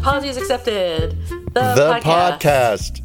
Apologies 0.00 0.38
Accepted, 0.38 1.10
the, 1.28 1.74
The 1.74 2.00
podcast. 2.02 3.02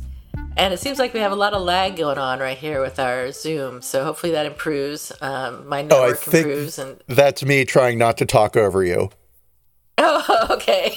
And 0.55 0.73
it 0.73 0.79
seems 0.79 0.97
like 0.97 1.13
we 1.13 1.19
have 1.19 1.33
a 1.33 1.35
lot 1.35 1.53
of 1.53 1.61
lag 1.61 1.97
going 1.97 2.17
on 2.17 2.39
right 2.39 2.57
here 2.57 2.79
with 2.79 2.99
our 2.99 3.33
Zoom, 3.33 3.81
so 3.81 4.05
hopefully 4.05 4.31
that 4.31 4.45
improves. 4.45 5.11
Um, 5.19 5.67
my 5.67 5.79
Oh, 5.91 6.03
I 6.03 6.07
network 6.07 6.19
think 6.19 6.47
improves, 6.47 6.79
and 6.79 7.03
that's 7.07 7.43
me 7.43 7.65
trying 7.65 7.97
not 7.97 8.17
to 8.19 8.25
talk 8.25 8.55
over 8.55 8.81
you. 8.81 9.09
oh, 9.97 10.47
okay. 10.51 10.93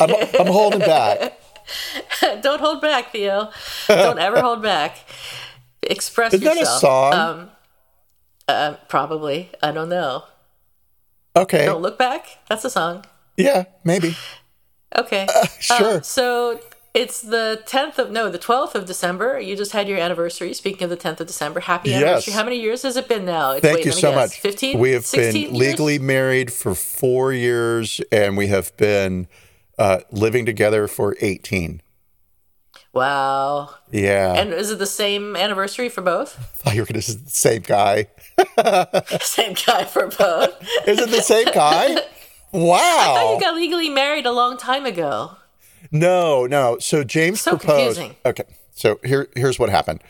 I'm, 0.00 0.40
I'm 0.40 0.50
holding 0.50 0.80
back. 0.80 1.38
Don't 2.40 2.60
hold 2.60 2.80
back, 2.80 3.12
Theo. 3.12 3.50
Don't 3.88 4.18
ever 4.18 4.40
hold 4.40 4.62
back. 4.62 5.00
Express 5.82 6.32
Isn't 6.32 6.46
that 6.46 6.56
a 6.56 6.60
yourself. 6.60 6.80
song? 6.80 7.12
Um, 7.12 7.50
uh, 8.48 8.74
probably. 8.88 9.50
I 9.62 9.70
don't 9.70 9.90
know. 9.90 10.24
Okay. 11.36 11.66
Don't 11.66 11.82
look 11.82 11.98
back. 11.98 12.26
That's 12.48 12.64
a 12.64 12.70
song. 12.70 13.04
Yeah, 13.36 13.64
maybe. 13.84 14.16
Okay. 14.96 15.26
Sure. 15.60 15.96
Um, 15.96 16.02
so 16.02 16.60
it's 16.94 17.22
the 17.22 17.62
10th 17.66 17.98
of 17.98 18.10
no, 18.10 18.28
the 18.28 18.38
12th 18.38 18.74
of 18.74 18.84
December. 18.84 19.40
You 19.40 19.56
just 19.56 19.72
had 19.72 19.88
your 19.88 19.98
anniversary. 19.98 20.52
Speaking 20.52 20.84
of 20.84 20.90
the 20.90 20.96
10th 20.96 21.20
of 21.20 21.26
December, 21.26 21.60
happy 21.60 21.90
Yes. 21.90 22.02
anniversary. 22.02 22.34
How 22.34 22.44
many 22.44 22.60
years 22.60 22.82
has 22.82 22.96
it 22.96 23.08
been 23.08 23.24
now? 23.24 23.52
It's, 23.52 23.62
Thank 23.62 23.76
wait, 23.76 23.86
you 23.86 23.92
so 23.92 24.10
guess. 24.12 24.30
much. 24.32 24.40
15? 24.40 24.78
We 24.78 24.90
have 24.92 25.06
16 25.06 25.32
been 25.32 25.54
years? 25.54 25.68
legally 25.70 25.98
married 25.98 26.52
for 26.52 26.74
four 26.74 27.32
years, 27.32 28.00
and 28.10 28.36
we 28.36 28.48
have 28.48 28.76
been 28.76 29.26
uh, 29.78 30.00
living 30.10 30.44
together 30.44 30.86
for 30.86 31.16
18. 31.20 31.80
Wow. 32.92 33.70
Yeah. 33.90 34.34
And 34.34 34.52
is 34.52 34.70
it 34.70 34.78
the 34.78 34.84
same 34.86 35.34
anniversary 35.34 35.88
for 35.88 36.02
both? 36.02 36.38
I 36.38 36.42
thought 36.42 36.74
you 36.74 36.82
were 36.82 36.86
going 36.86 37.00
to 37.00 37.02
say 37.02 37.14
the 37.16 37.30
same 37.30 37.62
guy. 37.62 38.06
same 39.20 39.54
guy 39.66 39.84
for 39.84 40.08
both. 40.08 40.62
Is 40.86 40.98
it 41.00 41.08
the 41.10 41.22
same 41.22 41.46
guy? 41.54 41.96
Wow. 42.52 42.76
I 42.76 43.04
thought 43.14 43.34
You 43.34 43.40
got 43.40 43.54
legally 43.56 43.88
married 43.88 44.26
a 44.26 44.32
long 44.32 44.56
time 44.56 44.84
ago. 44.86 45.32
No, 45.90 46.46
no. 46.46 46.78
So 46.78 47.04
James 47.04 47.40
So 47.40 47.56
proposed. 47.56 47.96
confusing. 47.98 48.16
Okay. 48.24 48.44
So 48.74 48.98
here, 49.04 49.28
here's 49.36 49.58
what 49.58 49.68
happened. 49.70 50.02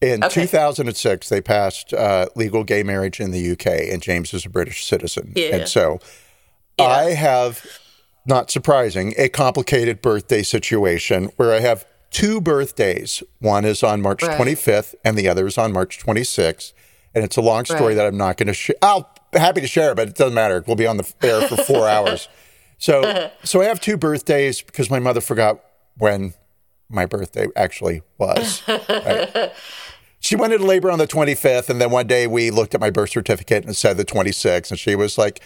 In 0.00 0.24
Okay. 0.24 0.42
2006, 0.42 1.28
they 1.28 1.40
passed 1.42 1.92
uh, 1.92 2.26
legal 2.34 2.64
gay 2.64 2.82
marriage 2.82 3.20
in 3.20 3.30
the 3.32 3.50
UK, 3.52 3.66
and 3.92 4.00
James 4.02 4.32
is 4.32 4.46
a 4.46 4.48
British 4.50 4.84
citizen. 4.84 5.32
Yeah. 5.36 5.56
And 5.56 5.68
so 5.68 5.98
I 6.78 7.10
have, 7.10 7.64
not 8.24 8.50
surprising, 8.50 9.12
a 9.18 9.28
complicated 9.28 10.00
birthday 10.00 10.42
situation 10.42 11.30
where 11.36 11.52
I 11.52 11.60
have 11.60 11.84
two 12.10 12.40
birthdays. 12.40 13.22
One 13.40 13.64
is 13.66 13.82
on 13.82 14.00
March 14.00 14.22
Right. 14.22 14.38
25th, 14.40 14.94
and 15.04 15.18
the 15.18 15.28
other 15.28 15.46
is 15.46 15.58
on 15.58 15.72
March 15.72 15.98
26th. 15.98 16.72
And 17.14 17.22
it's 17.24 17.36
a 17.36 17.42
long 17.42 17.64
story 17.66 17.88
Right. 17.88 17.94
that 17.96 18.06
I'm 18.06 18.16
not 18.16 18.36
going 18.38 18.46
to 18.46 18.54
share. 18.54 18.76
I'll 18.82 19.12
happy 19.32 19.60
to 19.60 19.66
share, 19.66 19.94
but 19.94 20.08
it 20.08 20.14
doesn't 20.14 20.34
matter. 20.34 20.64
We'll 20.66 20.76
be 20.76 20.86
on 20.86 20.96
the 20.96 21.12
air 21.22 21.46
for 21.48 21.56
four 21.56 21.88
hours. 21.96 22.28
So, 22.78 23.30
so 23.44 23.60
I 23.60 23.64
have 23.66 23.80
two 23.80 23.96
birthdays 23.96 24.62
because 24.62 24.90
my 24.90 24.98
mother 24.98 25.20
forgot 25.20 25.60
when 25.98 26.34
my 26.88 27.06
birthday 27.06 27.46
actually 27.56 28.02
was. 28.18 28.62
right? 28.68 29.52
She 30.22 30.36
went 30.36 30.52
into 30.52 30.66
labor 30.66 30.90
on 30.90 30.98
the 30.98 31.06
25th, 31.06 31.70
and 31.70 31.80
then 31.80 31.90
one 31.90 32.06
day 32.06 32.26
we 32.26 32.50
looked 32.50 32.74
at 32.74 32.80
my 32.80 32.90
birth 32.90 33.08
certificate 33.08 33.62
and 33.64 33.70
it 33.70 33.74
said 33.74 33.96
the 33.96 34.04
26th, 34.04 34.70
and 34.70 34.78
she 34.78 34.94
was 34.94 35.16
like, 35.16 35.40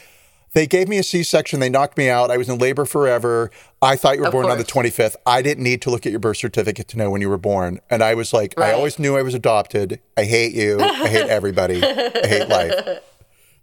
"They 0.53 0.67
gave 0.67 0.89
me 0.89 0.99
a 0.99 1.05
C-section. 1.05 1.61
They 1.61 1.71
knocked 1.71 1.97
me 1.97 2.11
out. 2.11 2.29
I 2.33 2.37
was 2.37 2.49
in 2.49 2.59
labor 2.59 2.85
forever. 2.85 3.53
I 3.81 3.95
thought 3.95 4.17
you 4.17 4.23
were 4.23 4.27
Of 4.27 4.33
born 4.33 4.47
on 4.51 4.59
the 4.59 4.65
25th. 4.65 5.15
I 5.27 5.43
didn't 5.43 5.63
need 5.63 5.81
to 5.83 5.91
look 5.91 6.07
at 6.07 6.11
your 6.11 6.19
birth 6.19 6.39
certificate 6.39 6.89
to 6.89 6.99
know 6.99 7.09
when 7.09 7.21
you 7.21 7.29
were 7.31 7.39
born." 7.39 7.79
And 7.89 8.03
I 8.03 8.15
was 8.15 8.33
like, 8.33 8.59
"I 8.59 8.73
always 8.73 8.99
knew 8.99 9.17
I 9.17 9.23
was 9.23 9.33
adopted. 9.33 10.01
I 10.17 10.25
hate 10.25 10.55
you. 10.55 10.81
I 10.81 11.07
hate 11.09 11.29
everybody. 11.29 11.81
I 11.81 12.27
hate 12.27 12.49
life." 12.49 12.99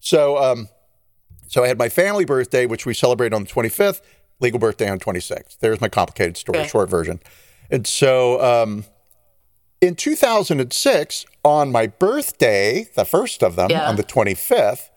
So, 0.02 0.38
um, 0.38 0.68
so 1.48 1.64
I 1.64 1.68
had 1.68 1.78
my 1.78 1.88
family 1.90 2.26
birthday, 2.26 2.66
which 2.66 2.86
we 2.86 2.94
celebrate 2.94 3.34
on 3.34 3.44
the 3.44 3.50
25th, 3.50 4.02
legal 4.40 4.60
birthday 4.60 4.90
on 4.90 5.00
26th. 5.00 5.60
There's 5.60 5.80
my 5.80 5.88
complicated 5.90 6.36
story, 6.36 6.60
Okay. 6.60 6.68
short 6.68 6.90
version. 6.90 7.20
And 7.70 7.86
so 7.88 8.42
um, 8.44 8.84
in 9.80 9.96
2006, 9.96 11.26
on 11.46 11.72
my 11.72 11.88
birthday, 11.88 12.90
the 12.96 13.06
first 13.06 13.44
of 13.44 13.56
them, 13.56 13.70
Yeah. 13.72 13.88
on 13.88 13.96
the 13.96 14.04
25th, 14.04 14.90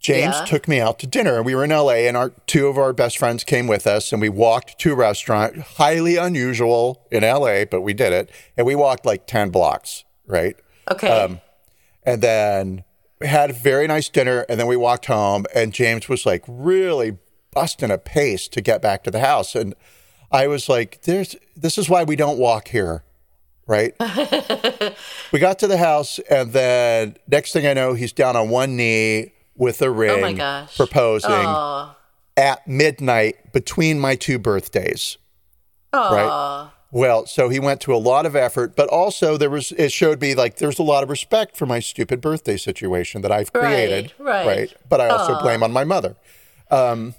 James 0.00 0.34
Yeah. 0.40 0.44
took 0.46 0.66
me 0.66 0.80
out 0.80 0.98
to 0.98 1.06
dinner. 1.06 1.36
and 1.36 1.46
We 1.46 1.54
were 1.54 1.62
in 1.64 1.70
LA, 1.70 2.08
and 2.08 2.16
our 2.16 2.32
two 2.48 2.66
of 2.66 2.76
our 2.76 2.92
best 2.92 3.16
friends 3.18 3.44
came 3.44 3.68
with 3.68 3.86
us, 3.86 4.10
and 4.12 4.20
we 4.20 4.28
walked 4.28 4.78
to 4.80 4.92
a 4.92 4.96
restaurant. 4.96 5.56
Highly 5.76 6.16
unusual 6.16 7.06
in 7.12 7.22
LA, 7.22 7.64
but 7.64 7.82
we 7.82 7.94
did 7.94 8.12
it. 8.12 8.28
And 8.56 8.66
we 8.66 8.74
walked 8.74 9.06
like 9.06 9.28
10 9.28 9.50
blocks, 9.50 10.02
right? 10.26 10.56
Okay. 10.90 11.06
Um, 11.08 11.40
and 12.02 12.20
then 12.20 12.82
had 13.24 13.50
a 13.50 13.52
very 13.52 13.86
nice 13.86 14.08
dinner 14.08 14.44
and 14.48 14.58
then 14.58 14.66
we 14.66 14.76
walked 14.76 15.06
home 15.06 15.44
and 15.54 15.72
james 15.72 16.08
was 16.08 16.26
like 16.26 16.44
really 16.46 17.18
busting 17.52 17.90
a 17.90 17.98
pace 17.98 18.48
to 18.48 18.60
get 18.60 18.80
back 18.82 19.02
to 19.04 19.10
the 19.10 19.20
house 19.20 19.54
and 19.54 19.74
i 20.30 20.46
was 20.46 20.68
like 20.68 21.02
there's 21.02 21.36
this 21.56 21.78
is 21.78 21.88
why 21.88 22.02
we 22.04 22.16
don't 22.16 22.38
walk 22.38 22.68
here 22.68 23.04
right 23.66 23.94
we 25.32 25.38
got 25.38 25.58
to 25.58 25.66
the 25.66 25.78
house 25.78 26.18
and 26.30 26.52
then 26.52 27.16
next 27.28 27.52
thing 27.52 27.66
i 27.66 27.72
know 27.72 27.94
he's 27.94 28.12
down 28.12 28.36
on 28.36 28.48
one 28.48 28.76
knee 28.76 29.32
with 29.54 29.80
a 29.82 29.90
ring 29.90 30.10
oh 30.10 30.20
my 30.20 30.32
gosh. 30.32 30.76
proposing 30.76 31.30
Aw. 31.30 31.96
at 32.36 32.66
midnight 32.66 33.52
between 33.52 33.98
my 33.98 34.16
two 34.16 34.38
birthdays 34.38 35.18
Aw. 35.92 36.14
right 36.14 36.71
well, 36.92 37.26
so 37.26 37.48
he 37.48 37.58
went 37.58 37.80
to 37.80 37.94
a 37.94 37.96
lot 37.96 38.26
of 38.26 38.36
effort, 38.36 38.76
but 38.76 38.88
also 38.88 39.36
there 39.38 39.50
was 39.50 39.72
it 39.72 39.90
showed 39.90 40.20
me 40.20 40.34
like 40.34 40.56
there's 40.56 40.78
a 40.78 40.82
lot 40.82 41.02
of 41.02 41.08
respect 41.10 41.56
for 41.56 41.64
my 41.64 41.80
stupid 41.80 42.20
birthday 42.20 42.58
situation 42.58 43.22
that 43.22 43.32
I've 43.32 43.52
created, 43.52 44.12
Right, 44.18 44.46
right. 44.46 44.74
But 44.88 45.00
I 45.00 45.08
also 45.08 45.40
blame 45.40 45.62
on 45.62 45.72
my 45.72 45.84
mother. 45.84 46.16
Um, 46.70 47.14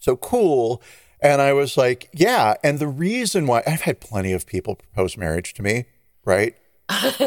so 0.00 0.16
cool. 0.16 0.82
And 1.20 1.42
I 1.42 1.52
was 1.52 1.76
like, 1.76 2.08
yeah. 2.14 2.54
And 2.64 2.78
the 2.78 2.86
reason 2.88 3.46
why 3.46 3.62
I've 3.66 3.82
had 3.82 4.00
plenty 4.00 4.32
of 4.32 4.46
people 4.46 4.76
propose 4.76 5.16
marriage 5.16 5.52
to 5.54 5.62
me, 5.62 5.84
right? 6.24 6.54
Of 6.88 7.18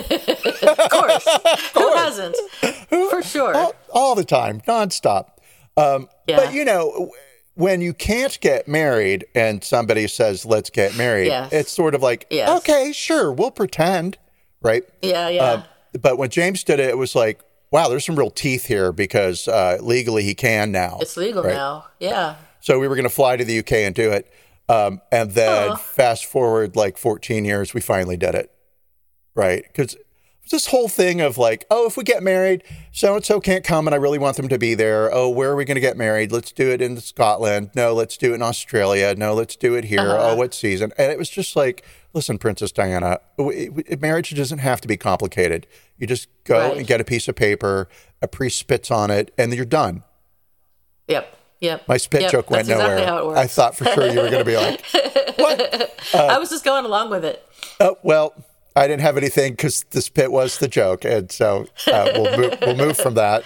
course. 0.90 1.28
Who 1.74 1.94
hasn't? 1.96 2.36
For 2.90 3.22
sure. 3.22 3.56
all, 3.56 3.76
all 3.92 4.16
the 4.16 4.24
time, 4.24 4.62
nonstop. 4.62 5.28
Um, 5.78 6.10
Yeah. 6.28 6.38
But 6.38 6.54
you 6.54 6.66
know, 6.66 7.12
when 7.56 7.82
you 7.82 7.94
can't 7.94 8.40
get 8.42 8.68
married 8.68 9.26
and 9.36 9.64
somebody 9.64 10.08
says, 10.08 10.46
"Let's 10.46 10.70
get 10.70 10.96
married," 10.96 11.28
Yes. 11.28 11.52
it's 11.52 11.72
sort 11.72 11.96
of 11.96 12.02
like, 12.02 12.26
Yes. 12.30 12.50
okay, 12.60 12.92
sure, 12.92 13.32
we'll 13.32 13.52
pretend, 13.52 14.18
right? 14.62 14.84
yeah, 15.02 15.28
yeah. 15.30 15.44
Um, 15.52 15.64
but 16.02 16.18
when 16.18 16.30
James 16.30 16.64
did 16.64 16.80
it, 16.80 16.90
it 16.90 16.98
was 16.98 17.16
like, 17.16 17.42
wow, 17.72 17.88
there's 17.90 18.06
some 18.06 18.16
real 18.16 18.30
teeth 18.32 18.66
here 18.66 18.92
because 18.92 19.48
uh, 19.48 19.78
legally 19.82 20.24
he 20.24 20.34
can 20.34 20.72
now. 20.72 20.98
it's 21.02 21.18
legal 21.18 21.44
right. 21.44 21.54
now. 21.54 21.86
Yeah. 22.00 22.36
So 22.62 22.80
we 22.80 22.88
were 22.88 22.96
going 22.96 23.04
to 23.04 23.10
fly 23.14 23.36
to 23.38 23.44
the 23.44 23.60
UK 23.60 23.72
and 23.74 23.96
do 23.96 24.12
it. 24.12 24.32
Um, 24.70 25.02
and 25.12 25.32
then 25.32 25.76
fast 25.76 26.26
forward 26.26 26.76
like 26.78 26.98
14 26.98 27.44
years, 27.44 27.74
we 27.74 27.82
finally 27.82 28.16
did 28.18 28.36
it. 28.36 28.52
Right. 29.36 29.64
Because 29.68 29.98
this 30.50 30.68
whole 30.68 30.90
thing 30.90 31.22
of 31.22 31.38
like, 31.38 31.66
oh, 31.72 31.88
if 31.88 31.96
we 31.96 32.04
get 32.04 32.24
married, 32.24 32.64
so 32.92 33.16
and 33.16 33.24
so 33.24 33.40
can't 33.40 33.64
come 33.64 33.88
and 33.88 33.94
I 33.94 33.98
really 33.98 34.18
want 34.18 34.36
them 34.38 34.50
to 34.50 34.58
be 34.58 34.74
there. 34.74 35.14
Oh, 35.14 35.30
where 35.30 35.52
are 35.52 35.56
we 35.56 35.64
going 35.66 35.76
to 35.76 35.82
get 35.82 35.96
married? 35.96 36.32
Let's 36.32 36.52
do 36.52 36.70
it 36.72 36.82
in 36.82 36.98
Scotland. 37.00 37.72
No, 37.76 37.94
let's 37.94 38.18
do 38.18 38.32
it 38.32 38.36
in 38.36 38.42
Australia. 38.42 39.16
No, 39.16 39.34
let's 39.34 39.56
do 39.56 39.76
it 39.76 39.86
here. 39.86 40.00
Uh-huh. 40.02 40.32
Oh, 40.32 40.36
what 40.36 40.54
season? 40.54 40.92
And 40.98 41.12
it 41.12 41.18
was 41.18 41.30
just 41.30 41.56
like, 41.56 41.86
listen, 42.14 42.38
Princess 42.38 42.72
Diana, 42.72 43.20
w- 43.38 43.70
w- 43.70 43.98
marriage 44.02 44.36
doesn't 44.36 44.60
have 44.60 44.82
to 44.82 44.88
be 44.88 44.98
complicated. 44.98 45.68
You 45.98 46.08
just 46.08 46.28
go 46.44 46.60
Right. 46.70 46.78
and 46.78 46.88
get 46.88 47.00
a 47.00 47.06
piece 47.06 47.28
of 47.30 47.36
paper, 47.36 47.88
a 48.22 48.28
priest 48.28 48.58
spits 48.60 48.92
on 48.92 49.10
it, 49.12 49.34
and 49.38 49.54
you're 49.54 49.64
done. 49.64 50.04
Yep. 51.08 51.38
Yep. 51.62 51.88
My 51.88 51.98
spit 51.98 52.22
Yep, 52.24 52.32
joke 52.32 52.50
went 52.50 52.68
that's 52.68 52.80
nowhere. 52.80 52.98
Exactly 52.98 53.30
it. 53.30 53.38
I 53.38 53.48
thought 53.48 53.78
for 53.78 53.86
sure 53.86 54.08
you 54.10 54.20
were 54.20 54.30
going 54.32 54.44
to 54.44 54.46
be 54.46 54.58
like, 54.58 54.84
what? 55.38 55.94
I 56.16 56.36
uh, 56.36 56.40
was 56.40 56.50
just 56.50 56.66
going 56.66 56.86
along 56.86 57.12
with 57.12 57.24
it. 57.24 57.48
Oh, 57.80 57.98
well, 58.04 58.34
I 58.76 58.88
didn't 58.88 59.02
have 59.02 59.18
anything 59.18 59.54
because 59.54 59.84
this 59.92 60.06
spit 60.06 60.32
was 60.32 60.58
the 60.60 60.68
joke. 60.68 61.04
And 61.06 61.32
so 61.32 61.68
uh, 61.92 62.10
we'll, 62.16 62.38
move, 62.38 62.58
we'll 62.62 62.76
move 62.78 62.98
from 62.98 63.16
that. 63.16 63.44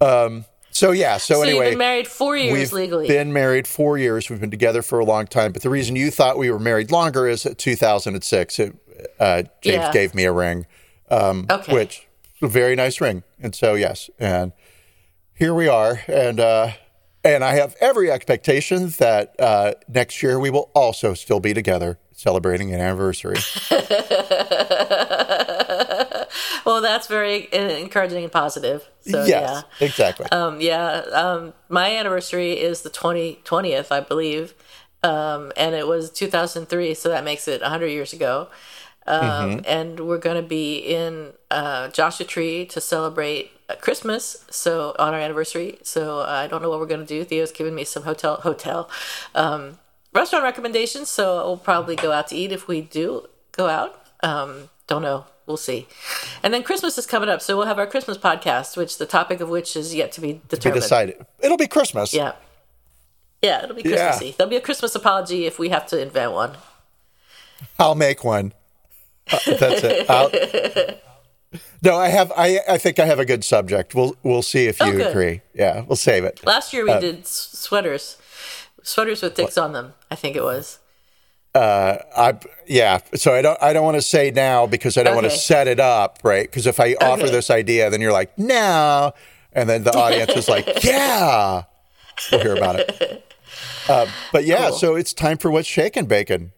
Um, 0.00 0.44
so, 0.70 0.90
yeah. 0.92 1.16
So, 1.18 1.34
So 1.36 1.42
anyway. 1.42 1.64
you've 1.64 1.72
been 1.72 1.78
married 1.78 2.06
four 2.06 2.36
years 2.36 2.52
We've 2.52 2.72
legally. 2.72 3.08
been 3.08 3.32
married 3.32 3.66
four 3.66 3.98
years. 3.98 4.28
We've 4.30 4.40
been 4.40 4.50
together 4.50 4.82
for 4.82 4.98
a 4.98 5.04
long 5.04 5.26
time. 5.26 5.52
But 5.52 5.62
the 5.62 5.70
reason 5.70 5.96
you 5.96 6.10
thought 6.10 6.38
we 6.38 6.50
were 6.50 6.58
married 6.58 6.90
longer 6.90 7.26
is 7.28 7.42
that 7.44 7.58
2006, 7.58 8.58
it, 8.58 8.76
uh, 9.20 9.42
James 9.62 9.76
Yeah. 9.84 9.92
gave 9.92 10.14
me 10.14 10.24
a 10.24 10.32
ring. 10.32 10.66
um, 11.10 11.46
Okay. 11.50 11.72
which 11.72 12.06
a 12.42 12.48
very 12.48 12.74
nice 12.76 13.00
ring. 13.00 13.22
And 13.40 13.54
so, 13.54 13.74
yes, 13.74 14.10
and 14.18 14.52
here 15.34 15.54
we 15.54 15.68
are, 15.68 16.00
and 16.08 16.40
uh, 16.40 16.72
and 17.22 17.44
I 17.44 17.54
have 17.54 17.76
every 17.80 18.10
expectation 18.10 18.88
that 18.98 19.34
uh, 19.38 19.74
next 19.88 20.22
year 20.22 20.38
we 20.40 20.50
will 20.50 20.70
also 20.74 21.14
still 21.14 21.38
be 21.40 21.54
together 21.54 21.98
celebrating 22.16 22.74
an 22.74 22.80
anniversary. 22.80 23.36
Well, 26.66 26.80
that's 26.82 27.06
very 27.06 27.50
uh, 27.52 27.58
encouraging 27.78 28.24
and 28.24 28.32
positive. 28.32 28.88
So 29.02 29.24
yes, 29.24 29.28
yeah. 29.30 29.86
exactly. 29.86 30.26
Um, 30.32 30.60
yeah, 30.60 31.02
um, 31.12 31.54
my 31.68 31.94
anniversary 31.96 32.52
is 32.54 32.82
the 32.82 32.90
20, 32.90 33.40
20th, 33.44 33.92
I 33.92 34.00
believe. 34.00 34.52
Um, 35.04 35.52
and 35.56 35.76
it 35.76 35.86
was 35.86 36.10
2003, 36.10 36.94
so 36.94 37.08
that 37.10 37.22
makes 37.22 37.46
it 37.46 37.60
100 37.62 37.86
years 37.86 38.12
ago. 38.12 38.48
Um, 39.06 39.62
And 39.68 40.00
we're 40.00 40.18
going 40.18 40.42
to 40.42 40.48
be 40.48 40.78
in 40.78 41.32
uh, 41.52 41.88
Joshua 41.88 42.26
Tree 42.26 42.66
to 42.66 42.80
celebrate 42.80 43.52
uh, 43.68 43.76
Christmas, 43.76 44.44
so 44.50 44.96
on 44.98 45.14
our 45.14 45.20
anniversary. 45.20 45.78
So 45.82 46.20
I 46.20 46.48
don't 46.48 46.62
know 46.62 46.68
what 46.70 46.80
we're 46.80 46.86
going 46.86 47.06
to 47.06 47.06
do. 47.06 47.22
Theo's 47.22 47.52
given 47.52 47.76
me 47.76 47.84
some 47.84 48.02
hotel 48.02 48.36
hotel 48.42 48.90
um, 49.36 49.78
restaurant 50.16 50.44
recommendations, 50.44 51.08
so 51.08 51.36
we'll 51.46 51.56
probably 51.56 51.96
go 51.96 52.12
out 52.12 52.28
to 52.28 52.36
eat 52.36 52.52
if 52.52 52.66
we 52.68 52.80
do 52.80 53.26
go 53.52 53.68
out. 53.68 54.02
Um, 54.22 54.70
don't 54.86 55.02
know. 55.02 55.26
We'll 55.46 55.56
see. 55.56 55.86
And 56.42 56.52
then 56.52 56.62
Christmas 56.64 56.98
is 56.98 57.06
coming 57.06 57.28
up, 57.28 57.40
so 57.40 57.56
we'll 57.56 57.66
have 57.66 57.78
our 57.78 57.86
Christmas 57.86 58.18
podcast, 58.18 58.76
which 58.76 58.98
the 58.98 59.06
topic 59.06 59.40
of 59.40 59.48
which 59.48 59.76
is 59.76 59.94
yet 59.94 60.10
to 60.12 60.20
be 60.20 60.32
be 60.34 60.40
determined. 60.48 60.82
decided. 60.82 61.26
It'll 61.40 61.56
be 61.56 61.68
Christmas. 61.68 62.12
Yeah. 62.12 62.32
Yeah, 63.42 63.62
it'll 63.62 63.76
be 63.76 63.82
Yeah. 63.82 64.08
Christmassy. 64.08 64.34
There'll 64.36 64.50
be 64.50 64.56
a 64.56 64.60
Christmas 64.60 64.94
apology 64.96 65.46
if 65.46 65.58
we 65.58 65.68
have 65.68 65.86
to 65.88 66.00
invent 66.02 66.32
one. 66.32 66.56
I'll 67.78 67.94
make 67.94 68.24
one. 68.24 68.54
Uh, 69.30 69.38
that's 69.46 69.84
it. 69.84 70.10
I'll, 70.10 70.30
no, 71.82 71.96
I 71.96 72.08
have. 72.08 72.32
I 72.36 72.58
I 72.68 72.78
think 72.78 72.98
I 72.98 73.06
have 73.06 73.18
a 73.20 73.24
good 73.24 73.44
subject. 73.44 73.94
We'll 73.94 74.16
we'll 74.22 74.42
see 74.42 74.66
if 74.66 74.80
you 74.80 74.86
Oh, 75.02 75.08
agree. 75.10 75.42
Yeah, 75.54 75.82
we'll 75.82 75.96
save 75.96 76.24
it. 76.24 76.44
Last 76.44 76.72
year 76.72 76.84
we 76.84 76.90
Uh, 76.90 77.00
did 77.00 77.20
s- 77.20 77.50
sweaters, 77.52 78.16
sweaters 78.86 79.22
with 79.22 79.34
dicks 79.34 79.58
on 79.58 79.72
them. 79.72 79.94
I 80.10 80.14
think 80.14 80.36
it 80.36 80.42
was. 80.42 80.78
Uh, 81.54 81.98
I 82.16 82.38
yeah. 82.66 83.00
So 83.14 83.34
I 83.34 83.42
don't 83.42 83.58
I 83.62 83.72
don't 83.72 83.84
want 83.84 83.96
to 83.96 84.02
say 84.02 84.30
now 84.30 84.66
because 84.66 84.96
I 84.98 85.02
don't 85.02 85.14
want 85.14 85.24
to 85.24 85.30
set 85.36 85.66
it 85.68 85.80
up 85.80 86.18
right. 86.22 86.46
Because 86.48 86.66
if 86.66 86.78
I 86.80 86.94
offer 87.00 87.26
this 87.28 87.50
idea, 87.50 87.88
then 87.90 88.00
you're 88.00 88.12
like 88.12 88.36
no, 88.38 89.12
and 89.52 89.68
then 89.68 89.82
the 89.84 89.96
audience 89.96 90.32
is 90.36 90.48
like 90.48 90.66
yeah. 90.84 91.62
We'll 92.30 92.40
hear 92.40 92.56
about 92.56 92.80
it. 92.80 93.22
Uh, 93.88 94.04
but 94.32 94.44
yeah, 94.44 94.70
Cool. 94.70 94.76
so 94.78 94.94
it's 94.96 95.14
time 95.14 95.38
for 95.38 95.48
what's 95.48 95.68
shaking 95.68 96.06
bacon. 96.06 96.50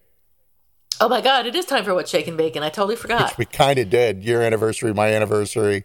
Oh 0.99 1.11
my 1.11 1.21
god, 1.21 1.45
it 1.47 1.55
is 1.55 1.67
time 1.67 1.85
for 1.85 1.95
what's 1.95 2.11
shaking 2.11 2.39
bacon. 2.39 2.63
I 2.63 2.71
totally 2.71 2.97
forgot. 2.97 3.37
We 3.37 3.45
kind 3.45 3.79
of 3.79 3.91
did 3.91 4.25
your 4.25 4.41
anniversary, 4.41 4.95
my 4.95 5.13
anniversary. 5.13 5.85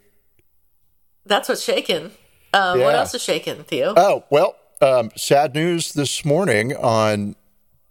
That's 1.25 1.50
what's 1.50 1.62
shaking. 1.62 2.12
Um, 2.54 2.80
What 2.80 2.95
else 2.95 3.13
is 3.13 3.22
shaking, 3.22 3.66
Theo? 3.66 3.94
Oh, 3.98 4.24
well, 4.30 4.56
um, 4.83 5.09
sad 5.15 5.56
news 5.56 5.94
this 5.94 6.24
morning 6.25 6.75
on 6.75 7.35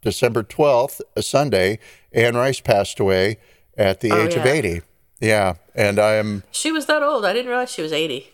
December 0.03 0.43
12th, 0.43 1.00
a 1.17 1.23
Sunday, 1.23 1.79
Anne 2.12 2.37
Rice 2.37 2.61
passed 2.61 3.00
away 3.00 3.39
at 3.77 4.00
the 4.00 4.12
age 4.15 4.35
of 4.35 4.44
Oh, 4.44 4.49
80. 4.49 4.83
Yeah. 5.21 5.55
And 5.75 5.99
I 5.99 6.15
am, 6.15 6.43
she 6.50 6.71
was 6.71 6.87
that 6.87 7.03
old. 7.03 7.25
I 7.25 7.33
didn't 7.33 7.49
realize 7.49 7.71
she 7.71 7.83
was 7.83 7.93
80. 7.93 8.29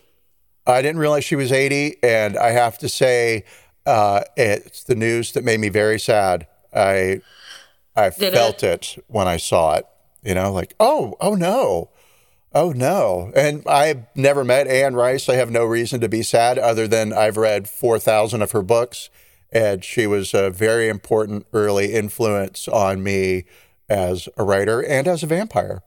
I 0.67 0.81
didn't 0.81 0.99
realize 0.99 1.23
she 1.23 1.35
was 1.35 1.51
80. 1.51 1.97
And 2.03 2.37
I 2.37 2.51
have 2.51 2.77
to 2.79 2.89
say, 2.89 3.45
uh, 3.85 4.21
it's 4.35 4.83
the 4.83 4.95
news 4.95 5.31
that 5.31 5.43
made 5.43 5.59
me 5.59 5.69
very 5.69 5.99
sad. 5.99 6.47
I, 6.75 7.21
I 7.95 8.09
Did 8.09 8.33
felt 8.33 8.63
it? 8.63 9.03
when 9.07 9.27
I 9.27 9.37
saw 9.37 9.75
it, 9.75 9.85
you 10.23 10.35
know, 10.35 10.51
like, 10.51 10.73
oh, 10.79 11.15
oh 11.21 11.35
no. 11.35 11.89
Oh 12.53 12.71
no. 12.71 13.31
And 13.35 13.63
I've 13.67 14.05
never 14.15 14.43
met 14.43 14.67
Anne 14.67 14.95
Rice. 14.95 15.29
I 15.29 15.35
have 15.35 15.51
no 15.51 15.65
reason 15.65 16.01
to 16.01 16.09
be 16.09 16.23
sad 16.23 16.57
other 16.57 16.87
than 16.87 17.13
I've 17.13 17.37
read 17.37 17.69
4,000 17.69 18.41
of 18.41 18.51
her 18.51 18.61
books. 18.63 19.09
And 19.51 19.83
she 19.83 20.07
was 20.07 20.33
a 20.33 20.49
very 20.49 20.89
important 20.89 21.45
early 21.53 21.93
influence 21.93 22.67
on 22.67 23.01
me 23.03 23.45
as 23.87 24.29
a 24.37 24.43
writer 24.43 24.81
and 24.83 25.07
as 25.07 25.23
a 25.23 25.27
vampire. 25.27 25.81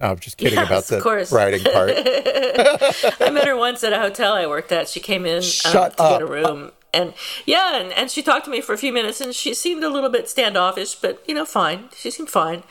I'm 0.00 0.18
just 0.18 0.36
kidding 0.36 0.58
Yes, 0.58 0.66
about 0.66 0.84
the 0.86 1.00
course. 1.00 1.32
writing 1.32 1.62
part. 1.62 1.90
I 1.96 3.30
met 3.30 3.46
her 3.46 3.56
once 3.56 3.84
at 3.84 3.92
a 3.92 3.98
hotel 4.00 4.32
I 4.34 4.46
worked 4.46 4.72
at. 4.72 4.88
She 4.88 5.00
came 5.00 5.24
in 5.24 5.36
um, 5.36 5.42
to 5.42 5.92
get 5.98 6.22
a 6.22 6.26
room. 6.26 6.72
And 6.92 7.12
yeah, 7.44 7.80
and, 7.80 7.92
and 7.92 8.10
she 8.10 8.22
talked 8.22 8.44
to 8.44 8.50
me 8.50 8.60
for 8.60 8.72
a 8.72 8.78
few 8.78 8.92
minutes 8.92 9.20
and 9.20 9.34
she 9.34 9.52
seemed 9.54 9.82
a 9.84 9.88
little 9.88 10.10
bit 10.10 10.28
standoffish, 10.28 10.94
but 10.94 11.22
you 11.26 11.34
know, 11.34 11.44
fine. 11.44 11.88
She 11.96 12.10
seemed 12.10 12.30
fine. 12.30 12.62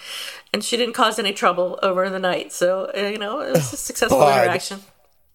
And 0.53 0.63
she 0.63 0.77
didn't 0.77 0.93
cause 0.93 1.17
any 1.17 1.33
trouble 1.33 1.79
over 1.81 2.09
the 2.09 2.19
night. 2.19 2.53
So, 2.53 2.91
uh, 2.95 2.99
you 3.07 3.17
know, 3.17 3.41
it 3.41 3.51
was 3.53 3.73
a 3.73 3.77
successful 3.89 4.19
God. 4.19 4.43
interaction. 4.43 4.81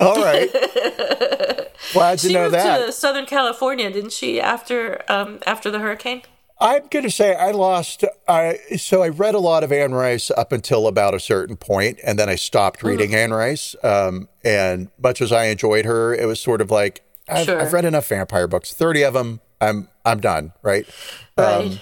All 0.00 0.22
right. 0.22 0.48
Glad 1.92 2.18
to 2.20 2.28
She 2.28 2.32
know 2.34 2.42
moved 2.44 2.54
that. 2.54 2.86
to 2.86 2.92
Southern 2.92 3.26
California, 3.26 3.90
didn't 3.90 4.12
she, 4.12 4.40
after 4.40 5.02
um, 5.08 5.40
after 5.46 5.70
the 5.70 5.80
hurricane? 5.80 6.22
I'm 6.60 6.86
going 6.88 7.04
to 7.04 7.10
say 7.10 7.34
I 7.36 7.50
lost. 7.52 8.04
I 8.28 8.58
so 8.76 9.02
I 9.02 9.08
read 9.08 9.34
a 9.34 9.38
lot 9.40 9.64
of 9.64 9.72
Anne 9.72 9.92
Rice 9.94 10.30
up 10.30 10.52
until 10.52 10.86
about 10.86 11.14
a 11.14 11.20
certain 11.20 11.56
point, 11.56 11.98
and 12.04 12.18
then 12.18 12.28
I 12.28 12.34
stopped 12.36 12.78
Mm-hmm. 12.78 12.88
reading 12.88 13.14
Anne 13.14 13.32
Rice. 13.32 13.74
Um, 13.82 14.28
and 14.44 14.90
much 15.02 15.20
as 15.20 15.32
I 15.32 15.46
enjoyed 15.46 15.84
her, 15.84 16.14
it 16.14 16.26
was 16.26 16.40
sort 16.40 16.60
of 16.60 16.70
like 16.70 17.02
I've, 17.28 17.46
Sure. 17.46 17.60
I've 17.60 17.72
read 17.72 17.84
enough 17.84 18.06
vampire 18.08 18.46
books, 18.46 18.72
thirty 18.74 19.02
of 19.02 19.14
them. 19.14 19.40
I'm 19.60 19.88
I'm 20.04 20.20
done, 20.20 20.52
right? 20.62 20.86
Right. 21.36 21.80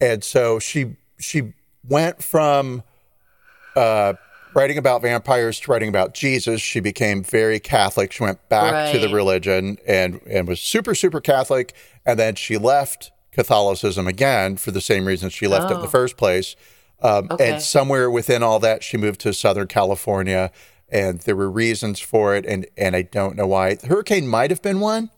And 0.00 0.22
so 0.24 0.58
she 0.60 0.96
she 1.18 1.54
went 1.90 2.22
from 2.22 2.82
uh, 3.76 4.14
writing 4.54 4.78
about 4.78 5.02
vampires 5.02 5.60
to 5.60 5.70
writing 5.70 5.88
about 5.90 6.14
Jesus. 6.14 6.60
She 6.62 6.80
became 6.80 7.22
very 7.22 7.60
Catholic. 7.60 8.12
She 8.12 8.22
went 8.22 8.48
back 8.48 8.92
to 8.92 8.98
the 8.98 9.08
religion 9.08 9.76
and 9.86 10.20
and 10.26 10.48
was 10.48 10.60
super 10.60 10.94
super 10.94 11.20
Catholic. 11.20 11.74
And 12.06 12.18
then 12.18 12.34
she 12.36 12.56
left 12.56 13.10
Catholicism 13.32 14.06
again 14.06 14.56
for 14.56 14.70
the 14.70 14.80
same 14.80 15.04
reason 15.04 15.28
she 15.30 15.46
left 15.46 15.70
it 15.70 15.74
in 15.74 15.80
the 15.80 15.86
Oh. 15.86 15.90
first 15.90 16.16
place. 16.16 16.56
Um, 17.02 17.28
Okay. 17.30 17.50
And 17.52 17.62
somewhere 17.62 18.10
within 18.10 18.42
all 18.42 18.58
that, 18.60 18.82
she 18.82 18.96
moved 18.96 19.20
to 19.20 19.32
Southern 19.32 19.66
California, 19.68 20.50
and 20.90 21.20
there 21.20 21.36
were 21.36 21.50
reasons 21.50 22.00
for 22.00 22.34
it. 22.34 22.44
And 22.46 22.66
and 22.76 22.96
I 22.96 23.02
don't 23.02 23.36
know 23.36 23.46
why. 23.46 23.74
The 23.74 23.86
hurricane 23.86 24.26
might 24.26 24.50
have 24.50 24.62
been 24.62 24.80
one, 24.80 25.10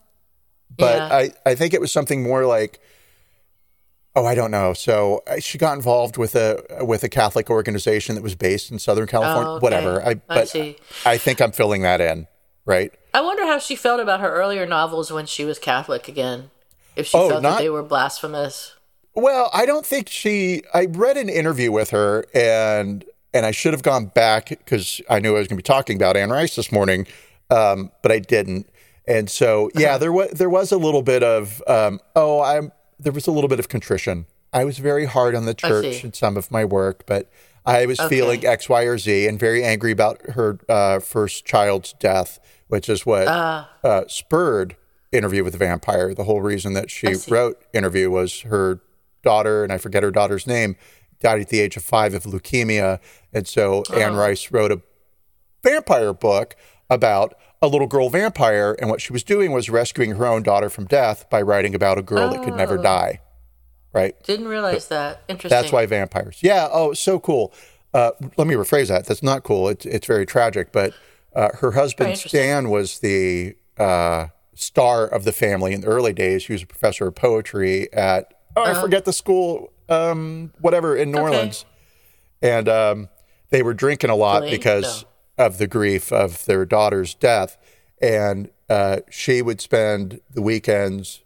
but 0.77 0.95
Yeah. 0.97 1.17
I 1.17 1.31
I 1.51 1.55
think 1.55 1.73
it 1.73 1.81
was 1.81 1.91
something 1.91 2.23
more 2.23 2.45
like. 2.45 2.79
Oh, 4.15 4.25
I 4.25 4.35
don't 4.35 4.51
know. 4.51 4.73
So 4.73 5.23
uh, 5.25 5.39
she 5.39 5.57
got 5.57 5.75
involved 5.75 6.17
with 6.17 6.35
a 6.35 6.63
with 6.81 7.03
a 7.03 7.09
Catholic 7.09 7.49
organization 7.49 8.13
that 8.15 8.21
was 8.21 8.35
based 8.35 8.71
in 8.71 8.77
Southern 8.79 9.07
California. 9.07 9.49
Oh, 9.49 9.55
okay. 9.55 9.63
Whatever. 9.63 10.01
I 10.03 10.09
I 10.11 10.13
but 10.27 10.49
see. 10.49 10.77
I 11.05 11.17
think 11.17 11.41
I'm 11.41 11.51
filling 11.51 11.81
that 11.81 11.99
in, 11.99 12.27
right? 12.65 12.93
I 13.13 13.21
wonder 13.21 13.45
how 13.45 13.57
she 13.59 13.75
felt 13.75 13.99
about 13.99 14.19
her 14.19 14.31
earlier 14.33 14.65
novels 14.67 15.11
when 15.11 15.25
she 15.25 15.45
was 15.45 15.57
Catholic 15.59 16.07
again. 16.07 16.51
If 16.95 17.07
she 17.07 17.17
Oh, 17.17 17.29
felt 17.29 17.41
not- 17.43 17.51
that 17.57 17.59
they 17.63 17.69
were 17.69 17.83
blasphemous. 17.83 18.73
Well, 19.15 19.49
I 19.53 19.65
don't 19.67 19.85
think 19.85 20.09
she. 20.09 20.63
I 20.73 20.85
read 20.85 21.17
an 21.17 21.29
interview 21.29 21.71
with 21.71 21.91
her, 21.91 22.25
and 22.33 23.05
and 23.33 23.45
I 23.45 23.51
should 23.51 23.73
have 23.73 23.83
gone 23.83 24.07
back 24.07 24.49
because 24.49 25.01
I 25.09 25.19
knew 25.19 25.35
I 25.35 25.39
was 25.39 25.47
going 25.47 25.57
to 25.57 25.63
be 25.63 25.63
talking 25.63 25.95
about 25.97 26.15
Anne 26.17 26.29
Rice 26.31 26.55
this 26.55 26.71
morning, 26.71 27.05
um, 27.49 27.91
but 28.01 28.11
I 28.11 28.17
didn't. 28.19 28.67
And 29.07 29.29
so, 29.29 29.69
yeah, 29.75 29.97
there 29.99 30.11
was 30.11 30.31
there 30.31 30.49
was 30.49 30.71
a 30.71 30.77
little 30.77 31.01
bit 31.03 31.21
of 31.23 31.61
um, 31.67 31.99
oh, 32.15 32.41
I'm 32.41 32.71
there 32.99 33.11
was 33.13 33.27
a 33.27 33.31
little 33.31 33.47
bit 33.47 33.59
of 33.59 33.69
contrition. 33.69 34.25
I 34.51 34.63
was 34.65 34.77
very 34.77 35.05
hard 35.05 35.33
on 35.35 35.45
the 35.45 35.53
church 35.53 36.03
in 36.03 36.13
some 36.13 36.37
of 36.37 36.51
my 36.51 36.63
work, 36.63 37.05
but 37.05 37.29
I 37.65 37.85
was 37.85 37.99
feeling 38.01 38.45
X, 38.45 38.69
Y, 38.69 38.83
or 38.83 38.97
Z, 38.97 39.27
and 39.27 39.39
very 39.39 39.63
angry 39.63 39.91
about 39.91 40.21
her 40.31 40.59
uh, 40.69 40.99
first 40.99 41.45
child's 41.45 41.93
death, 41.93 42.39
which 42.67 42.87
is 42.89 43.05
what 43.05 43.27
Ah. 43.27 43.69
uh, 43.83 44.03
spurred 44.07 44.75
Interview 45.11 45.43
with 45.43 45.53
the 45.53 45.59
Vampire. 45.59 46.13
The 46.13 46.23
whole 46.25 46.41
reason 46.41 46.73
that 46.73 46.89
she 46.91 47.15
wrote 47.29 47.63
Interview 47.73 48.09
was 48.09 48.41
her 48.41 48.79
daughter, 49.23 49.63
and 49.63 49.71
I 49.71 49.77
forget 49.77 50.03
her 50.03 50.11
daughter's 50.11 50.45
name, 50.47 50.75
died 51.19 51.39
at 51.41 51.49
the 51.49 51.59
age 51.59 51.77
of 51.77 51.83
five 51.83 52.13
of 52.13 52.23
leukemia. 52.23 52.99
And 53.31 53.47
so 53.47 53.83
Oh. 53.89 53.93
Anne 53.95 54.15
Rice 54.15 54.51
wrote 54.51 54.71
a 54.71 54.81
vampire 55.63 56.13
book 56.13 56.55
about 56.89 57.33
a 57.61 57.67
little 57.67 57.87
girl 57.87 58.09
vampire. 58.09 58.75
And 58.79 58.89
what 58.89 59.01
she 59.01 59.13
was 59.13 59.23
doing 59.23 59.51
was 59.51 59.69
rescuing 59.69 60.11
her 60.11 60.25
own 60.25 60.43
daughter 60.43 60.69
from 60.69 60.85
death 60.85 61.29
by 61.29 61.41
writing 61.41 61.73
about 61.75 61.97
a 61.97 62.01
girl 62.01 62.29
that 62.29 62.43
could 62.43 62.55
never 62.55 62.77
Oh. 62.79 62.83
die. 62.83 63.21
Right? 63.93 64.15
Didn't 64.23 64.47
realize 64.47 64.87
that. 64.87 65.21
Interesting. 65.27 65.49
That's 65.55 65.71
why 65.71 65.85
vampires. 65.85 66.39
Yeah. 66.41 66.67
Oh, 66.71 66.93
so 66.93 67.19
cool. 67.19 67.53
Uh, 67.93 68.11
let 68.37 68.47
me 68.47 68.55
rephrase 68.55 68.87
that. 68.87 69.05
That's 69.05 69.21
not 69.21 69.43
cool. 69.43 69.69
It's 69.69 69.85
it's 69.85 70.07
very 70.07 70.25
tragic. 70.25 70.71
But 70.71 70.93
uh, 71.35 71.49
her 71.59 71.71
husband. 71.73 72.17
Stan 72.17 72.69
was 72.71 72.99
the 72.99 73.55
uh, 73.77 74.27
star 74.55 75.05
of 75.05 75.25
the 75.25 75.31
family 75.31 75.73
in 75.73 75.81
the 75.81 75.87
early 75.87 76.11
days. 76.11 76.47
He 76.47 76.53
was 76.53 76.63
a 76.63 76.67
professor 76.67 77.05
of 77.07 77.13
poetry 77.15 77.91
at 77.93 78.33
oh, 78.55 78.63
I 78.63 78.79
forget 78.81 79.05
the 79.05 79.13
school, 79.13 79.71
um, 79.89 80.51
whatever 80.59 80.95
in 80.95 81.11
New. 81.11 81.19
Okay. 81.19 81.23
Orleans, 81.35 81.65
and 82.41 82.67
um, 82.67 83.09
they 83.51 83.61
were 83.61 83.75
drinking 83.75 84.09
a 84.09 84.15
lot 84.15 84.41
because 84.49 85.05
of 85.37 85.57
the 85.57 85.67
grief 85.67 86.11
of 86.11 86.45
their 86.45 86.65
daughter's 86.65 87.13
death, 87.13 87.57
and 88.01 88.49
uh, 88.69 88.97
she 89.09 89.41
would 89.41 89.61
spend 89.61 90.21
the 90.31 90.41
weekends 90.41 91.21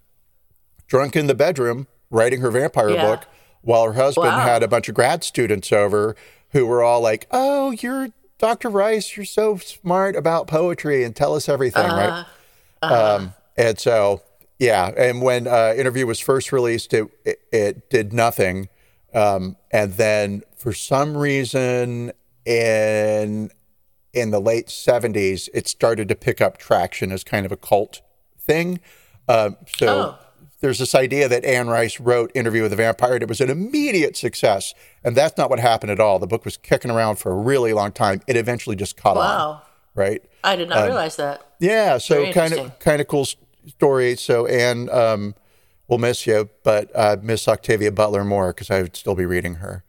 drunk 0.88 1.16
in 1.16 1.28
the 1.28 1.36
bedroom 1.36 1.88
writing 2.10 2.42
her 2.42 2.52
vampire 2.52 2.92
Yeah. 2.92 3.06
book 3.06 3.26
while 3.62 3.86
her 3.86 3.94
husband 3.94 4.28
Wow. 4.28 4.40
had 4.40 4.64
a 4.64 4.68
bunch 4.68 4.88
of 4.88 4.96
grad 4.96 5.24
students 5.24 5.72
over 5.74 6.16
who 6.52 6.66
were 6.66 6.82
all 6.82 7.02
like, 7.02 7.28
"Oh, 7.32 7.72
you're 7.72 8.10
Dr. 8.40 8.70
Rice, 8.70 9.18
you're 9.18 9.26
so 9.26 9.58
smart 9.58 10.16
about 10.16 10.48
poetry 10.48 11.04
and 11.04 11.16
tell 11.16 11.34
us 11.36 11.50
everything, 11.50 11.88
right? 11.90 12.26
Um, 12.84 13.34
and 13.58 13.80
so, 13.80 14.22
yeah. 14.60 14.92
And 14.96 15.22
when 15.24 15.48
uh, 15.48 15.74
interview 15.76 16.06
was 16.06 16.20
first 16.20 16.52
released, 16.52 16.94
it 16.94 17.08
it, 17.26 17.40
it 17.52 17.90
did 17.90 18.14
nothing. 18.14 18.70
Um, 19.14 19.58
and 19.72 19.94
then 19.94 20.44
for 20.56 20.72
some 20.74 21.18
reason 21.18 22.12
in 22.46 23.50
in 24.14 24.32
the 24.32 24.40
late 24.40 24.68
70s, 24.68 25.50
it 25.54 25.68
started 25.68 26.08
to 26.10 26.16
pick 26.16 26.42
up 26.42 26.58
traction 26.58 27.12
as 27.12 27.24
kind 27.24 27.46
of 27.46 27.52
a 27.52 27.58
cult 27.58 28.02
thing. 28.40 28.80
Um, 29.28 29.58
so 29.78 29.88
Oh. 29.88 30.18
there's 30.62 30.80
this 30.80 30.96
idea 30.96 31.28
that 31.28 31.44
Anne 31.46 31.68
Rice 31.68 32.00
wrote 32.00 32.32
Interview 32.34 32.62
with 32.64 32.72
the 32.72 32.78
Vampire, 32.78 33.14
and 33.16 33.24
it 33.24 33.30
was 33.30 33.42
an 33.42 33.50
immediate 33.50 34.16
success. 34.18 34.74
And 35.04 35.16
that's 35.16 35.38
not 35.38 35.50
what 35.50 35.60
happened 35.60 35.92
at 35.92 36.00
all. 36.00 36.18
The 36.20 36.28
book 36.28 36.46
was 36.46 36.58
kicking 36.58 36.90
around 36.92 37.18
for 37.18 37.32
a 37.32 37.36
really 37.36 37.74
long 37.74 37.92
time. 37.92 38.22
It 38.28 38.36
eventually 38.36 38.76
just 38.76 38.98
caught 38.98 39.18
on, 39.18 39.62
right? 39.96 40.24
I 40.44 40.56
did 40.56 40.70
not 40.70 40.86
realize 40.86 41.16
that. 41.18 41.42
Yeah, 41.60 41.98
so 41.98 42.32
kind 42.32 42.54
of 42.54 42.80
kind 42.80 43.02
of 43.02 43.08
cool 43.08 43.28
story. 43.68 44.16
So 44.16 44.46
Anne, 44.48 44.90
um, 44.92 45.36
we'll 45.88 46.00
miss 46.00 46.26
you, 46.26 46.50
but 46.64 46.90
uh, 46.96 47.18
miss 47.22 47.48
Octavia 47.48 47.92
Butler 47.92 48.24
more 48.24 48.54
because 48.54 48.72
I 48.72 48.82
would 48.82 48.96
still 48.96 49.16
be 49.16 49.26
reading 49.26 49.56
her. 49.56 49.84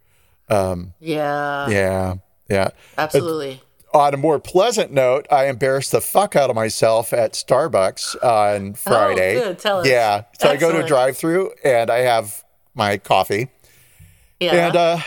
Yeah. 0.51 1.69
Yeah, 1.69 2.15
yeah. 2.49 2.71
Absolutely. 2.97 3.63
On 3.95 4.13
a 4.13 4.19
more 4.19 4.39
pleasant 4.39 4.93
note, 4.93 5.27
I 5.31 5.47
embarrassed 5.47 5.93
the 5.93 6.03
fuck 6.03 6.37
out 6.37 6.51
of 6.51 6.57
myself 6.57 7.13
at 7.15 7.33
Starbucks 7.33 8.23
on 8.23 8.75
Friday. 8.75 9.39
Oh, 9.39 9.45
good. 9.45 9.59
Tell 9.59 9.79
us. 9.81 9.87
Yeah, 9.89 10.25
so 10.39 10.51
I 10.51 10.57
go 10.57 10.71
to 10.73 10.85
a 10.85 10.87
drive-through 10.87 11.53
and 11.65 11.91
I 11.91 11.99
have 12.01 12.45
my 12.75 12.99
coffee, 12.99 13.49
yeah. 14.41 14.67
and 14.67 14.77
uh, 14.77 14.99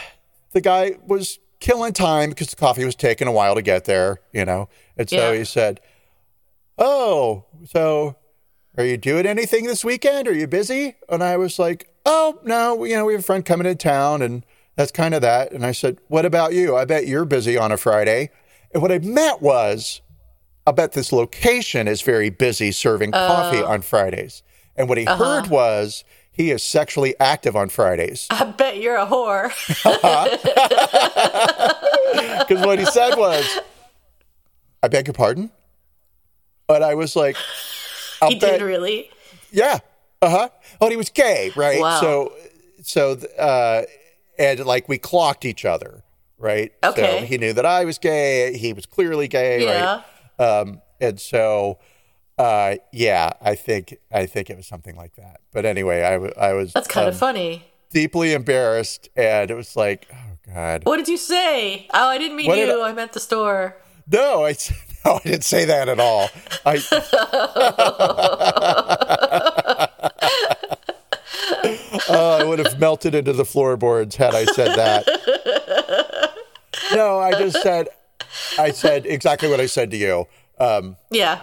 the 0.53 0.61
guy 0.61 0.97
was 1.05 1.37
killing 1.59 1.93
time 1.93 2.29
because 2.31 2.49
the 2.49 2.55
coffee 2.55 2.83
was 2.83 2.95
taking 2.95 3.27
a 3.27 3.31
while 3.31 3.53
to 3.53 3.61
get 3.61 3.85
there, 3.85 4.19
you 4.33 4.43
know. 4.45 4.67
And 4.97 5.07
so 5.07 5.31
Yeah. 5.31 5.37
he 5.37 5.43
said, 5.45 5.79
"Oh, 6.79 7.45
so 7.65 8.15
are 8.77 8.83
you 8.83 8.97
doing 8.97 9.27
anything 9.27 9.65
this 9.65 9.85
weekend? 9.85 10.27
Are 10.27 10.33
you 10.33 10.47
busy?" 10.47 10.95
And 11.07 11.23
I 11.23 11.37
was 11.37 11.59
like, 11.59 11.93
"Oh, 12.03 12.39
no, 12.43 12.83
you 12.83 12.95
know, 12.95 13.05
we 13.05 13.13
have 13.13 13.21
a 13.21 13.23
friend 13.23 13.45
coming 13.45 13.65
to 13.65 13.75
town, 13.75 14.23
and 14.23 14.43
that's 14.75 14.91
kind 14.91 15.13
of 15.13 15.21
that." 15.21 15.51
And 15.51 15.63
I 15.65 15.71
said, 15.71 15.99
"What 16.07 16.25
about 16.25 16.53
you? 16.53 16.75
I 16.75 16.85
bet 16.85 17.05
you're 17.05 17.25
busy 17.25 17.57
on 17.57 17.71
a 17.71 17.77
Friday." 17.77 18.31
And 18.73 18.81
what 18.81 18.91
I 18.91 18.99
meant 18.99 19.41
was, 19.41 20.01
I 20.65 20.71
bet 20.71 20.93
this 20.93 21.11
location 21.11 21.87
is 21.87 22.01
very 22.01 22.29
busy 22.29 22.71
serving 22.71 23.11
coffee 23.11 23.61
on 23.61 23.81
Fridays. 23.81 24.43
And 24.75 24.87
what 24.87 24.97
he 24.97 25.05
heard 25.05 25.47
was 25.47 26.03
he 26.31 26.51
is 26.51 26.63
sexually 26.63 27.15
active 27.19 27.55
on 27.55 27.69
Fridays. 27.69 28.27
I 28.29 28.45
bet 28.45 28.77
you're 28.77 28.97
a 28.97 29.05
whore. 29.05 29.51
Because 32.11 32.65
what 32.65 32.79
he 32.79 32.85
said 32.85 33.15
was, 33.15 33.59
I 34.83 34.89
beg 34.89 35.07
your 35.07 35.13
pardon? 35.13 35.49
But 36.67 36.83
I 36.83 36.95
was 36.95 37.15
like, 37.15 37.37
I'll 38.21 38.29
he 38.29 38.39
bet, 38.39 38.59
did 38.59 38.65
really. 38.65 39.09
yeah, 39.51 39.79
uh 40.21 40.29
huh. 40.29 40.49
Oh, 40.81 40.89
he 40.89 40.97
was 40.97 41.09
gay, 41.09 41.51
right? 41.55 41.79
Wow. 41.79 42.01
So, 42.01 42.33
so, 42.83 43.11
uh, 43.37 43.83
and 44.37 44.65
like 44.65 44.89
we 44.89 44.97
clocked 44.97 45.45
each 45.45 45.63
other, 45.63 46.03
right? 46.41 46.71
So 46.83 46.89
Okay. 46.91 47.25
he 47.25 47.37
knew 47.37 47.53
that 47.53 47.65
I 47.65 47.85
was 47.85 47.97
gay. 47.97 48.57
He 48.57 48.73
was 48.73 48.85
clearly 48.85 49.27
gay, 49.27 49.63
Yeah. 49.63 50.01
right? 50.39 50.45
Um, 50.45 50.81
and 50.99 51.19
so, 51.19 51.79
uh, 52.37 52.75
yeah, 52.91 53.31
I 53.41 53.55
think 53.55 53.97
I 54.11 54.25
think 54.25 54.49
it 54.49 54.57
was 54.57 54.67
something 54.67 54.95
like 54.95 55.15
that. 55.15 55.41
But 55.53 55.65
anyway, 55.65 56.03
I, 56.03 56.11
w- 56.13 56.33
I 56.37 56.53
was 56.53 56.73
That's 56.73 56.87
kind 56.87 57.07
um, 57.07 57.13
of 57.13 57.19
funny. 57.19 57.65
deeply 57.91 58.33
embarrassed, 58.33 59.09
and 59.15 59.51
it 59.51 59.55
was 59.55 59.75
like, 59.75 60.07
oh 60.13 60.51
god. 60.53 60.85
What 60.85 60.97
did 60.97 61.07
you 61.07 61.17
say? 61.17 61.87
Oh, 61.93 62.07
I 62.07 62.17
didn't 62.17 62.37
mean 62.37 62.47
What 62.47 62.57
you. 62.57 62.81
I- 62.81 62.89
I 62.89 62.93
meant 62.93 63.13
the 63.13 63.19
store. 63.19 63.77
No, 64.11 64.45
I 64.45 64.55
no, 65.05 65.15
I 65.15 65.19
didn't 65.23 65.43
say 65.43 65.65
that 65.65 65.89
at 65.89 65.99
all. 65.99 66.29
I 66.65 66.77
Oh, 72.09 72.37
I 72.39 72.43
would 72.43 72.59
have 72.59 72.79
melted 72.79 73.15
into 73.15 73.33
the 73.33 73.45
floorboards 73.45 74.15
had 74.15 74.33
I 74.33 74.45
said 74.45 74.75
that. 74.75 75.05
No, 76.93 77.19
I 77.19 77.31
just 77.31 77.61
said 77.61 77.87
I 78.57 78.71
said 78.71 79.05
exactly 79.05 79.49
what 79.49 79.59
I 79.59 79.65
said 79.65 79.91
to 79.91 79.97
you. 79.97 80.27
Um, 80.59 80.97
Yeah. 81.09 81.41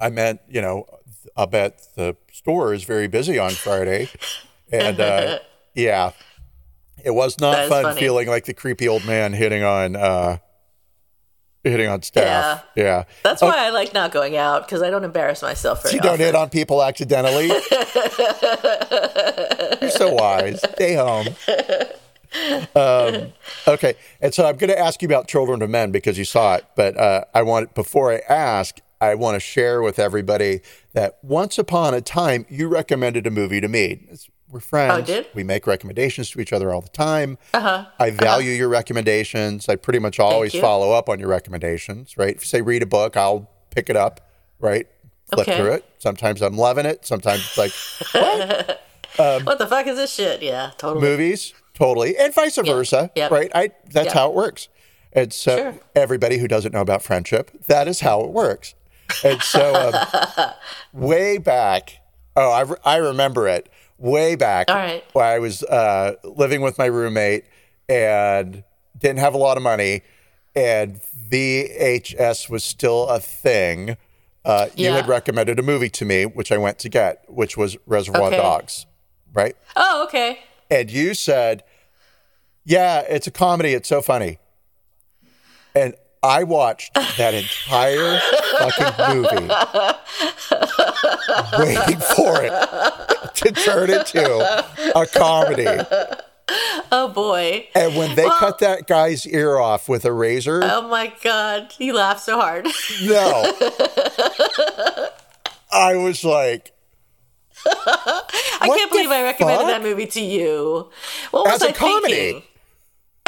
I 0.00 0.10
meant, 0.10 0.40
you 0.48 0.60
know, 0.62 0.86
I 1.36 1.46
bet 1.46 1.80
the 1.96 2.16
store 2.32 2.72
is 2.72 2.84
very 2.84 3.08
busy 3.08 3.38
on 3.38 3.50
Friday, 3.50 4.08
and 4.70 5.00
uh, 5.00 5.40
yeah, 5.74 6.12
it 7.04 7.10
was 7.10 7.38
not 7.40 7.68
fun 7.68 7.82
funny. 7.82 8.00
feeling 8.00 8.28
like 8.28 8.44
the 8.44 8.54
creepy 8.54 8.86
old 8.88 9.04
man 9.04 9.32
hitting 9.32 9.64
on 9.64 9.96
uh, 9.96 10.38
hitting 11.64 11.88
on 11.88 12.02
staff. 12.02 12.64
Yeah, 12.76 12.82
yeah. 12.84 13.04
That's 13.24 13.42
why 13.42 13.66
I 13.66 13.70
like 13.70 13.92
not 13.92 14.12
going 14.12 14.36
out 14.36 14.66
because 14.66 14.82
I 14.82 14.90
don't 14.90 15.04
embarrass 15.04 15.42
myself 15.42 15.82
very 15.82 15.96
You 15.96 16.00
don't 16.00 16.12
often. 16.12 16.26
hit 16.26 16.34
on 16.36 16.48
people 16.50 16.82
accidentally. 16.82 17.46
You're 19.80 19.90
so 19.90 20.12
wise. 20.14 20.60
Stay 20.74 20.94
home. 20.94 21.26
Um, 22.74 23.32
okay, 23.66 23.94
and 24.20 24.34
so 24.34 24.46
I'm 24.46 24.56
going 24.56 24.70
to 24.70 24.78
ask 24.78 25.00
you 25.02 25.08
about 25.08 25.28
Children 25.28 25.62
of 25.62 25.70
Men 25.70 25.90
because 25.90 26.18
you 26.18 26.24
saw 26.24 26.56
it, 26.56 26.64
but 26.76 26.96
uh, 26.96 27.24
I 27.34 27.42
want 27.42 27.74
before 27.74 28.12
I 28.12 28.18
ask, 28.28 28.78
I 29.00 29.14
want 29.14 29.36
to 29.36 29.40
share 29.40 29.80
with 29.82 29.98
everybody 29.98 30.60
that 30.92 31.18
once 31.22 31.58
upon 31.58 31.94
a 31.94 32.00
time 32.00 32.44
you 32.48 32.68
recommended 32.68 33.26
a 33.26 33.30
movie 33.30 33.60
to 33.60 33.68
me. 33.68 33.84
It's- 34.04 34.28
we're 34.50 34.60
friends. 34.60 35.02
Oh, 35.02 35.02
did? 35.04 35.26
We 35.34 35.44
make 35.44 35.66
recommendations 35.66 36.30
to 36.30 36.40
each 36.40 36.54
other 36.54 36.72
all 36.72 36.80
the 36.80 36.88
time. 36.88 37.36
Uh-huh. 37.52 37.84
I 37.98 38.08
value 38.10 38.52
your 38.52 38.70
recommendations. 38.70 39.68
I 39.68 39.76
pretty 39.76 39.98
much 39.98 40.18
always 40.18 40.54
follow 40.58 40.90
up 40.92 41.10
on 41.10 41.18
your 41.20 41.28
recommendations. 41.28 42.16
Right? 42.16 42.34
If 42.34 42.40
you 42.40 42.46
say 42.46 42.62
read 42.62 42.82
a 42.82 42.86
book, 42.86 43.14
I'll 43.14 43.50
pick 43.74 43.90
it 43.90 43.96
up. 43.96 44.22
Right? 44.58 44.86
Flip 45.34 45.46
Okay. 45.46 45.58
through 45.58 45.72
it. 45.74 45.84
Sometimes 45.98 46.40
I'm 46.40 46.56
loving 46.56 46.86
it. 46.86 47.04
Sometimes 47.04 47.40
it's 47.40 47.58
like 47.58 47.72
what? 48.14 48.80
what 49.44 49.58
the 49.58 49.66
fuck 49.66 49.86
is 49.86 49.96
this 49.96 50.14
shit? 50.14 50.40
Yeah, 50.40 50.70
totally. 50.78 51.02
movies, 51.06 51.52
totally, 51.78 52.16
and 52.16 52.34
vice 52.34 52.56
versa, 52.56 53.10
Yep. 53.14 53.30
right? 53.30 53.50
I 53.54 53.70
that's 53.90 54.06
Yep. 54.06 54.14
how 54.14 54.28
it 54.28 54.34
works. 54.34 54.68
And 55.12 55.32
so, 55.32 55.56
Sure. 55.56 55.74
everybody 55.94 56.38
who 56.38 56.46
doesn't 56.48 56.72
know 56.74 56.80
about 56.82 57.02
friendship, 57.02 57.50
that 57.66 57.88
is 57.88 58.00
how 58.00 58.20
it 58.22 58.30
works. 58.30 58.74
And 59.24 59.40
so, 59.42 59.74
um, 59.74 60.50
way 60.92 61.38
back, 61.38 62.00
oh, 62.36 62.50
I, 62.50 62.60
re- 62.62 62.76
I 62.84 62.96
remember 62.96 63.48
it. 63.48 63.68
Way 63.96 64.34
back, 64.36 64.68
All 64.70 64.76
right. 64.76 65.02
when 65.12 65.24
I 65.24 65.38
was 65.38 65.62
uh, 65.64 66.14
living 66.24 66.60
with 66.60 66.76
my 66.78 66.84
roommate 66.86 67.44
and 67.88 68.62
didn't 68.98 69.18
have 69.20 69.34
a 69.34 69.38
lot 69.38 69.56
of 69.56 69.62
money, 69.62 70.02
and 70.54 71.00
VHS 71.30 72.48
was 72.50 72.62
still 72.64 73.08
a 73.08 73.18
thing. 73.18 73.96
Uh, 74.44 74.68
You 74.76 74.86
Yeah. 74.90 74.96
had 74.96 75.08
recommended 75.08 75.58
a 75.58 75.62
movie 75.62 75.90
to 75.90 76.04
me, 76.04 76.24
which 76.26 76.52
I 76.52 76.58
went 76.58 76.78
to 76.80 76.88
get, 76.88 77.24
which 77.28 77.56
was 77.56 77.76
Reservoir 77.86 78.28
Okay. 78.28 78.36
Dogs, 78.36 78.86
right? 79.32 79.56
Oh, 79.74 80.04
okay. 80.04 80.40
and 80.70 80.90
you 80.90 81.14
said, 81.14 81.64
"Yeah, 82.68 83.00
it's 83.00 83.26
a 83.26 83.30
comedy. 83.30 83.72
It's 83.72 83.88
so 83.88 84.02
funny." 84.02 84.38
And 85.74 85.94
I 86.22 86.42
watched 86.44 86.92
that 86.94 87.32
entire 87.34 88.20
fucking 88.58 89.14
movie, 89.14 89.48
waiting 91.58 92.00
for 92.00 92.42
it 92.42 93.34
to 93.36 93.52
turn 93.52 93.90
into 93.90 94.92
a 94.98 95.06
comedy. 95.06 95.66
Oh 96.90 97.08
boy. 97.08 97.68
And 97.74 97.94
when 97.96 98.16
they 98.16 98.24
cut 98.24 98.58
that 98.60 98.86
guy's 98.86 99.26
ear 99.26 99.58
off 99.58 99.88
with 99.88 100.04
a 100.04 100.12
razor, 100.12 100.60
Oh 100.64 100.88
my 100.88 101.12
god. 101.22 101.72
He 101.78 101.92
laughed 101.92 102.22
so 102.24 102.40
hard. 102.40 102.66
no, 103.04 103.52
I 105.70 105.96
was 105.96 106.24
like, 106.24 106.72
I 107.66 108.22
can't 108.62 108.90
believe 108.90 109.10
I 109.10 109.22
recommended 109.22 109.64
fuck? 109.64 109.70
that 109.72 109.82
movie 109.82 110.06
to 110.06 110.20
you. 110.20 110.90
What 111.30 111.44
was 111.46 111.62
As 111.62 111.62
a 111.62 111.68
I 111.68 111.72
comedy. 111.72 112.44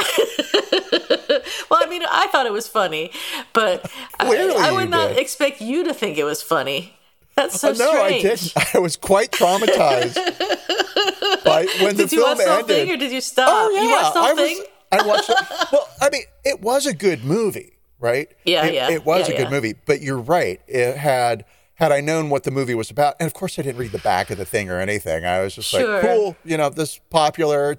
well, 1.71 1.81
I 1.83 1.87
mean, 1.89 2.03
I 2.11 2.27
thought 2.33 2.47
it 2.47 2.53
was 2.53 2.67
funny, 2.69 3.11
but 3.53 3.91
I, 4.19 4.27
I 4.27 4.69
you 4.71 4.75
would 4.77 4.91
not 4.91 5.09
did. 5.11 5.19
expect 5.19 5.61
you 5.61 5.85
to 5.85 5.95
think 5.95 6.19
it 6.19 6.25
was 6.25 6.43
funny. 6.43 6.95
That's 7.37 7.61
so 7.61 7.71
uh, 7.71 7.75
"No, 7.75 7.91
I 7.91 8.19
strange. 8.19 8.53
didn't." 8.55 8.75
I 8.75 8.79
was 8.79 8.97
quite 8.97 9.31
traumatized. 9.33 10.15
by 11.45 11.67
when 11.81 11.97
the 11.97 12.05
Did 12.05 12.13
you 12.13 12.19
film 12.19 12.31
watch 12.37 12.39
the 12.45 12.53
whole 12.53 12.63
thing 12.65 12.81
ended. 12.83 12.95
or 12.95 12.99
did 12.99 13.13
you 13.13 13.21
stop? 13.21 13.49
Oh 13.51 13.71
yeah, 13.71 13.83
You 13.83 13.91
watched 13.91 14.15
the 14.15 14.21
whole 14.21 14.29
I 14.29 14.33
was. 14.35 14.61
I 14.93 15.07
watched 15.07 15.31
it. 15.31 15.37
Well, 15.73 15.89
I 16.01 16.11
mean, 16.11 16.23
it 16.45 16.61
was 16.61 16.87
a 16.87 16.93
good 16.95 17.25
movie, 17.25 17.79
right? 18.01 18.29
Yeah, 18.45 18.67
it, 18.67 18.75
yeah, 18.75 18.91
It 18.91 19.05
was 19.07 19.29
yeah, 19.29 19.35
a 19.35 19.39
good 19.39 19.45
yeah. 19.45 19.51
movie, 19.51 19.75
but 19.87 20.01
you're 20.03 20.19
right. 20.19 20.61
It 20.67 20.97
had 20.97 21.45
had 21.75 21.93
I 21.93 22.01
known 22.01 22.29
what 22.29 22.43
the 22.43 22.51
movie 22.51 22.75
was 22.75 22.91
about, 22.91 23.15
and 23.21 23.27
of 23.27 23.33
course 23.33 23.59
I 23.59 23.63
didn't 23.63 23.79
read 23.79 23.93
the 23.93 23.99
back 23.99 24.31
of 24.31 24.37
the 24.37 24.45
thing 24.45 24.69
or 24.69 24.81
anything. 24.81 25.25
I 25.25 25.41
was 25.41 25.55
just 25.55 25.69
Sure. 25.71 25.95
like, 25.95 26.03
cool, 26.03 26.37
you 26.45 26.57
know, 26.59 26.69
this 26.69 26.99
popular, 27.09 27.77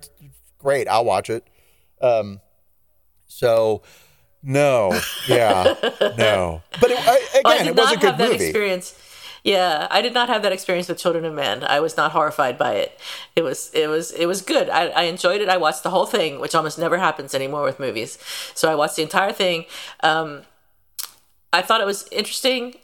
great, 0.58 0.88
I'll 0.88 1.06
watch 1.06 1.30
it. 1.30 1.46
Um, 2.02 2.42
so 3.28 3.82
no, 4.44 5.00
yeah, 5.28 5.76
no, 6.18 6.62
but 6.80 6.92
it, 6.92 7.00
I, 7.00 7.42
Well, 7.44 7.54
I 7.54 7.56
again, 7.56 7.68
it 7.70 7.76
was 7.76 7.92
a 7.92 7.96
good 7.96 8.04
have 8.10 8.18
that 8.18 8.32
movie. 8.32 8.46
experience. 8.46 8.96
Yeah, 9.44 9.88
I 9.90 10.04
did 10.04 10.14
not 10.14 10.30
have 10.30 10.44
that 10.44 10.52
experience 10.52 10.88
with 10.88 11.00
Children 11.00 11.26
of 11.26 11.34
Men. 11.34 11.64
I 11.64 11.80
was 11.80 11.98
not 11.98 12.12
horrified 12.12 12.60
by 12.60 12.74
it. 12.76 13.00
It 13.36 13.42
was 13.42 13.72
it 13.74 13.88
was 13.88 14.12
it 14.12 14.28
was 14.28 14.42
good. 14.44 14.70
I, 14.70 14.88
I 14.90 15.04
enjoyed 15.04 15.42
it. 15.42 15.50
I 15.50 15.58
watched 15.58 15.82
the 15.82 15.90
whole 15.90 16.06
thing, 16.06 16.40
which 16.40 16.54
almost 16.54 16.78
never 16.78 16.98
happens 17.00 17.34
anymore 17.34 17.64
with 17.64 17.80
movies. 17.80 18.20
So 18.54 18.72
I 18.72 18.76
watched 18.76 18.98
the 18.98 19.02
entire 19.02 19.32
thing. 19.34 19.66
Um, 20.02 20.44
I 21.54 21.62
thought 21.64 21.82
it 21.82 21.88
was 21.88 22.08
interesting, 22.12 22.76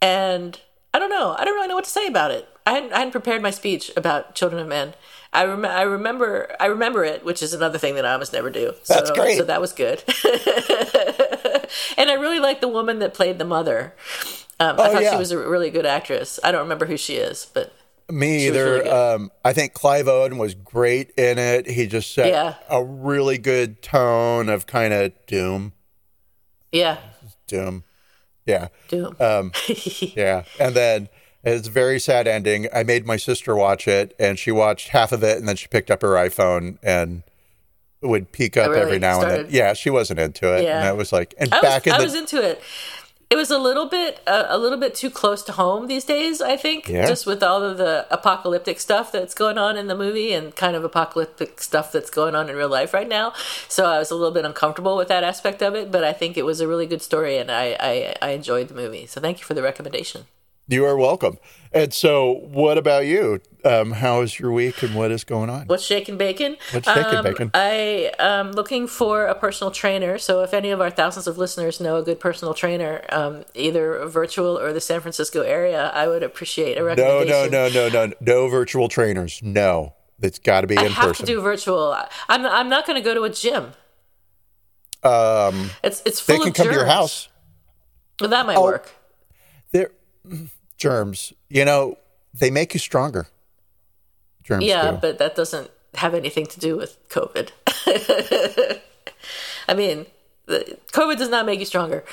and 0.00 0.58
I 0.94 0.98
don't 0.98 1.10
know. 1.10 1.36
I 1.38 1.44
don't 1.44 1.54
really 1.54 1.68
know 1.68 1.74
what 1.74 1.84
to 1.84 1.90
say 1.90 2.06
about 2.06 2.30
it. 2.30 2.48
I 2.66 2.72
hadn't, 2.72 2.92
I 2.92 2.98
hadn't 2.98 3.12
prepared 3.12 3.42
my 3.42 3.50
speech 3.50 3.90
about 3.96 4.34
Children 4.34 4.62
of 4.62 4.68
Men. 4.68 4.94
I, 5.40 5.44
rem- 5.44 5.64
I 5.64 5.82
remember 5.82 6.54
I 6.60 6.66
remember 6.66 7.04
it, 7.04 7.24
which 7.24 7.42
is 7.42 7.52
another 7.54 7.78
thing 7.78 7.94
that 7.96 8.04
I 8.04 8.12
almost 8.12 8.32
never 8.32 8.50
do. 8.50 8.72
So, 8.82 8.94
That's 8.94 9.10
great. 9.10 9.38
So 9.38 9.44
that 9.44 9.60
was 9.60 9.72
good. 9.72 10.02
and 11.96 12.10
I 12.10 12.14
really 12.14 12.40
liked 12.40 12.60
the 12.60 12.68
woman 12.68 12.98
that 13.00 13.14
played 13.14 13.38
the 13.38 13.44
mother. 13.44 13.94
Um, 14.60 14.78
I 14.80 14.88
Oh, 14.88 14.92
thought 14.92 15.02
yeah. 15.02 15.12
she 15.12 15.16
was 15.18 15.30
a 15.30 15.38
really 15.38 15.70
good 15.70 15.86
actress. 15.86 16.40
I 16.42 16.50
don't 16.50 16.62
remember 16.62 16.86
who 16.86 16.96
she 16.96 17.14
is, 17.16 17.46
but 17.52 17.72
Me 18.10 18.46
either. 18.48 18.64
really 18.64 18.90
um, 18.90 19.30
I 19.44 19.52
think 19.52 19.74
Clive 19.74 20.08
Owen 20.08 20.38
was 20.38 20.54
great 20.54 21.10
in 21.16 21.38
it. 21.38 21.68
He 21.68 21.86
just 21.86 22.12
set 22.12 22.28
Yeah. 22.28 22.54
a 22.68 22.82
really 22.82 23.38
good 23.38 23.82
tone 23.82 24.48
of 24.48 24.66
kind 24.66 24.92
of 24.92 25.12
doom, 25.26 25.72
yeah, 26.72 26.98
doom. 27.46 27.84
Yeah, 28.46 28.68
Doom. 28.88 29.14
um, 29.20 29.52
yeah. 30.16 30.44
And 30.58 30.74
then 30.74 31.10
it's 31.54 31.68
a 31.68 31.70
very 31.70 31.98
sad 32.00 32.26
ending. 32.26 32.68
I 32.74 32.82
made 32.82 33.06
my 33.06 33.16
sister 33.16 33.54
watch 33.54 33.86
it, 33.88 34.14
and 34.18 34.38
she 34.38 34.50
watched 34.50 34.88
half 34.88 35.12
of 35.12 35.22
it, 35.22 35.38
and 35.38 35.48
then 35.48 35.56
she 35.56 35.66
picked 35.68 35.90
up 35.90 36.02
her 36.02 36.10
iPhone 36.14 36.78
and 36.82 37.22
would 38.00 38.30
peek 38.32 38.56
up 38.56 38.70
really? 38.70 38.80
every 38.82 38.98
now 38.98 39.20
and 39.22 39.30
then. 39.30 39.46
Yeah, 39.50 39.72
she 39.74 39.90
wasn't 39.90 40.20
into 40.20 40.54
it, 40.56 40.62
Yeah. 40.64 40.78
and 40.78 40.88
I 40.88 40.92
was 40.92 41.12
like, 41.12 41.34
and 41.38 41.52
I 41.52 41.56
was, 41.56 41.62
back 41.62 41.86
in 41.86 41.92
I 41.92 42.00
was 42.00 42.14
into 42.14 42.42
it. 42.42 42.60
It 43.30 43.36
was 43.36 43.50
a 43.50 43.58
little 43.58 43.84
bit 43.86 44.20
uh, 44.26 44.46
a 44.48 44.56
little 44.56 44.78
bit 44.78 44.94
too 44.94 45.10
close 45.10 45.42
to 45.42 45.52
home 45.52 45.86
these 45.86 46.04
days. 46.04 46.40
I 46.40 46.56
think 46.56 46.88
Yeah. 46.88 47.06
just 47.06 47.26
with 47.26 47.42
all 47.42 47.62
of 47.62 47.76
the 47.76 48.06
apocalyptic 48.10 48.80
stuff 48.80 49.12
that's 49.12 49.34
going 49.34 49.58
on 49.58 49.76
in 49.76 49.86
the 49.86 49.94
movie 49.94 50.32
and 50.32 50.56
kind 50.56 50.74
of 50.74 50.82
apocalyptic 50.82 51.60
stuff 51.60 51.92
that's 51.92 52.08
going 52.08 52.34
on 52.34 52.48
in 52.48 52.56
real 52.56 52.70
life 52.70 52.94
right 52.94 53.06
now. 53.08 53.34
So 53.68 53.84
I 53.84 53.98
was 53.98 54.10
a 54.10 54.14
little 54.14 54.32
bit 54.32 54.46
uncomfortable 54.46 54.96
with 54.96 55.08
that 55.08 55.24
aspect 55.24 55.60
of 55.62 55.74
it, 55.74 55.90
but 55.92 56.04
I 56.04 56.14
think 56.14 56.38
it 56.38 56.46
was 56.46 56.60
a 56.62 56.66
really 56.68 56.86
good 56.86 57.02
story 57.02 57.36
and 57.36 57.50
I 57.50 57.76
I, 57.78 58.14
I 58.22 58.30
enjoyed 58.30 58.68
the 58.68 58.74
movie. 58.74 59.04
So 59.06 59.20
thank 59.20 59.40
you 59.40 59.44
for 59.44 59.52
the 59.52 59.62
recommendation. 59.62 60.24
You 60.70 60.84
are 60.84 60.96
welcome. 60.98 61.38
And 61.72 61.92
so, 61.94 62.30
what 62.30 62.76
about 62.76 63.06
you? 63.06 63.40
Um, 63.64 63.92
how 63.92 64.20
is 64.20 64.38
your 64.38 64.52
week, 64.52 64.82
and 64.82 64.94
what 64.94 65.10
is 65.10 65.24
going 65.24 65.48
on? 65.50 65.66
What's 65.66 65.82
shaking 65.84 66.16
bacon? 66.18 66.56
What's 66.72 66.86
shaking 66.86 67.16
Um, 67.18 67.24
bacon? 67.24 67.50
I 67.54 68.12
am 68.18 68.52
looking 68.52 68.86
for 68.86 69.26
a 69.26 69.34
personal 69.34 69.70
trainer. 69.70 70.18
So 70.18 70.42
if 70.42 70.52
any 70.54 70.70
of 70.70 70.80
our 70.80 70.90
thousands 70.90 71.26
of 71.26 71.38
listeners 71.38 71.80
know 71.80 71.96
a 71.96 72.02
good 72.02 72.20
personal 72.20 72.52
trainer, 72.54 73.02
um, 73.08 73.44
either 73.54 74.06
virtual 74.06 74.58
or 74.58 74.72
the 74.74 74.80
San 74.80 75.00
Francisco 75.00 75.40
area, 75.42 75.90
I 75.94 76.06
would 76.06 76.22
appreciate 76.22 76.76
a 76.76 76.80
No, 76.80 76.86
recommendation. 76.86 77.50
no, 77.50 77.68
no, 77.68 77.68
no, 77.68 77.88
no, 77.88 78.06
no 78.06 78.12
no 78.20 78.48
virtual 78.48 78.88
trainers. 78.88 79.40
No, 79.42 79.94
it's 80.22 80.38
got 80.38 80.60
to 80.62 80.66
be 80.66 80.76
in 80.76 80.80
I 80.80 80.88
have 80.88 81.08
person. 81.08 81.26
to 81.26 81.32
do 81.32 81.40
virtual. 81.40 81.96
I'm 82.28 82.44
I'm 82.46 82.68
not 82.68 82.86
going 82.86 82.96
to 83.02 83.04
go 83.04 83.14
to 83.14 83.22
a 83.24 83.30
gym. 83.30 83.72
um, 85.02 85.70
It's 85.82 86.02
it's 86.06 86.20
full 86.20 86.36
they 86.36 86.38
can 86.40 86.48
of 86.50 86.54
come 86.54 86.66
to 86.68 86.72
your 86.74 86.86
house. 86.86 87.28
Well, 88.20 88.30
that 88.30 88.46
might 88.46 88.56
Oh. 88.58 88.62
work. 88.64 88.90
They're 89.72 89.90
germs. 90.78 91.32
You 91.48 91.64
know, 91.64 91.98
they 92.32 92.50
make 92.50 92.72
you 92.74 92.80
stronger. 92.80 93.28
Germs 94.42 94.64
Yeah, 94.64 94.92
do. 94.92 94.98
but 95.00 95.18
that 95.18 95.36
doesn't 95.36 95.70
have 95.94 96.14
anything 96.14 96.46
to 96.46 96.60
do 96.60 96.76
with 96.76 96.96
COVID. 97.10 97.50
I 99.68 99.74
mean, 99.74 100.06
COVID 100.48 101.18
does 101.18 101.28
not 101.28 101.44
make 101.44 101.58
you 101.60 101.66
stronger. 101.66 102.04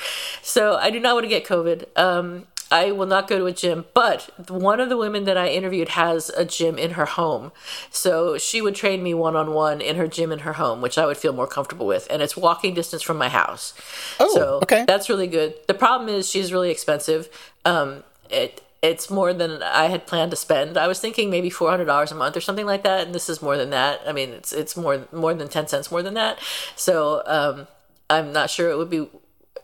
So 0.42 0.76
I 0.76 0.90
do 0.90 1.00
not 1.00 1.14
want 1.14 1.24
to 1.24 1.28
get 1.28 1.46
COVID. 1.46 1.86
Um, 1.96 2.46
I 2.70 2.90
will 2.90 3.06
not 3.06 3.28
go 3.28 3.38
to 3.38 3.46
a 3.46 3.52
gym, 3.52 3.84
but 3.94 4.28
one 4.50 4.80
of 4.80 4.88
the 4.88 4.96
women 4.96 5.24
that 5.24 5.36
I 5.36 5.48
interviewed 5.48 5.90
has 5.90 6.30
a 6.30 6.44
gym 6.44 6.78
in 6.78 6.92
her 6.92 7.06
home. 7.06 7.52
So 7.90 8.38
she 8.38 8.60
would 8.60 8.74
train 8.74 9.04
me 9.04 9.14
one 9.14 9.36
on 9.36 9.52
one 9.52 9.80
in 9.80 9.94
her 9.96 10.08
gym 10.08 10.32
in 10.32 10.40
her 10.40 10.54
home, 10.54 10.80
which 10.80 10.98
I 10.98 11.06
would 11.06 11.16
feel 11.16 11.32
more 11.32 11.46
comfortable 11.46 11.86
with. 11.86 12.08
And 12.10 12.22
it's 12.22 12.36
walking 12.36 12.74
distance 12.74 13.02
from 13.02 13.18
my 13.18 13.28
house. 13.28 13.72
Oh, 14.18 14.34
so 14.34 14.46
okay. 14.64 14.84
that's 14.84 15.08
really 15.08 15.28
good. 15.28 15.54
The 15.68 15.74
problem 15.74 16.08
is 16.08 16.28
she's 16.28 16.52
really 16.52 16.70
expensive. 16.70 17.28
Um, 17.64 18.02
it 18.30 18.62
it's 18.82 19.10
more 19.10 19.32
than 19.32 19.62
I 19.62 19.86
had 19.86 20.06
planned 20.06 20.30
to 20.30 20.36
spend. 20.36 20.76
I 20.76 20.86
was 20.86 21.00
thinking 21.00 21.30
maybe 21.30 21.50
four 21.50 21.70
hundred 21.70 21.86
dollars 21.86 22.12
a 22.12 22.14
month 22.14 22.36
or 22.36 22.40
something 22.40 22.66
like 22.66 22.82
that, 22.84 23.06
and 23.06 23.14
this 23.14 23.28
is 23.28 23.42
more 23.42 23.56
than 23.56 23.70
that. 23.70 24.00
I 24.06 24.12
mean, 24.12 24.30
it's 24.30 24.52
it's 24.52 24.76
more 24.76 25.06
more 25.12 25.34
than 25.34 25.48
ten 25.48 25.66
cents 25.66 25.90
more 25.90 26.02
than 26.02 26.14
that. 26.14 26.38
So 26.76 27.22
um, 27.26 27.66
I'm 28.08 28.32
not 28.32 28.50
sure 28.50 28.70
it 28.70 28.76
would 28.76 28.90
be 28.90 29.08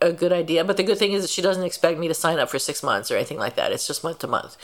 a 0.00 0.12
good 0.12 0.32
idea. 0.32 0.64
But 0.64 0.76
the 0.76 0.82
good 0.82 0.98
thing 0.98 1.12
is 1.12 1.22
that 1.22 1.30
she 1.30 1.42
doesn't 1.42 1.62
expect 1.62 1.98
me 1.98 2.08
to 2.08 2.14
sign 2.14 2.38
up 2.38 2.48
for 2.50 2.58
six 2.58 2.82
months 2.82 3.10
or 3.10 3.16
anything 3.16 3.38
like 3.38 3.56
that. 3.56 3.72
It's 3.72 3.86
just 3.86 4.02
month 4.02 4.20
to 4.20 4.26
month, 4.26 4.56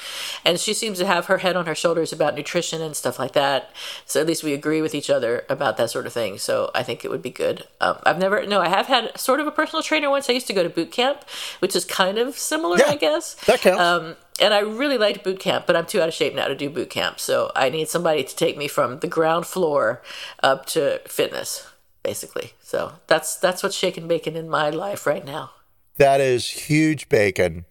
and 0.45 0.59
she 0.59 0.73
seems 0.75 0.99
to 0.99 1.07
have 1.07 1.27
her 1.27 1.39
head 1.39 1.57
on 1.57 1.67
her 1.67 1.75
shoulders 1.75 2.13
about 2.13 2.35
nutrition 2.35 2.81
and 2.83 2.97
stuff 2.97 3.19
like 3.19 3.33
that. 3.33 3.71
So 4.07 4.21
at 4.21 4.27
least 4.27 4.43
we 4.43 4.55
agree 4.55 4.81
with 4.83 4.95
each 4.95 5.11
other 5.11 5.45
about 5.49 5.77
that 5.77 5.91
sort 5.91 6.07
of 6.07 6.13
thing. 6.13 6.39
So 6.39 6.71
I 6.75 6.83
think 6.83 7.05
it 7.05 7.11
would 7.11 7.23
be 7.23 7.31
good. 7.31 7.65
Um, 7.81 7.99
I've 8.05 8.19
never 8.19 8.47
no, 8.47 8.61
I 8.61 8.69
have 8.69 8.87
had 8.87 9.19
sort 9.19 9.41
of 9.41 9.47
a 9.47 9.51
personal 9.51 9.83
trainer 9.83 10.11
once. 10.11 10.29
I 10.31 10.33
used 10.33 10.47
to 10.49 10.53
go 10.53 10.63
to 10.63 10.69
boot 10.71 10.91
camp, 10.93 11.25
which 11.61 11.77
is 11.77 11.85
kind 11.85 12.19
of 12.19 12.39
similar, 12.39 12.79
Yeah, 12.79 12.87
I 12.89 12.97
guess. 12.97 13.35
that 13.47 13.61
counts. 13.61 13.81
Um, 13.81 14.17
and 14.41 14.55
I 14.55 14.61
really 14.61 14.99
liked 14.99 15.25
boot 15.25 15.41
camp, 15.41 15.67
but 15.67 15.75
I'm 15.75 15.85
too 15.85 16.01
out 16.01 16.07
of 16.07 16.15
shape 16.15 16.33
now 16.35 16.47
to 16.47 16.55
do 16.55 16.71
boot 16.71 16.91
camp. 16.91 17.19
So 17.19 17.51
I 17.57 17.71
need 17.71 17.89
somebody 17.89 18.23
to 18.23 18.37
take 18.37 18.57
me 18.57 18.69
from 18.69 19.01
the 19.01 19.09
ground 19.09 19.47
floor 19.47 20.01
up 20.45 20.65
to 20.67 21.01
fitness, 21.07 21.67
basically. 22.09 22.53
So 22.63 22.93
that's 23.07 23.37
that's 23.37 23.63
what's 23.63 23.77
shaking 23.77 24.09
bacon 24.09 24.35
in 24.37 24.49
my 24.49 24.71
life 24.71 25.07
right 25.07 25.25
now. 25.25 25.51
That 25.99 26.21
is 26.21 26.49
huge 26.49 27.09
bacon. 27.09 27.65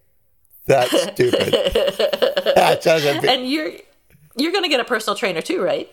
That's 0.68 0.92
stupid. 1.14 1.54
that 2.56 2.82
doesn't. 2.84 3.22
Be, 3.24 3.28
And 3.30 3.50
you're 3.50 3.72
you're 4.36 4.52
gonna 4.52 4.70
get 4.70 4.80
a 4.80 4.86
personal 4.86 5.16
trainer 5.18 5.42
too, 5.42 5.62
right? 5.64 5.90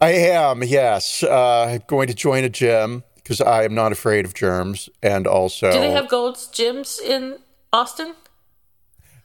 I 0.00 0.10
am. 0.12 0.62
Yes, 0.64 1.22
uh, 1.22 1.66
I'm 1.70 1.82
going 1.86 2.08
to 2.08 2.14
join 2.14 2.42
a 2.44 2.48
gym 2.48 3.02
because 3.16 3.40
I 3.40 3.64
am 3.64 3.74
not 3.74 3.92
afraid 3.92 4.24
of 4.24 4.32
germs, 4.34 4.88
and 5.02 5.26
also 5.26 5.70
Do 5.72 5.78
they 5.80 5.90
have 5.92 6.08
Gold's 6.08 6.46
gyms 6.48 7.00
in 7.00 7.38
Austin? 7.72 8.14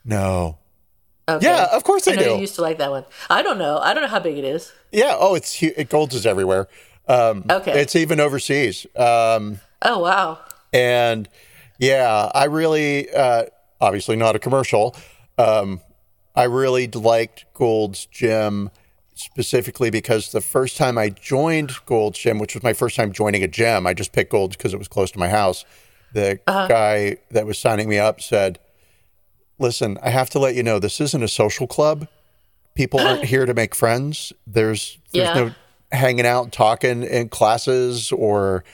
no. 0.04 0.58
Okay. 1.26 1.46
Yeah, 1.46 1.68
of 1.72 1.84
course 1.84 2.06
I 2.06 2.10
they 2.10 2.16
know 2.18 2.24
do. 2.24 2.34
you 2.34 2.40
used 2.42 2.56
to 2.56 2.60
like 2.60 2.76
that 2.76 2.90
one. 2.90 3.06
I 3.30 3.40
don't 3.42 3.56
know. 3.56 3.78
I 3.78 3.94
don't 3.94 4.02
know 4.02 4.10
how 4.10 4.20
big 4.20 4.36
it 4.36 4.44
is. 4.44 4.72
Yeah. 4.92 5.16
Oh, 5.18 5.34
it's 5.34 5.58
hu- 5.58 5.72
it, 5.74 5.88
Gold's 5.88 6.14
is 6.14 6.26
everywhere. 6.26 6.68
Um, 7.08 7.44
Okay. 7.50 7.80
It's 7.80 7.96
even 7.96 8.20
overseas. 8.20 8.86
Um, 8.96 9.60
Oh 9.82 9.98
wow. 9.98 10.38
and 10.72 11.28
yeah, 11.78 12.30
I 12.34 12.44
really, 12.44 13.12
uh, 13.12 13.44
obviously 13.80 14.16
not 14.16 14.36
a 14.36 14.38
commercial. 14.38 14.94
Um, 15.36 15.80
I 16.34 16.44
really 16.44 16.86
liked 16.88 17.44
Gold's 17.54 18.06
Gym 18.06 18.70
specifically 19.14 19.90
because 19.90 20.32
the 20.32 20.40
first 20.40 20.76
time 20.76 20.96
I 20.98 21.10
joined 21.10 21.72
Gold's 21.86 22.18
Gym, 22.18 22.38
which 22.38 22.54
was 22.54 22.62
my 22.62 22.72
first 22.72 22.96
time 22.96 23.12
joining 23.12 23.42
a 23.42 23.48
gym, 23.48 23.86
I 23.86 23.94
just 23.94 24.12
picked 24.12 24.30
Gold's 24.32 24.56
because 24.56 24.72
it 24.72 24.78
was 24.78 24.88
close 24.88 25.10
to 25.12 25.18
my 25.18 25.28
house. 25.28 25.64
The 26.14 26.40
guy 26.46 27.18
that 27.30 27.44
was 27.46 27.58
signing 27.58 27.88
me 27.88 27.98
up 27.98 28.20
said, 28.20 28.58
Listen, 29.58 29.98
I 30.02 30.10
have 30.10 30.30
to 30.30 30.38
let 30.40 30.54
you 30.56 30.62
know 30.64 30.78
this 30.80 31.00
isn't 31.00 31.22
a 31.22 31.28
social 31.28 31.66
club. 31.68 32.08
People 32.74 32.98
aren't 33.00 33.24
here 33.34 33.46
to 33.46 33.54
make 33.54 33.74
friends. 33.74 34.32
There's 34.46 34.98
there's 35.12 35.28
Yeah. 35.28 35.34
no 35.34 35.54
hanging 35.94 36.26
out 36.26 36.52
talking 36.52 37.02
in 37.02 37.28
classes 37.28 38.12
or 38.12 38.64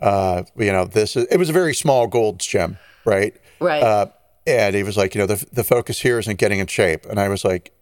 uh, 0.00 0.42
you 0.56 0.70
know, 0.72 0.84
this 0.84 1.16
is, 1.16 1.24
it 1.30 1.38
was 1.38 1.48
a 1.48 1.52
very 1.54 1.74
small 1.74 2.06
Gold's 2.06 2.46
Gym, 2.46 2.76
right? 3.06 3.34
Right. 3.60 3.82
Uh, 3.82 4.06
and 4.46 4.76
he 4.76 4.82
was 4.82 4.96
like, 4.96 5.14
you 5.14 5.20
know, 5.20 5.26
the, 5.26 5.44
the 5.52 5.64
focus 5.64 6.00
here 6.00 6.18
isn't 6.18 6.38
getting 6.38 6.58
in 6.58 6.66
shape. 6.66 7.06
And 7.06 7.18
I 7.18 7.28
was 7.28 7.44
like, 7.44 7.72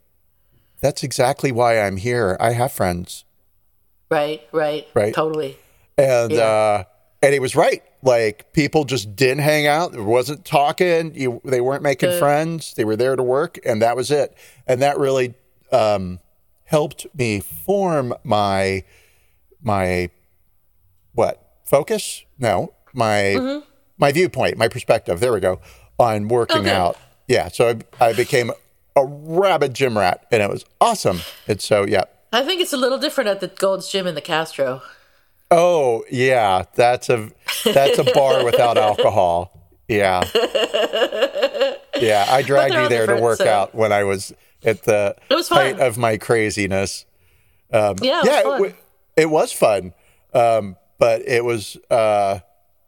that's 0.80 1.02
exactly 1.02 1.50
why 1.50 1.80
I'm 1.80 1.96
here. 1.96 2.36
I 2.40 2.52
have 2.52 2.72
friends. 2.72 3.24
right. 4.10 4.42
Right. 4.52 4.86
Right. 4.94 5.12
Totally. 5.14 5.58
And, 5.98 6.30
Yeah. 6.32 6.42
uh, 6.44 6.84
and 7.22 7.32
he 7.32 7.40
was 7.40 7.56
right. 7.56 7.82
Like 8.02 8.52
people 8.52 8.84
just 8.84 9.16
didn't 9.16 9.42
hang 9.42 9.66
out. 9.66 9.92
There 9.92 10.02
wasn't 10.02 10.44
talking. 10.44 11.14
You, 11.14 11.40
they 11.44 11.60
weren't 11.60 11.82
making 11.82 12.10
Good. 12.10 12.18
friends. 12.20 12.74
They 12.74 12.84
were 12.84 12.96
there 12.96 13.16
to 13.16 13.22
work 13.22 13.58
and 13.64 13.82
that 13.82 13.96
was 13.96 14.10
it. 14.10 14.36
And 14.66 14.82
that 14.82 14.98
really, 14.98 15.34
um, 15.72 16.20
helped 16.74 17.06
me 17.14 17.38
form 17.38 18.12
my, 18.24 18.82
my, 19.62 20.10
what 21.12 21.40
focus? 21.64 22.24
No, 22.36 22.74
my, 22.92 23.36
Mm-hmm. 23.38 23.60
my 23.98 24.10
viewpoint, 24.10 24.58
my 24.58 24.66
perspective. 24.66 25.20
There 25.20 25.32
we 25.32 25.38
go 25.38 25.60
on 25.98 26.26
working 26.26 26.62
Okay. 26.62 26.70
out. 26.70 26.96
Yeah. 27.28 27.46
So 27.48 27.68
I, 28.00 28.06
I 28.08 28.12
became 28.12 28.50
a 28.96 29.04
rabid 29.06 29.72
gym 29.72 29.96
rat 29.96 30.26
and 30.32 30.42
it 30.42 30.50
was 30.50 30.64
awesome. 30.80 31.20
And 31.46 31.60
so, 31.60 31.86
yeah. 31.86 32.04
I 32.32 32.42
think 32.44 32.60
it's 32.60 32.72
a 32.72 32.76
little 32.76 32.98
different 32.98 33.28
at 33.30 33.38
the 33.40 33.46
Gold's 33.46 33.88
Gym 33.92 34.08
in 34.08 34.16
the 34.16 34.20
Castro. 34.20 34.82
Oh 35.52 36.04
yeah, 36.10 36.64
that's 36.74 37.08
a 37.08 37.30
that's 37.64 37.98
a 38.00 38.04
bar 38.12 38.44
without 38.50 38.76
alcohol. 38.76 39.38
Yeah, 39.86 40.24
yeah. 42.00 42.26
I 42.28 42.42
dragged 42.42 42.74
you 42.74 42.88
there 42.88 43.06
to 43.06 43.20
work 43.20 43.38
so- 43.38 43.48
out 43.48 43.74
when 43.74 43.92
I 43.92 44.02
was 44.02 44.32
at 44.64 44.82
the 44.84 45.16
It 45.30 45.34
was 45.34 45.48
height 45.48 45.78
of 45.80 45.98
my 45.98 46.16
craziness. 46.16 47.06
yeah, 47.72 47.90
it 47.90 48.46
was 48.46 48.60
yeah. 48.60 48.66
It, 48.66 48.76
it 49.16 49.30
was 49.30 49.52
fun, 49.52 49.92
um, 50.32 50.76
but 50.98 51.22
it 51.26 51.44
was 51.44 51.76
uh, 51.90 52.40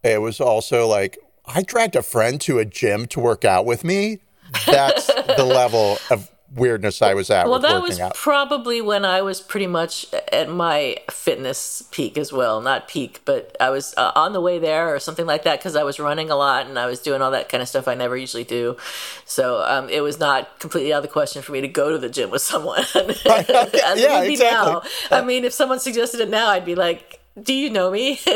it 0.03 0.21
was 0.21 0.41
also 0.41 0.87
like 0.87 1.19
I 1.47 1.63
dragged 1.63 1.97
a 1.97 2.03
friend 2.03 2.41
to 2.43 2.59
a 2.59 2.65
gym 2.65 3.07
to 3.09 3.21
work 3.21 3.45
out 3.45 3.67
with 3.67 3.85
me. 3.85 4.21
that's 4.67 5.07
the 5.07 5.45
level 5.45 5.99
of 6.11 6.31
weirdness 6.55 7.03
I 7.03 7.15
was 7.15 7.31
at. 7.31 7.49
Well, 7.49 7.59
that 7.59 7.83
was 7.83 7.99
out. 7.99 8.15
probably 8.15 8.81
when 8.81 9.05
I 9.05 9.23
was 9.23 9.41
pretty 9.41 9.67
much 9.67 10.07
at 10.33 10.49
my 10.49 10.97
fitness 11.11 11.83
peak 11.91 12.17
as 12.17 12.33
well. 12.33 12.61
Not 12.61 12.89
peak, 12.89 13.21
but 13.25 13.57
I 13.61 13.71
was 13.71 13.95
uh, 13.97 14.13
on 14.15 14.33
the 14.33 14.41
way 14.41 14.59
there 14.59 14.95
or 14.95 14.99
something 14.99 15.27
like 15.27 15.45
that 15.45 15.59
because 15.59 15.77
I 15.77 15.83
was 15.83 15.99
running 15.99 16.31
a 16.31 16.37
lot 16.37 16.67
and 16.67 16.79
I 16.79 16.87
was 16.87 17.01
doing 17.01 17.23
all 17.23 17.31
that 17.33 17.49
kind 17.49 17.63
of 17.63 17.69
stuff 17.69 17.89
I 17.89 17.95
never 17.95 18.17
usually 18.17 18.45
do. 18.45 18.77
So 19.25 19.63
um, 19.63 19.89
it 19.89 20.01
was 20.01 20.19
not 20.19 20.59
completely 20.59 20.93
out 20.93 20.99
of 20.99 21.03
the 21.03 21.09
question 21.09 21.43
for 21.43 21.53
me 21.53 21.61
to 21.61 21.69
go 21.69 21.91
to 21.91 21.99
the 21.99 22.09
gym 22.09 22.31
with 22.31 22.43
someone. 22.43 22.85
yeah, 22.95 24.23
exactly. 24.23 24.39
Now. 24.39 24.83
I 25.11 25.23
mean, 25.23 25.45
if 25.45 25.53
someone 25.53 25.81
suggested 25.81 26.21
it 26.21 26.31
now, 26.31 26.49
I'd 26.49 26.65
be 26.65 26.75
like, 26.75 27.21
"Do 27.41 27.53
you 27.53 27.71
know 27.71 27.91
me?" 27.91 28.21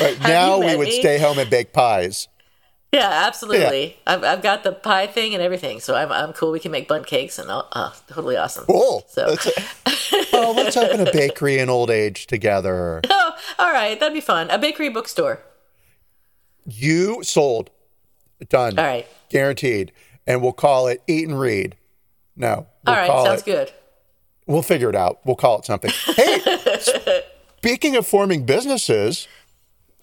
right 0.00 0.20
now, 0.22 0.58
we 0.58 0.76
would 0.76 0.88
me? 0.88 1.00
stay 1.00 1.18
home 1.18 1.38
and 1.38 1.50
bake 1.50 1.72
pies. 1.72 2.28
Yeah, 2.94 3.08
absolutely. 3.26 3.86
Yeah. 3.86 3.94
I've, 4.06 4.22
I've 4.22 4.42
got 4.42 4.64
the 4.64 4.72
pie 4.72 5.06
thing 5.06 5.32
and 5.32 5.42
everything, 5.42 5.80
so 5.80 5.94
I'm, 5.94 6.12
I'm 6.12 6.34
cool. 6.34 6.52
We 6.52 6.60
can 6.60 6.70
make 6.70 6.88
bun 6.88 7.04
cakes 7.04 7.38
and 7.38 7.50
all, 7.50 7.66
uh, 7.72 7.90
totally 8.06 8.36
awesome. 8.36 8.66
Cool. 8.66 9.06
So, 9.08 9.34
oh, 10.34 10.52
let's 10.54 10.76
open 10.76 11.00
a 11.00 11.10
bakery 11.10 11.58
in 11.58 11.70
old 11.70 11.90
age 11.90 12.26
together. 12.26 13.00
Oh, 13.24 13.36
all 13.58 13.72
right, 13.72 13.98
that'd 13.98 14.12
be 14.12 14.20
fun. 14.20 14.50
A 14.50 14.58
bakery 14.58 14.88
bookstore. 14.88 15.40
You 16.66 17.22
sold, 17.22 17.70
done. 18.48 18.78
All 18.78 18.84
right, 18.84 19.06
guaranteed. 19.30 19.92
And 20.26 20.42
we'll 20.42 20.52
call 20.52 20.88
it 20.88 21.02
Eat 21.06 21.28
and 21.28 21.38
Read. 21.38 21.76
No, 22.36 22.66
we'll 22.84 22.94
all 22.94 23.00
right, 23.00 23.24
sounds 23.24 23.40
it, 23.42 23.44
good. 23.44 23.72
We'll 24.46 24.62
figure 24.62 24.90
it 24.90 24.96
out. 24.96 25.20
We'll 25.24 25.36
call 25.36 25.60
it 25.60 25.64
something. 25.64 25.92
Hey, 26.16 27.22
speaking 27.58 27.96
of 27.96 28.06
forming 28.06 28.44
businesses. 28.44 29.28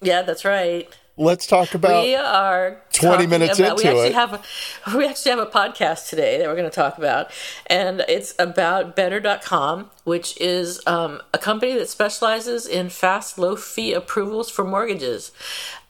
Yeah, 0.00 0.22
that's 0.22 0.44
right 0.44 0.92
let's 1.20 1.46
talk 1.46 1.74
about 1.74 2.02
we 2.02 2.14
are 2.14 2.80
20 2.94 3.26
minutes 3.26 3.58
about, 3.58 3.78
into 3.78 3.92
we 3.92 4.00
it. 4.06 4.14
have 4.14 4.32
a, 4.32 4.96
we 4.96 5.06
actually 5.06 5.30
have 5.30 5.38
a 5.38 5.46
podcast 5.46 6.08
today 6.08 6.38
that 6.38 6.48
we're 6.48 6.56
going 6.56 6.68
to 6.68 6.74
talk 6.74 6.96
about 6.96 7.30
and 7.66 8.02
it's 8.08 8.34
about 8.38 8.96
better.com 8.96 9.90
which 10.04 10.40
is 10.40 10.80
um, 10.86 11.20
a 11.34 11.38
company 11.38 11.74
that 11.74 11.88
specializes 11.88 12.66
in 12.66 12.88
fast 12.88 13.38
low 13.38 13.54
fee 13.54 13.92
approvals 13.92 14.50
for 14.50 14.64
mortgages. 14.64 15.30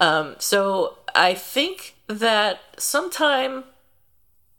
Um, 0.01 0.35
so 0.39 0.99
i 1.15 1.33
think 1.33 1.95
that 2.09 2.61
sometime 2.77 3.65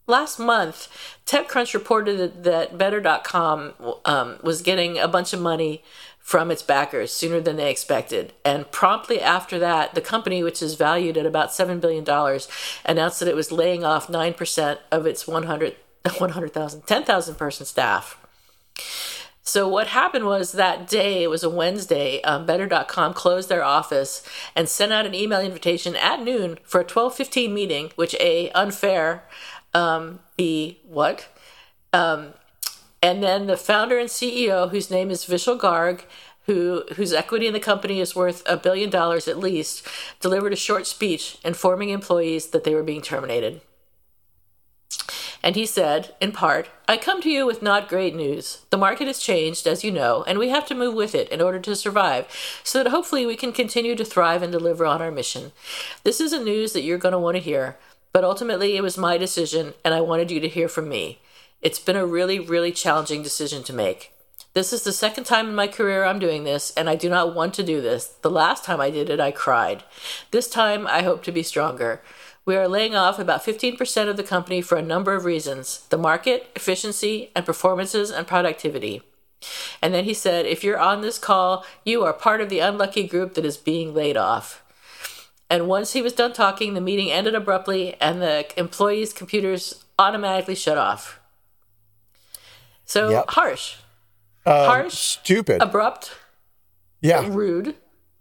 last 0.07 0.39
month 0.39 0.87
techcrunch 1.25 1.73
reported 1.73 2.43
that 2.43 2.77
better.com 2.77 3.73
um, 4.05 4.37
was 4.41 4.61
getting 4.61 4.97
a 4.97 5.07
bunch 5.07 5.33
of 5.33 5.41
money 5.41 5.83
from 6.21 6.51
its 6.51 6.61
backers 6.61 7.11
sooner 7.11 7.41
than 7.41 7.57
they 7.57 7.69
expected. 7.69 8.33
And 8.45 8.71
promptly 8.71 9.19
after 9.19 9.59
that, 9.59 9.95
the 9.95 10.01
company, 10.01 10.43
which 10.43 10.61
is 10.61 10.75
valued 10.75 11.17
at 11.17 11.25
about 11.25 11.49
$7 11.49 11.81
billion, 11.81 12.05
announced 12.85 13.19
that 13.19 13.27
it 13.27 13.35
was 13.35 13.51
laying 13.51 13.83
off 13.83 14.07
9% 14.07 14.77
of 14.91 15.05
its 15.05 15.27
100, 15.27 15.75
100,000, 16.17 16.81
10,000 16.83 17.35
person 17.35 17.65
staff. 17.65 18.17
So 19.43 19.67
what 19.67 19.87
happened 19.87 20.25
was 20.25 20.53
that 20.53 20.87
day, 20.87 21.23
it 21.23 21.29
was 21.29 21.43
a 21.43 21.49
Wednesday, 21.49 22.21
um, 22.21 22.45
Better.com 22.45 23.13
closed 23.13 23.49
their 23.49 23.63
office 23.63 24.23
and 24.55 24.69
sent 24.69 24.93
out 24.93 25.05
an 25.05 25.15
email 25.15 25.41
invitation 25.41 25.95
at 25.95 26.21
noon 26.21 26.59
for 26.63 26.81
a 26.81 26.85
12:15 26.85 27.51
meeting, 27.51 27.91
which 27.95 28.15
a 28.19 28.51
unfair, 28.51 29.23
um, 29.73 30.19
b 30.37 30.79
what, 30.87 31.27
um, 31.91 32.33
and 33.01 33.23
then 33.23 33.47
the 33.47 33.57
founder 33.57 33.97
and 33.97 34.09
CEO, 34.09 34.69
whose 34.69 34.91
name 34.91 35.09
is 35.09 35.25
Vishal 35.25 35.59
Garg, 35.59 36.01
who 36.45 36.83
whose 36.95 37.13
equity 37.13 37.47
in 37.47 37.53
the 37.53 37.59
company 37.59 37.99
is 37.99 38.15
worth 38.15 38.43
a 38.45 38.57
billion 38.57 38.89
dollars 38.89 39.27
at 39.27 39.37
least, 39.37 39.87
delivered 40.19 40.53
a 40.53 40.57
short 40.57 40.87
speech 40.87 41.37
informing 41.43 41.89
employees 41.89 42.47
that 42.47 42.63
they 42.63 42.73
were 42.73 42.83
being 42.83 43.01
terminated. 43.01 43.61
And 45.43 45.55
he 45.55 45.65
said, 45.65 46.13
in 46.21 46.31
part, 46.31 46.69
I 46.87 46.97
come 46.97 47.19
to 47.21 47.29
you 47.29 47.47
with 47.47 47.63
not 47.63 47.89
great 47.89 48.15
news. 48.15 48.59
The 48.69 48.77
market 48.77 49.07
has 49.07 49.17
changed, 49.17 49.65
as 49.65 49.83
you 49.83 49.91
know, 49.91 50.23
and 50.27 50.37
we 50.37 50.49
have 50.49 50.67
to 50.67 50.75
move 50.75 50.93
with 50.93 51.15
it 51.15 51.29
in 51.29 51.41
order 51.41 51.59
to 51.59 51.75
survive, 51.75 52.27
so 52.63 52.83
that 52.83 52.91
hopefully 52.91 53.25
we 53.25 53.35
can 53.35 53.51
continue 53.51 53.95
to 53.95 54.05
thrive 54.05 54.43
and 54.43 54.51
deliver 54.51 54.85
on 54.85 55.01
our 55.01 55.09
mission. 55.09 55.51
This 56.03 56.21
isn't 56.21 56.45
news 56.45 56.73
that 56.73 56.83
you're 56.83 56.99
going 56.99 57.13
to 57.13 57.19
want 57.19 57.37
to 57.37 57.41
hear, 57.41 57.77
but 58.13 58.23
ultimately 58.23 58.77
it 58.77 58.83
was 58.83 58.97
my 58.97 59.17
decision, 59.17 59.73
and 59.83 59.95
I 59.95 60.01
wanted 60.01 60.29
you 60.29 60.39
to 60.41 60.49
hear 60.49 60.67
from 60.67 60.89
me. 60.89 61.19
It's 61.61 61.77
been 61.77 61.95
a 61.95 62.05
really, 62.07 62.39
really 62.39 62.71
challenging 62.71 63.21
decision 63.21 63.61
to 63.63 63.73
make. 63.73 64.11
This 64.53 64.73
is 64.73 64.83
the 64.83 64.91
second 64.91 65.25
time 65.25 65.47
in 65.47 65.53
my 65.53 65.67
career 65.67 66.03
I'm 66.03 66.17
doing 66.17 66.43
this, 66.43 66.73
and 66.75 66.89
I 66.89 66.95
do 66.95 67.07
not 67.07 67.35
want 67.35 67.53
to 67.53 67.63
do 67.63 67.81
this. 67.81 68.07
The 68.07 68.31
last 68.31 68.65
time 68.65 68.81
I 68.81 68.89
did 68.89 69.11
it, 69.11 69.19
I 69.19 69.29
cried. 69.29 69.83
This 70.31 70.49
time, 70.49 70.87
I 70.87 71.03
hope 71.03 71.23
to 71.23 71.31
be 71.31 71.43
stronger. 71.43 72.01
We 72.45 72.55
are 72.55 72.67
laying 72.67 72.95
off 72.95 73.19
about 73.19 73.45
15% 73.45 74.09
of 74.09 74.17
the 74.17 74.23
company 74.23 74.61
for 74.61 74.75
a 74.75 74.81
number 74.81 75.13
of 75.13 75.23
reasons 75.23 75.85
the 75.89 75.97
market, 75.99 76.49
efficiency, 76.55 77.29
and 77.35 77.45
performances 77.45 78.09
and 78.09 78.25
productivity. 78.25 79.03
And 79.83 79.93
then 79.93 80.05
he 80.05 80.15
said, 80.15 80.47
If 80.47 80.63
you're 80.63 80.79
on 80.79 81.01
this 81.01 81.19
call, 81.19 81.63
you 81.85 82.03
are 82.03 82.11
part 82.11 82.41
of 82.41 82.49
the 82.49 82.59
unlucky 82.59 83.07
group 83.07 83.35
that 83.35 83.45
is 83.45 83.57
being 83.57 83.93
laid 83.93 84.17
off. 84.17 84.63
And 85.47 85.67
once 85.67 85.93
he 85.93 86.01
was 86.01 86.13
done 86.13 86.33
talking, 86.33 86.73
the 86.73 86.81
meeting 86.81 87.11
ended 87.11 87.35
abruptly 87.35 87.95
and 88.01 88.19
the 88.19 88.47
employees' 88.57 89.13
computers 89.13 89.85
automatically 89.99 90.55
shut 90.55 90.79
off. 90.79 91.20
So 92.91 93.09
yep. 93.09 93.29
harsh. 93.29 93.77
Um, 94.45 94.65
harsh. 94.65 94.93
Stupid. 94.93 95.61
Abrupt. 95.61 96.11
Yeah. 96.99 97.25
Rude. 97.29 97.67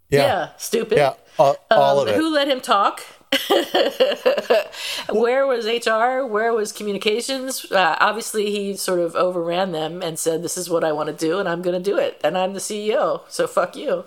Yeah. 0.09 0.21
yeah 0.21 0.49
stupid. 0.55 0.97
Yeah. 0.97 1.15
all 1.37 1.57
um, 1.69 2.07
of 2.07 2.07
it. 2.07 2.15
Who 2.15 2.33
let 2.33 2.47
him 2.47 2.61
talk? 2.61 3.01
Where 5.09 5.45
was 5.45 5.65
HR? 5.65 6.25
Where 6.25 6.53
was 6.53 6.71
communications? 6.71 7.69
Uh, 7.69 7.97
obviously, 7.99 8.49
he 8.49 8.77
sort 8.77 8.99
of 9.01 9.13
overran 9.13 9.73
them 9.73 10.01
and 10.01 10.17
said, 10.17 10.41
"This 10.41 10.57
is 10.57 10.69
what 10.69 10.85
I 10.85 10.93
want 10.93 11.07
to 11.07 11.13
do, 11.13 11.37
and 11.37 11.49
I'm 11.49 11.61
going 11.61 11.77
to 11.81 11.91
do 11.91 11.97
it, 11.97 12.21
and 12.23 12.37
I'm 12.37 12.53
the 12.53 12.61
CEO, 12.61 13.23
so 13.27 13.47
fuck 13.47 13.75
you." 13.75 14.05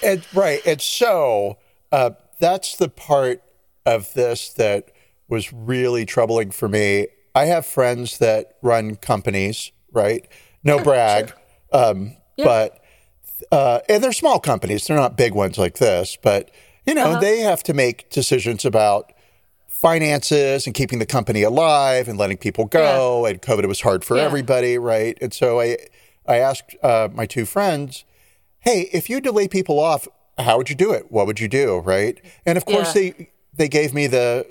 And 0.00 0.24
right, 0.32 0.64
and 0.64 0.80
so 0.80 1.58
uh, 1.90 2.10
that's 2.38 2.76
the 2.76 2.88
part 2.88 3.42
of 3.84 4.12
this 4.14 4.48
that 4.50 4.92
was 5.26 5.52
really 5.52 6.06
troubling 6.06 6.52
for 6.52 6.68
me 6.68 7.08
I 7.34 7.46
have 7.46 7.66
friends 7.66 8.18
that 8.18 8.56
run 8.62 8.96
companies, 8.96 9.72
right? 9.92 10.26
No 10.64 10.76
sure, 10.76 10.84
brag, 10.84 11.28
sure. 11.28 11.36
Um, 11.72 12.16
yeah. 12.36 12.44
but 12.44 12.84
uh, 13.50 13.80
and 13.88 14.02
they're 14.02 14.12
small 14.12 14.38
companies. 14.38 14.86
They're 14.86 14.96
not 14.96 15.16
big 15.16 15.34
ones 15.34 15.58
like 15.58 15.78
this, 15.78 16.16
but 16.20 16.50
you 16.86 16.94
know 16.94 17.12
uh-huh. 17.12 17.20
they 17.20 17.38
have 17.40 17.62
to 17.64 17.74
make 17.74 18.10
decisions 18.10 18.64
about 18.64 19.12
finances 19.66 20.66
and 20.66 20.74
keeping 20.74 21.00
the 21.00 21.06
company 21.06 21.42
alive 21.42 22.06
and 22.06 22.16
letting 22.16 22.36
people 22.36 22.66
go. 22.66 23.24
Yeah. 23.24 23.32
And 23.32 23.42
COVID 23.42 23.66
was 23.66 23.80
hard 23.80 24.04
for 24.04 24.16
yeah. 24.16 24.22
everybody, 24.22 24.78
right? 24.78 25.18
And 25.20 25.34
so 25.34 25.60
I 25.60 25.76
I 26.26 26.36
asked 26.36 26.76
uh, 26.82 27.08
my 27.12 27.26
two 27.26 27.44
friends, 27.44 28.04
"Hey, 28.60 28.88
if 28.92 29.10
you 29.10 29.20
delay 29.20 29.48
people 29.48 29.80
off, 29.80 30.06
how 30.38 30.56
would 30.56 30.70
you 30.70 30.76
do 30.76 30.92
it? 30.92 31.10
What 31.10 31.26
would 31.26 31.40
you 31.40 31.48
do?" 31.48 31.78
Right? 31.78 32.20
And 32.46 32.56
of 32.56 32.64
course 32.64 32.92
they 32.92 33.30
they 33.54 33.68
gave 33.68 33.92
me 33.92 34.06
the 34.06 34.46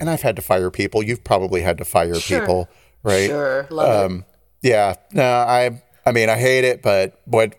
and 0.00 0.10
I've 0.10 0.22
had 0.22 0.34
to 0.36 0.42
fire 0.42 0.70
people. 0.70 1.02
You've 1.02 1.22
probably 1.22 1.60
had 1.60 1.78
to 1.78 1.84
fire 1.84 2.14
sure. 2.16 2.40
people, 2.40 2.68
right? 3.02 3.28
Sure. 3.28 3.68
Love 3.70 4.10
um, 4.10 4.24
it. 4.62 4.70
Yeah. 4.70 4.94
No, 5.12 5.24
I. 5.24 5.82
I 6.06 6.12
mean, 6.12 6.30
I 6.30 6.36
hate 6.36 6.64
it, 6.64 6.82
but 6.82 7.20
what 7.26 7.54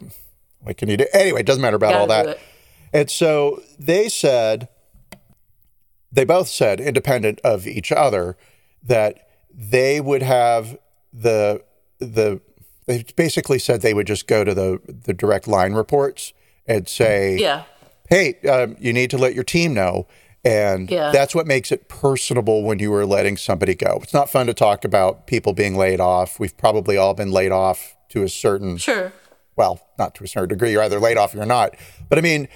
what 0.62 0.76
can 0.78 0.90
you 0.90 0.98
do? 0.98 1.06
Anyway, 1.14 1.42
it 1.42 1.46
doesn't 1.46 1.62
matter 1.62 1.76
about 1.76 1.94
all 1.94 2.08
that. 2.08 2.40
And 2.92 3.10
so 3.10 3.62
they 3.80 4.10
said, 4.10 4.68
they 6.12 6.26
both 6.26 6.48
said, 6.48 6.82
independent 6.82 7.40
of 7.44 7.68
each 7.68 7.92
other, 7.92 8.36
that 8.84 9.28
they 9.54 10.02
would 10.02 10.24
have 10.24 10.78
the 11.14 11.64
the. 12.00 12.42
They 12.88 13.06
basically 13.16 13.60
said 13.60 13.82
they 13.82 13.94
would 13.94 14.08
just 14.08 14.28
go 14.28 14.44
to 14.44 14.54
the 14.56 14.82
the 14.88 15.14
direct 15.14 15.48
line 15.48 15.74
reports 15.74 16.34
and 16.66 16.90
say, 16.90 17.38
yeah. 17.38 17.64
Hey, 18.10 18.36
um, 18.50 18.76
you 18.80 18.92
need 18.92 19.10
to 19.12 19.18
let 19.18 19.36
your 19.36 19.46
team 19.46 19.74
know 19.74 20.08
and 20.44 20.90
yeah. 20.90 21.12
that's 21.12 21.36
what 21.36 21.46
makes 21.46 21.72
it 21.72 21.88
personable 21.88 22.64
when 22.64 22.80
you 22.80 22.94
are 22.94 23.06
letting 23.06 23.38
somebody 23.38 23.76
go. 23.76 24.00
It's 24.02 24.14
not 24.14 24.30
fun 24.30 24.48
to 24.48 24.54
talk 24.54 24.84
about 24.84 25.28
people 25.28 25.54
being 25.54 25.76
laid 25.76 26.00
off. 26.00 26.40
We've 26.40 26.56
probably 26.58 26.98
all 26.98 27.14
been 27.14 27.32
laid 27.32 27.52
off 27.52 27.96
to 28.10 28.24
a 28.24 28.30
certain 28.30 28.78
Sure. 28.78 29.14
Well, 29.56 29.86
not 30.00 30.16
to 30.16 30.24
a 30.24 30.28
certain 30.28 30.50
degree. 30.50 30.72
You're 30.72 30.84
either 30.84 31.00
laid 31.00 31.18
off 31.18 31.34
or 31.34 31.38
you're 31.38 31.46
not. 31.46 31.76
But 32.10 32.18
I 32.18 32.22
mean, 32.22 32.48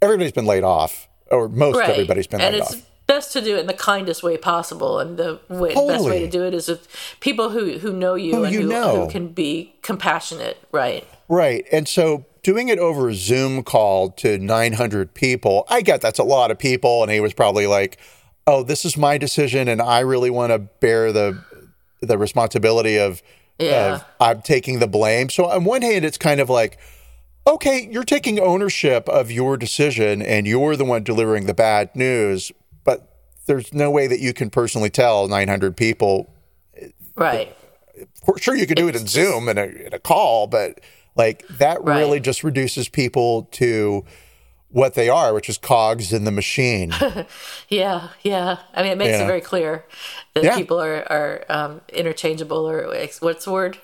everybody's 0.00 0.32
been 0.32 0.46
laid 0.46 0.64
off, 0.64 1.08
or 1.30 1.48
most 1.48 1.78
right. 1.78 1.90
everybody's 1.90 2.26
been 2.26 2.40
and 2.40 2.56
laid 2.56 2.62
off. 2.62 2.91
Best 3.12 3.32
to 3.32 3.40
do 3.42 3.56
it 3.56 3.60
in 3.60 3.66
the 3.66 3.74
kindest 3.74 4.22
way 4.22 4.36
possible, 4.36 4.98
and 4.98 5.18
the 5.18 5.38
way, 5.48 5.74
totally. 5.74 5.94
best 5.94 6.04
way 6.06 6.20
to 6.20 6.28
do 6.28 6.44
it 6.44 6.54
is 6.54 6.68
with 6.68 6.88
people 7.20 7.50
who 7.50 7.78
who 7.78 7.92
know 7.92 8.14
you 8.14 8.34
who 8.34 8.44
and 8.44 8.54
you 8.54 8.62
who, 8.62 8.68
know. 8.68 9.04
who 9.04 9.10
can 9.10 9.28
be 9.28 9.74
compassionate, 9.82 10.56
right? 10.72 11.06
Right, 11.28 11.66
and 11.70 11.88
so 11.88 12.24
doing 12.42 12.68
it 12.68 12.78
over 12.78 13.08
a 13.08 13.14
Zoom 13.14 13.62
call 13.62 14.10
to 14.10 14.38
900 14.38 15.14
people, 15.14 15.64
I 15.68 15.80
get 15.80 16.00
that's 16.00 16.18
a 16.18 16.24
lot 16.24 16.50
of 16.50 16.58
people. 16.58 17.02
And 17.02 17.10
he 17.10 17.20
was 17.20 17.32
probably 17.32 17.66
like, 17.66 17.98
oh, 18.46 18.62
this 18.62 18.84
is 18.84 18.96
my 18.96 19.18
decision. 19.18 19.68
And 19.68 19.80
I 19.80 20.00
really 20.00 20.30
want 20.30 20.52
to 20.52 20.58
bear 20.58 21.12
the, 21.12 21.38
the 22.00 22.18
responsibility 22.18 22.98
of, 22.98 23.22
yeah. 23.58 23.94
of 23.94 24.04
I'm 24.20 24.42
taking 24.42 24.80
the 24.80 24.88
blame. 24.88 25.30
So 25.30 25.46
on 25.46 25.64
one 25.64 25.82
hand, 25.82 26.04
it's 26.04 26.18
kind 26.18 26.40
of 26.40 26.50
like, 26.50 26.78
okay, 27.46 27.88
you're 27.90 28.04
taking 28.04 28.38
ownership 28.40 29.08
of 29.08 29.30
your 29.30 29.56
decision 29.56 30.22
and 30.22 30.46
you're 30.46 30.76
the 30.76 30.84
one 30.84 31.04
delivering 31.04 31.46
the 31.46 31.54
bad 31.54 31.94
news, 31.94 32.50
there's 33.46 33.72
no 33.74 33.90
way 33.90 34.06
that 34.06 34.20
you 34.20 34.32
can 34.32 34.50
personally 34.50 34.90
tell 34.90 35.28
900 35.28 35.76
people. 35.76 36.32
Right. 37.16 37.56
Sure, 38.38 38.54
you 38.56 38.66
could 38.66 38.76
do 38.76 38.88
it 38.88 38.96
in 38.96 39.06
Zoom 39.06 39.48
and 39.48 39.58
a, 39.58 39.86
in 39.86 39.92
a 39.94 39.98
call, 39.98 40.46
but 40.46 40.80
like 41.16 41.46
that 41.48 41.82
Right. 41.84 41.98
really 41.98 42.20
just 42.20 42.42
reduces 42.42 42.88
people 42.88 43.44
to 43.52 44.04
what 44.70 44.94
they 44.94 45.10
are, 45.10 45.34
which 45.34 45.50
is 45.50 45.58
cogs 45.58 46.12
in 46.12 46.24
the 46.24 46.30
machine. 46.30 46.92
Yeah, 47.68 48.08
yeah. 48.22 48.58
I 48.74 48.82
mean, 48.82 48.92
it 48.92 48.98
makes 48.98 49.10
Yeah. 49.10 49.24
it 49.24 49.26
very 49.26 49.40
clear 49.42 49.84
that 50.34 50.44
Yeah. 50.44 50.56
people 50.56 50.80
are 50.80 51.04
are 51.10 51.44
um, 51.48 51.80
interchangeable 51.92 52.68
or 52.68 52.94
ex- 52.94 53.20
what's 53.20 53.44
the 53.44 53.52
word? 53.52 53.78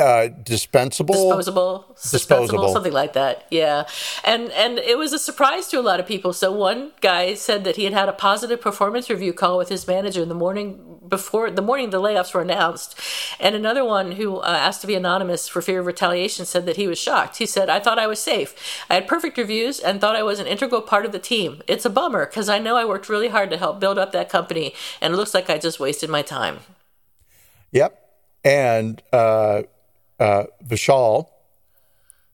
uh, 0.00 0.28
dispensable. 0.42 1.14
Disposable, 1.14 1.96
Disposable. 2.10 2.68
something 2.72 2.92
like 2.94 3.12
that. 3.12 3.44
Yeah, 3.50 3.84
and 4.24 4.50
and 4.52 4.78
it 4.78 4.96
was 4.96 5.12
a 5.12 5.18
surprise 5.18 5.68
to 5.68 5.78
a 5.78 5.82
lot 5.82 6.00
of 6.00 6.06
people. 6.06 6.32
So 6.32 6.50
one 6.50 6.92
guy 7.02 7.34
said 7.34 7.64
that 7.64 7.76
he 7.76 7.84
had 7.84 7.92
had 7.92 8.08
a 8.08 8.12
positive 8.14 8.60
performance 8.60 9.10
review 9.10 9.32
call 9.34 9.58
with 9.58 9.68
his 9.68 9.86
manager 9.86 10.24
the 10.24 10.34
morning 10.34 10.80
before 11.06 11.50
the 11.50 11.62
morning 11.62 11.90
the 11.90 12.00
layoffs 12.00 12.32
were 12.34 12.40
announced, 12.40 12.98
and 13.38 13.54
another 13.54 13.84
one 13.84 14.12
who 14.12 14.38
uh, 14.38 14.46
asked 14.46 14.80
to 14.80 14.86
be 14.86 14.94
anonymous 14.94 15.46
for 15.46 15.60
fear 15.62 15.80
of 15.80 15.86
retaliation 15.86 16.46
said 16.46 16.64
that 16.66 16.76
he 16.76 16.88
was 16.88 16.98
shocked. 16.98 17.36
He 17.36 17.46
said, 17.46 17.68
"I 17.68 17.78
thought 17.78 17.98
I 17.98 18.06
was 18.06 18.18
safe. 18.18 18.54
I 18.90 18.94
had 18.94 19.06
perfect 19.06 19.36
reviews 19.36 19.78
and 19.78 20.00
thought 20.00 20.16
I 20.16 20.22
was 20.22 20.40
an 20.40 20.46
integral 20.46 20.80
part 20.80 21.04
of 21.04 21.12
the 21.12 21.18
team. 21.18 21.60
It's 21.68 21.84
a 21.84 21.90
bummer 21.90 22.24
because 22.26 22.48
I 22.48 22.58
know 22.58 22.76
I 22.76 22.86
worked 22.86 23.10
really 23.10 23.28
hard 23.28 23.50
to 23.50 23.58
help 23.58 23.78
build 23.78 23.98
up 23.98 24.12
that 24.12 24.30
company, 24.30 24.72
and 25.02 25.12
it 25.12 25.16
looks 25.18 25.34
like 25.34 25.50
I 25.50 25.58
just 25.66 25.80
wasted 25.80 26.08
my 26.10 26.22
time." 26.22 26.60
Yep. 27.72 27.92
And 28.44 29.02
uh, 29.12 29.62
uh, 30.20 30.44
Vishal, 30.64 31.28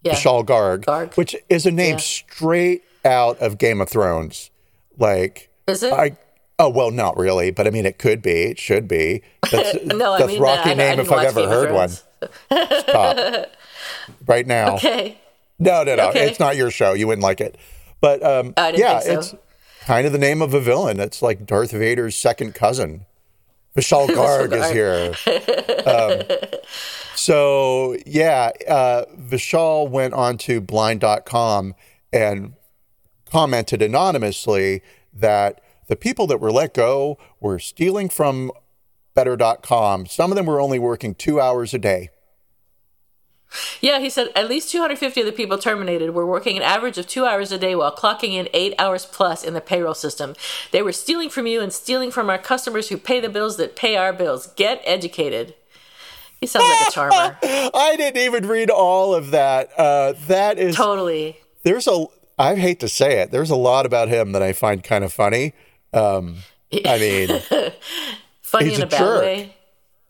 Yeah, 0.02 0.14
Vishal 0.14 0.44
Garg, 0.44 0.84
Garg. 0.84 1.16
which 1.16 1.34
is 1.48 1.64
a 1.66 1.70
name 1.70 1.92
Yeah. 1.94 1.96
straight 1.98 2.82
out 3.04 3.38
of 3.38 3.56
Game 3.58 3.80
of 3.80 3.88
Thrones. 3.88 4.50
Like, 4.98 5.48
is 5.66 5.82
it? 5.82 5.92
I, 5.92 6.16
oh, 6.58 6.68
well, 6.68 6.90
not 6.90 7.16
really, 7.16 7.50
but 7.50 7.66
I 7.66 7.70
mean, 7.70 7.86
it 7.86 7.98
could 7.98 8.20
be, 8.20 8.42
it 8.42 8.58
should 8.58 8.86
be. 8.86 9.22
That's, 9.50 9.82
no, 9.84 10.12
I 10.12 10.18
that's 10.18 10.32
mean 10.32 10.42
Rocky 10.42 10.68
I, 10.68 10.72
I, 10.72 10.74
name 10.74 10.96
didn't 10.98 11.06
if 11.06 11.12
I've 11.12 11.26
ever 11.28 11.40
Game 11.40 11.48
heard 11.48 11.72
one. 11.72 11.88
Stop. 12.80 13.46
right 14.26 14.46
now. 14.46 14.74
Okay. 14.76 15.18
No, 15.58 15.82
no, 15.82 15.96
no. 15.96 16.08
Okay. 16.10 16.28
It's 16.28 16.40
not 16.40 16.56
your 16.56 16.70
show. 16.70 16.92
You 16.92 17.06
wouldn't 17.06 17.22
like 17.22 17.40
it. 17.40 17.56
But 18.00 18.22
um, 18.22 18.52
I 18.56 18.70
yeah, 18.70 19.00
so. 19.00 19.18
it's 19.18 19.34
kind 19.86 20.06
of 20.06 20.12
the 20.12 20.18
name 20.18 20.42
of 20.42 20.52
a 20.54 20.60
villain. 20.60 21.00
It's 21.00 21.22
like 21.22 21.46
Darth 21.46 21.70
Vader's 21.70 22.16
second 22.16 22.54
cousin. 22.54 23.06
Vishal 23.76 24.06
Garg 24.08 24.52
is 24.52 24.70
here. 24.70 25.14
Um, 25.86 26.22
so, 27.14 27.96
yeah, 28.06 28.50
uh, 28.68 29.04
Vishal 29.18 29.88
went 29.88 30.14
on 30.14 30.38
to 30.38 30.60
blind.com 30.60 31.74
and 32.12 32.54
commented 33.30 33.80
anonymously 33.80 34.82
that 35.12 35.62
the 35.88 35.96
people 35.96 36.26
that 36.26 36.38
were 36.38 36.52
let 36.52 36.74
go 36.74 37.18
were 37.40 37.58
stealing 37.58 38.08
from 38.08 38.52
better.com. 39.14 40.06
Some 40.06 40.30
of 40.30 40.36
them 40.36 40.46
were 40.46 40.60
only 40.60 40.78
working 40.78 41.14
two 41.14 41.40
hours 41.40 41.74
a 41.74 41.78
day. 41.78 42.10
Yeah, 43.80 43.98
he 43.98 44.08
said 44.10 44.28
at 44.34 44.48
least 44.48 44.70
250 44.70 45.20
of 45.20 45.26
the 45.26 45.32
people 45.32 45.58
terminated 45.58 46.10
were 46.14 46.26
working 46.26 46.56
an 46.56 46.62
average 46.62 46.96
of 46.98 47.06
two 47.06 47.24
hours 47.26 47.52
a 47.52 47.58
day 47.58 47.74
while 47.74 47.94
clocking 47.94 48.32
in 48.32 48.48
eight 48.54 48.74
hours 48.78 49.04
plus 49.06 49.44
in 49.44 49.54
the 49.54 49.60
payroll 49.60 49.94
system. 49.94 50.34
They 50.70 50.82
were 50.82 50.92
stealing 50.92 51.28
from 51.30 51.46
you 51.46 51.60
and 51.60 51.72
stealing 51.72 52.10
from 52.10 52.30
our 52.30 52.38
customers 52.38 52.88
who 52.88 52.96
pay 52.96 53.20
the 53.20 53.28
bills 53.28 53.56
that 53.58 53.76
pay 53.76 53.96
our 53.96 54.12
bills. 54.12 54.46
Get 54.56 54.80
educated. 54.84 55.54
He 56.40 56.46
sounds 56.46 56.64
like 56.68 56.88
a 56.88 56.92
charmer. 56.92 57.38
I 57.42 57.94
didn't 57.96 58.20
even 58.22 58.46
read 58.48 58.70
all 58.70 59.14
of 59.14 59.30
that. 59.32 59.70
Uh, 59.78 60.14
that 60.26 60.58
is 60.58 60.74
totally. 60.74 61.36
there's 61.62 61.86
a 61.86 62.06
I 62.38 62.56
hate 62.56 62.80
to 62.80 62.88
say 62.88 63.20
it. 63.20 63.30
There's 63.30 63.50
a 63.50 63.56
lot 63.56 63.86
about 63.86 64.08
him 64.08 64.32
that 64.32 64.42
I 64.42 64.52
find 64.52 64.82
kind 64.82 65.04
of 65.04 65.12
funny. 65.12 65.52
Um, 65.92 66.38
I 66.86 66.98
mean, 66.98 67.28
Funny 68.40 68.74
in 68.74 68.80
a 68.80 68.84
a, 68.84 68.88
bad 68.88 68.98
jerk. 68.98 69.22
way. 69.22 69.54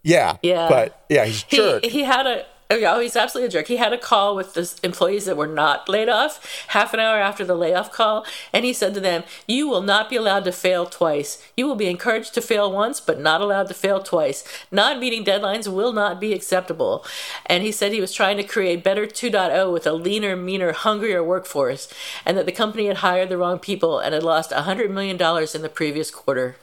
yeah, 0.03 0.37
Yeah. 0.43 0.69
but 0.69 1.05
yeah, 1.09 1.25
he's 1.27 1.45
a 1.53 1.81
He, 1.81 1.89
he 1.89 2.03
had 2.05 2.27
a. 2.27 2.47
Oh, 2.81 3.01
he's 3.01 3.17
absolutely 3.17 3.49
a 3.49 3.51
jerk. 3.51 3.69
He 3.69 3.77
had 3.77 3.93
a 3.93 3.99
call 3.99 4.35
with 4.35 4.55
the 4.55 4.73
employees 4.83 5.27
that 5.27 5.37
were 5.37 5.47
not 5.47 5.89
laid 5.89 6.09
off 6.09 6.65
half 6.69 6.95
an 6.95 7.01
hour 7.01 7.19
after 7.19 7.45
the 7.45 7.55
layoff 7.55 7.93
call, 7.93 8.25
and 8.53 8.65
he 8.65 8.73
said 8.73 8.95
to 8.95 9.01
them, 9.01 9.25
You 9.47 9.69
will 9.69 9.83
not 9.83 10.09
be 10.09 10.17
allowed 10.17 10.45
to 10.45 10.53
fail 10.53 10.87
twice. 10.87 11.43
You 11.57 11.67
will 11.67 11.75
be 11.75 11.89
encouraged 11.89 12.35
to 12.35 12.41
fail 12.41 12.73
once, 12.73 13.01
but 13.01 13.21
not 13.21 13.41
allowed 13.41 13.69
to 13.69 13.75
fail 13.75 14.03
twice. 14.03 14.45
Not 14.71 14.99
meeting 14.99 15.25
deadlines 15.25 15.73
will 15.73 15.93
not 15.93 16.21
be 16.21 16.33
acceptable. 16.33 17.05
And 17.47 17.63
he 17.63 17.73
said 17.73 17.93
he 17.93 18.01
was 18.01 18.15
trying 18.15 18.37
to 18.39 18.45
create 18.45 18.85
Better 18.85 19.07
2.0 19.07 19.73
with 19.73 19.87
a 19.87 19.93
leaner, 19.93 20.37
meaner, 20.37 20.73
hungrier 20.73 21.23
workforce, 21.23 21.93
and 22.25 22.37
that 22.37 22.47
the 22.47 22.53
company 22.53 22.87
had 22.87 22.99
hired 22.99 23.29
the 23.29 23.39
wrong 23.39 23.59
people 23.59 23.99
and 23.99 24.15
had 24.15 24.23
lost 24.23 24.51
$100 24.51 24.91
million 24.91 25.17
in 25.55 25.63
the 25.63 25.69
previous 25.73 26.11
quarter. 26.11 26.57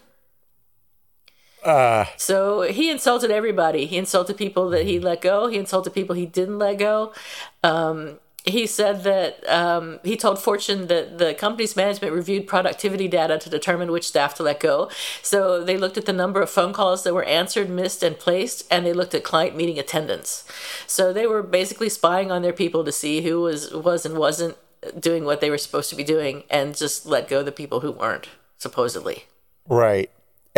Uh, 1.63 2.05
So 2.17 2.61
he 2.61 2.89
insulted 2.89 3.31
everybody. 3.31 3.85
He 3.85 3.97
insulted 3.97 4.37
people 4.37 4.69
that 4.69 4.85
he 4.85 4.99
let 4.99 5.21
go. 5.21 5.47
He 5.47 5.57
insulted 5.57 5.93
people 5.93 6.15
he 6.15 6.25
didn't 6.25 6.59
let 6.59 6.77
go. 6.79 7.13
Um, 7.63 8.19
he 8.45 8.65
said 8.65 9.03
that 9.03 9.47
um, 9.49 9.99
he 10.03 10.15
told 10.15 10.39
Fortune 10.39 10.87
that 10.87 11.17
the 11.17 11.33
company's 11.33 11.75
management 11.75 12.13
reviewed 12.13 12.47
productivity 12.47 13.07
data 13.07 13.37
to 13.37 13.49
determine 13.49 13.91
which 13.91 14.07
staff 14.07 14.33
to 14.35 14.43
let 14.43 14.59
go. 14.59 14.89
So 15.21 15.63
they 15.63 15.77
looked 15.77 15.97
at 15.97 16.05
the 16.05 16.13
number 16.13 16.41
of 16.41 16.49
phone 16.49 16.71
calls 16.73 17.03
that 17.03 17.13
were 17.13 17.25
answered, 17.25 17.69
missed, 17.69 18.01
and 18.01 18.17
placed, 18.17 18.65
and 18.71 18.85
they 18.85 18.93
looked 18.93 19.13
at 19.13 19.23
client 19.23 19.55
meeting 19.57 19.77
attendance. 19.77 20.45
So 20.87 21.11
they 21.11 21.27
were 21.27 21.43
basically 21.43 21.89
spying 21.89 22.31
on 22.31 22.41
their 22.41 22.53
people 22.53 22.83
to 22.85 22.91
see 22.91 23.21
who 23.21 23.41
was 23.41 23.73
was 23.73 24.05
and 24.05 24.17
wasn't 24.17 24.57
doing 24.97 25.25
what 25.25 25.41
they 25.41 25.49
were 25.49 25.57
supposed 25.57 25.89
to 25.89 25.95
be 25.95 26.05
doing, 26.05 26.43
and 26.49 26.75
just 26.75 27.05
let 27.05 27.27
go 27.27 27.43
the 27.43 27.51
people 27.51 27.81
who 27.81 27.91
weren't 27.91 28.29
supposedly. 28.57 29.25
right, 29.67 30.09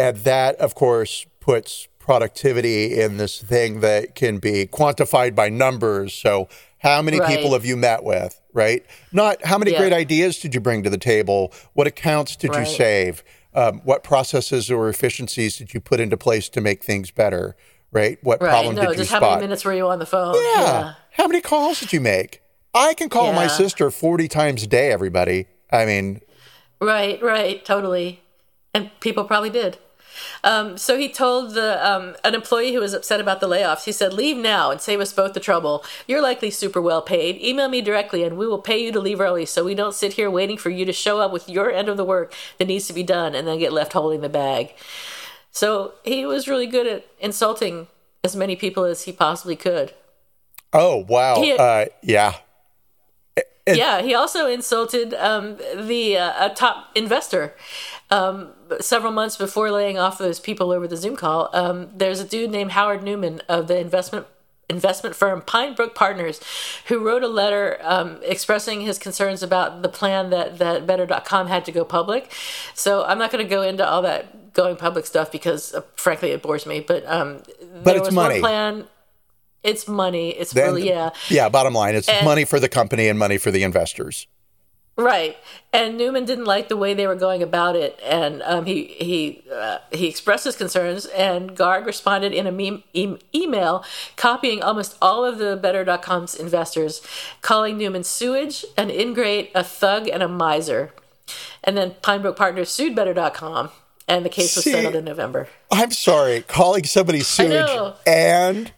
and 0.01 0.17
that 0.17 0.55
of 0.57 0.75
course 0.75 1.25
puts 1.39 1.87
productivity 1.99 2.99
in 2.99 3.17
this 3.17 3.39
thing 3.41 3.79
that 3.81 4.15
can 4.15 4.37
be 4.39 4.65
quantified 4.67 5.35
by 5.35 5.49
numbers. 5.49 6.13
So, 6.13 6.47
how 6.79 7.01
many 7.01 7.19
Right. 7.19 7.29
people 7.35 7.53
have 7.53 7.63
you 7.65 7.77
met 7.77 8.03
with? 8.03 8.39
Right, 8.53 8.83
not 9.13 9.45
how 9.45 9.57
many 9.57 9.71
Yeah. 9.71 9.77
great 9.79 9.93
ideas 9.93 10.39
did 10.39 10.53
you 10.53 10.59
bring 10.59 10.83
to 10.83 10.89
the 10.89 10.97
table? 10.97 11.53
What 11.73 11.87
accounts 11.87 12.35
did 12.35 12.53
you 12.55 12.65
save? 12.65 13.23
Um, 13.53 13.81
what 13.83 14.03
processes 14.03 14.69
or 14.71 14.89
efficiencies 14.89 15.57
did 15.57 15.73
you 15.73 15.79
put 15.79 15.99
into 15.99 16.17
place 16.17 16.49
to 16.49 16.61
make 16.61 16.83
things 16.83 17.11
better? 17.11 17.55
Right, 17.93 18.17
what 18.23 18.41
Right? 18.41 18.49
problem 18.49 18.75
no, 18.75 18.81
did 18.83 18.89
you 18.91 18.95
just 18.97 19.09
spot? 19.11 19.21
how 19.21 19.29
many 19.31 19.41
minutes 19.41 19.63
were 19.65 19.73
you 19.73 19.87
on 19.87 19.99
the 19.99 20.05
phone? 20.05 20.35
Yeah. 20.55 20.93
How 21.11 21.27
many 21.27 21.41
calls 21.41 21.79
did 21.81 21.91
you 21.93 21.99
make? 22.01 22.41
I 22.73 22.93
can 22.93 23.09
call 23.09 23.33
my 23.33 23.47
sister 23.47 23.91
40 23.91 24.27
times 24.29 24.63
a 24.63 24.67
day, 24.67 24.91
everybody. 24.91 25.47
I 25.71 25.85
mean, 25.85 26.21
Right, 26.79 27.21
right, 27.21 27.63
totally. 27.63 28.21
And 28.73 28.89
people 29.01 29.25
probably 29.25 29.49
did. 29.49 29.77
Um, 30.43 30.77
so 30.77 30.97
he 30.97 31.09
told 31.09 31.53
the 31.53 31.85
um, 31.85 32.15
an 32.23 32.35
employee 32.35 32.73
who 32.73 32.79
was 32.79 32.93
upset 32.93 33.19
about 33.19 33.39
the 33.39 33.47
layoffs. 33.47 33.85
He 33.85 33.91
said, 33.91 34.13
"Leave 34.13 34.37
now 34.37 34.71
and 34.71 34.81
save 34.81 34.99
us 34.99 35.13
both 35.13 35.33
the 35.33 35.39
trouble. 35.39 35.83
You're 36.07 36.21
likely 36.21 36.51
super 36.51 36.81
well 36.81 37.01
paid. 37.01 37.41
Email 37.41 37.69
me 37.69 37.81
directly, 37.81 38.23
and 38.23 38.37
we 38.37 38.47
will 38.47 38.59
pay 38.59 38.83
you 38.83 38.91
to 38.91 38.99
leave 38.99 39.21
early, 39.21 39.45
so 39.45 39.63
we 39.63 39.75
don't 39.75 39.93
sit 39.93 40.13
here 40.13 40.29
waiting 40.29 40.57
for 40.57 40.69
you 40.69 40.85
to 40.85 40.93
show 40.93 41.19
up 41.19 41.31
with 41.31 41.49
your 41.49 41.71
end 41.71 41.89
of 41.89 41.97
the 41.97 42.05
work 42.05 42.33
that 42.57 42.67
needs 42.67 42.87
to 42.87 42.93
be 42.93 43.03
done, 43.03 43.35
and 43.35 43.47
then 43.47 43.59
get 43.59 43.73
left 43.73 43.93
holding 43.93 44.21
the 44.21 44.29
bag." 44.29 44.73
So 45.51 45.93
he 46.03 46.25
was 46.25 46.47
really 46.47 46.67
good 46.67 46.87
at 46.87 47.05
insulting 47.19 47.87
as 48.23 48.35
many 48.35 48.55
people 48.55 48.83
as 48.83 49.03
he 49.03 49.11
possibly 49.11 49.55
could. 49.55 49.93
oh, 50.73 51.05
wow. 51.07 51.35
Uh, 51.35 51.85
yeah. 52.01 52.35
Yeah, 53.73 54.01
he 54.01 54.13
also 54.13 54.47
insulted 54.47 55.13
um, 55.13 55.57
the 55.75 56.17
uh, 56.17 56.47
a 56.47 56.53
top 56.53 56.89
investor. 56.95 57.55
Um, 58.09 58.49
several 58.81 59.13
months 59.13 59.37
before 59.37 59.71
laying 59.71 59.97
off 59.97 60.17
those 60.17 60.39
people 60.39 60.71
over 60.71 60.85
the 60.85 60.97
Zoom 60.97 61.15
call, 61.15 61.49
um, 61.53 61.89
there's 61.95 62.19
a 62.19 62.27
dude 62.27 62.51
named 62.51 62.71
Howard 62.71 63.03
Newman 63.03 63.41
of 63.47 63.67
the 63.67 63.79
investment 63.79 64.27
investment 64.69 65.15
firm 65.15 65.41
Pinebrook 65.41 65.93
Partners, 65.93 66.39
who 66.87 66.99
wrote 66.99 67.23
a 67.23 67.27
letter 67.27 67.77
um, 67.81 68.19
expressing 68.23 68.81
his 68.81 68.97
concerns 68.97 69.43
about 69.43 69.81
the 69.81 69.89
plan 69.89 70.29
that 70.31 70.57
that 70.57 70.87
Better.com 70.87 71.47
had 71.47 71.65
to 71.65 71.71
go 71.71 71.85
public. 71.85 72.31
So 72.73 73.03
I'm 73.03 73.19
not 73.19 73.31
going 73.31 73.43
to 73.43 73.49
go 73.49 73.61
into 73.61 73.87
all 73.87 74.01
that 74.01 74.53
going 74.53 74.75
public 74.75 75.05
stuff 75.05 75.31
because, 75.31 75.73
uh, 75.73 75.81
frankly, 75.95 76.31
it 76.31 76.41
bores 76.41 76.65
me. 76.65 76.79
But 76.79 77.05
um, 77.05 77.43
there 77.83 77.97
it's 77.97 78.07
was 78.07 78.15
money. 78.15 78.35
one 78.35 78.41
plan. 78.41 78.87
It's 79.63 79.87
money. 79.87 80.29
It's 80.31 80.51
Then- 80.53 80.65
really 80.67 80.87
yeah. 80.87 81.11
Yeah. 81.29 81.49
Bottom 81.49 81.73
line, 81.73 81.95
it's 81.95 82.09
money 82.23 82.45
for 82.45 82.59
the 82.59 82.69
company 82.69 83.07
and 83.07 83.17
money 83.19 83.37
for 83.37 83.51
the 83.51 83.63
investors. 83.63 84.27
Right, 84.97 85.37
and 85.71 85.97
Newman 85.97 86.25
didn't 86.25 86.43
like 86.45 86.67
the 86.67 86.75
way 86.75 86.93
they 86.93 87.07
were 87.07 87.15
going 87.15 87.41
about 87.41 87.77
it, 87.77 87.97
and 88.03 88.41
um, 88.43 88.65
he 88.65 88.83
he 88.99 89.41
uh, 89.51 89.77
he 89.91 90.07
expressed 90.07 90.43
his 90.43 90.57
concerns, 90.57 91.05
and 91.05 91.55
Garg 91.55 91.85
responded 91.85 92.33
in 92.33 92.45
a 92.45 92.51
meme, 92.51 92.83
e- 92.93 93.15
email 93.33 93.85
copying 94.17 94.61
almost 94.61 94.97
all 95.01 95.23
of 95.23 95.37
the 95.37 95.55
Better.com's 95.55 96.35
investors, 96.35 97.01
calling 97.41 97.77
Newman 97.77 98.03
sewage, 98.03 98.65
an 98.77 98.89
ingrate, 98.89 99.49
a 99.55 99.63
thug, 99.63 100.09
and 100.09 100.21
a 100.21 100.27
miser. 100.27 100.91
And 101.63 101.77
then 101.77 101.91
Pinebrook 102.03 102.35
Partners 102.35 102.69
sued 102.69 102.93
Better.com, 102.93 103.69
and 104.09 104.25
the 104.25 104.29
case 104.29 104.55
was 104.57 104.65
See, 104.65 104.73
settled 104.73 104.95
in 104.95 105.05
November. 105.05 105.47
I'm 105.71 105.91
sorry, 105.91 106.41
calling 106.41 106.83
somebody 106.83 107.21
sewage 107.21 107.93
and 108.05 108.73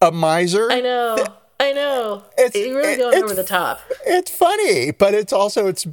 a 0.00 0.10
miser. 0.10 0.70
I 0.70 0.80
know. 0.80 1.24
I 1.58 1.72
know. 1.72 2.24
It's 2.38 2.56
you 2.56 2.76
really 2.76 2.96
going 2.96 3.22
over 3.22 3.34
the 3.34 3.44
top. 3.44 3.80
It's 4.06 4.30
funny, 4.30 4.92
but 4.92 5.12
it's 5.12 5.32
also 5.32 5.66
it's 5.66 5.86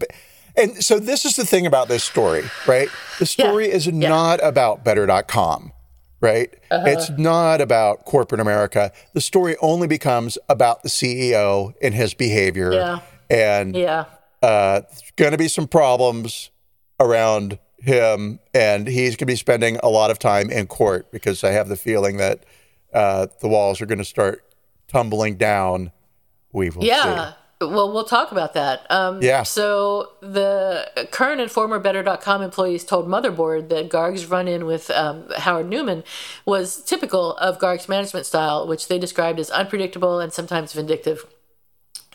and 0.56 0.84
so 0.84 1.00
this 1.00 1.24
is 1.24 1.36
the 1.36 1.46
thing 1.46 1.68
about 1.68 1.88
this 1.88 2.04
story, 2.04 2.44
right? 2.66 2.90
The 3.20 3.26
story 3.26 3.68
yeah. 3.68 3.76
is 3.76 3.88
yeah. 3.88 4.10
not 4.10 4.40
about 4.42 4.84
better.com, 4.84 5.72
right? 6.20 6.54
Uh-huh. 6.72 6.86
It's 6.88 7.10
not 7.12 7.62
about 7.62 8.06
corporate 8.06 8.42
America. 8.42 8.92
The 9.14 9.22
story 9.22 9.56
only 9.62 9.88
becomes 9.88 10.38
about 10.50 10.84
the 10.84 10.90
CEO 10.90 11.74
and 11.82 11.94
his 11.94 12.14
behavior. 12.14 12.74
Yeah. 12.74 13.00
And 13.30 13.76
yeah. 13.76 14.06
Uh, 14.42 14.82
there's 14.82 15.12
going 15.16 15.32
to 15.32 15.38
be 15.38 15.48
some 15.48 15.68
problems 15.68 16.50
around 17.00 17.60
him, 17.80 18.40
and 18.54 18.88
he's 18.88 19.12
going 19.12 19.18
to 19.18 19.26
be 19.26 19.36
spending 19.36 19.78
a 19.78 19.90
lot 19.90 20.12
of 20.12 20.18
time 20.18 20.50
in 20.50 20.68
court 20.68 21.12
because 21.12 21.44
I 21.44 21.52
have 21.52 21.70
the 21.70 21.76
feeling 21.76 22.18
that 22.18 22.44
uh, 22.94 23.28
the 23.42 23.48
walls 23.48 23.82
are 23.82 23.86
going 23.86 23.98
to 23.98 24.06
start 24.06 24.44
tumbling 24.88 25.36
down. 25.36 25.92
We 26.54 26.70
will 26.70 26.84
yeah. 26.84 27.30
See. 27.32 27.36
Well, 27.60 27.92
we'll 27.92 28.04
talk 28.04 28.32
about 28.32 28.54
that. 28.54 28.90
Um, 28.92 29.22
yeah. 29.22 29.42
So 29.42 30.12
the 30.22 31.08
current 31.12 31.42
and 31.42 31.50
former 31.50 31.80
Better.com 31.80 32.44
employees 32.44 32.84
told 32.84 33.08
Motherboard 33.08 33.70
that 33.70 33.90
Garg's 33.90 34.28
run-in 34.28 34.68
with 34.68 34.92
um, 34.92 35.26
Howard 35.38 35.68
Newman 35.68 36.04
was 36.46 36.84
typical 36.84 37.36
of 37.38 37.58
Garg's 37.58 37.90
management 37.90 38.28
style, 38.28 38.68
which 38.68 38.88
they 38.88 39.00
described 39.00 39.40
as 39.40 39.50
unpredictable 39.50 40.20
and 40.20 40.32
sometimes 40.32 40.74
vindictive. 40.74 41.26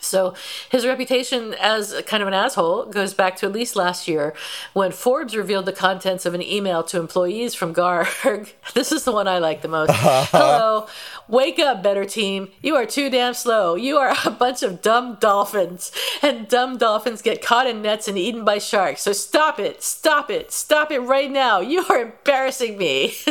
So 0.03 0.35
his 0.71 0.87
reputation 0.87 1.55
as 1.61 1.95
kind 2.07 2.23
of 2.23 2.29
an 2.29 2.35
asshole 2.35 2.87
goes 2.87 3.15
back 3.15 3.37
to 3.37 3.47
at 3.47 3.53
least 3.53 3.77
last 3.77 4.09
year 4.09 4.35
when 4.73 4.91
Forbes 4.91 5.37
revealed 5.37 5.67
the 5.67 5.73
contents 5.73 6.27
of 6.27 6.35
an 6.35 6.43
email 6.43 6.83
to 6.85 6.99
employees 6.99 7.55
from 7.55 7.75
Garg. 7.75 8.53
This 8.75 8.91
is 8.91 9.05
the 9.05 9.13
one 9.13 9.29
I 9.29 9.39
like 9.39 9.61
the 9.63 9.69
most. 9.69 9.91
Hello, 9.95 10.87
wake 11.29 11.59
up, 11.59 11.83
better 11.83 12.05
team. 12.05 12.49
You 12.63 12.75
are 12.77 12.87
too 12.87 13.11
damn 13.11 13.35
slow. 13.35 13.75
You 13.75 13.97
are 13.99 14.15
a 14.25 14.31
bunch 14.31 14.63
of 14.63 14.81
dumb 14.81 15.19
dolphins, 15.21 15.93
and 16.23 16.49
dumb 16.49 16.79
dolphins 16.79 17.23
get 17.23 17.43
caught 17.43 17.67
in 17.67 17.83
nets 17.83 18.09
and 18.09 18.17
eaten 18.17 18.45
by 18.45 18.59
sharks. 18.59 19.03
So 19.03 19.13
stop 19.13 19.59
it, 19.59 19.83
stop 19.83 20.31
it, 20.31 20.53
stop 20.53 20.91
it 20.91 21.01
right 21.01 21.31
now. 21.31 21.61
You 21.61 21.85
are 21.91 22.01
embarrassing 22.01 22.79
me. 22.79 23.15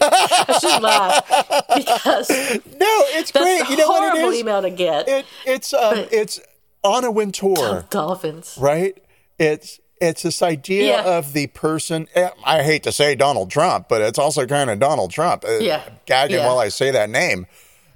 I 0.00 0.58
should 0.60 0.82
laugh 0.82 1.26
because 1.74 2.30
no, 2.30 3.04
it's 3.16 3.32
great. 3.32 3.68
You 3.68 3.76
know 3.76 3.88
what 3.88 4.02
it 4.02 4.18
is? 4.18 4.20
Horrible 4.20 4.34
email 4.34 4.62
to 4.62 4.70
get. 4.70 5.08
It, 5.08 5.26
it's 5.46 5.72
um, 5.78 6.06
it's 6.10 6.40
Anna 6.84 7.10
Wintour. 7.10 7.86
Dolphins. 7.90 8.56
Right? 8.60 9.02
It's 9.38 9.80
it's 10.00 10.22
this 10.22 10.42
idea 10.42 10.96
yeah. 10.96 11.18
of 11.18 11.32
the 11.32 11.48
person. 11.48 12.08
Eh, 12.14 12.30
I 12.44 12.62
hate 12.62 12.82
to 12.84 12.92
say 12.92 13.14
Donald 13.14 13.50
Trump, 13.50 13.88
but 13.88 14.00
it's 14.00 14.18
also 14.18 14.46
kind 14.46 14.70
of 14.70 14.78
Donald 14.78 15.10
Trump. 15.10 15.44
Uh, 15.44 15.58
yeah, 15.58 15.82
gagging 16.06 16.38
yeah. 16.38 16.46
while 16.46 16.58
I 16.58 16.68
say 16.68 16.90
that 16.90 17.10
name. 17.10 17.46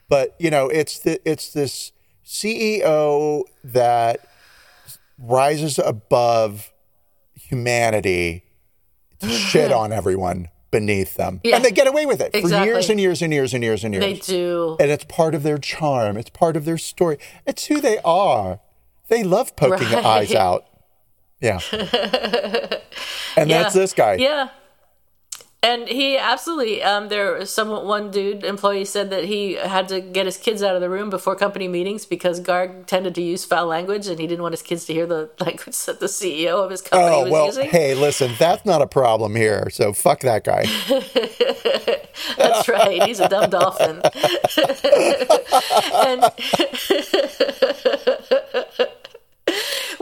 But 0.09 0.35
you 0.39 0.51
know, 0.51 0.69
it's 0.69 0.99
the 0.99 1.21
it's 1.29 1.53
this 1.53 1.93
CEO 2.25 3.45
that 3.65 4.27
rises 5.19 5.79
above 5.79 6.73
humanity 7.35 8.45
to 9.21 9.29
shit 9.29 9.73
on 9.73 9.93
everyone 9.93 10.49
beneath 10.73 11.15
them. 11.15 11.41
Yeah. 11.45 11.55
And 11.55 11.65
they 11.65 11.71
get 11.71 11.87
away 11.87 12.05
with 12.07 12.21
it 12.21 12.35
exactly. 12.35 12.59
for 12.59 12.65
years 12.65 12.91
and 12.91 12.99
years 12.99 13.23
and 13.23 13.33
years 13.33 13.55
and 13.55 13.63
years 13.63 13.85
and 13.85 13.95
years. 13.95 14.05
They 14.05 14.15
do. 14.15 14.77
And 14.81 14.91
it's 14.91 15.05
part 15.05 15.37
of 15.37 15.45
their 15.45 15.59
charm. 15.59 16.17
It's 16.17 16.31
part 16.31 16.57
of 16.57 16.65
their 16.65 16.79
story. 16.79 17.19
It's 17.47 17.67
who 17.67 17.81
they 17.81 17.99
are. 18.05 18.59
They 19.07 19.23
love 19.23 19.55
poking 19.55 19.93
right. 19.93 20.05
eyes 20.05 20.35
out. 20.35 20.65
Yeah. 21.41 21.61
and 21.73 23.51
yeah. 23.51 23.63
that's 23.63 23.75
this 23.75 23.93
guy. 23.93 24.15
Yeah. 24.15 24.49
And 25.65 25.87
he 25.87 26.19
absolutely, 26.19 26.83
um, 26.83 27.09
there 27.09 27.47
some 27.47 27.69
one 27.87 28.11
dude 28.11 28.43
employee 28.43 28.85
said 28.85 29.11
that 29.11 29.27
he 29.27 29.53
had 29.55 29.87
to 29.89 30.01
get 30.01 30.27
his 30.27 30.37
kids 30.37 30.61
out 30.61 30.75
of 30.75 30.81
the 30.81 30.91
room 30.91 31.09
before 31.09 31.37
company 31.37 31.69
meetings 31.69 32.05
because 32.05 32.41
Garg 32.41 32.87
tended 32.87 33.15
to 33.15 33.23
use 33.23 33.45
foul 33.45 33.67
language 33.67 34.09
and 34.09 34.19
he 34.19 34.27
didn't 34.27 34.43
want 34.43 34.55
his 34.55 34.63
kids 34.63 34.87
to 34.87 34.93
hear 34.93 35.07
the 35.07 35.31
language 35.41 35.79
that 35.85 36.01
the 36.01 36.07
CEO 36.07 36.65
of 36.65 36.71
his 36.73 36.83
company 36.83 37.15
oh, 37.15 37.23
was 37.23 37.31
well, 37.31 37.47
using. 37.47 37.71
Hey, 37.71 37.95
listen, 37.95 38.33
that's 38.41 38.65
not 38.65 38.83
a 38.83 38.89
problem 38.89 39.37
here. 39.37 39.71
So 39.71 39.93
fuck 39.93 40.23
that 40.23 40.43
guy. 40.43 40.65
that's 42.37 42.69
right. 42.69 43.01
He's 43.05 43.21
a 43.21 43.29
dumb 43.29 43.49
dolphin. 43.49 44.03
and 45.95 46.25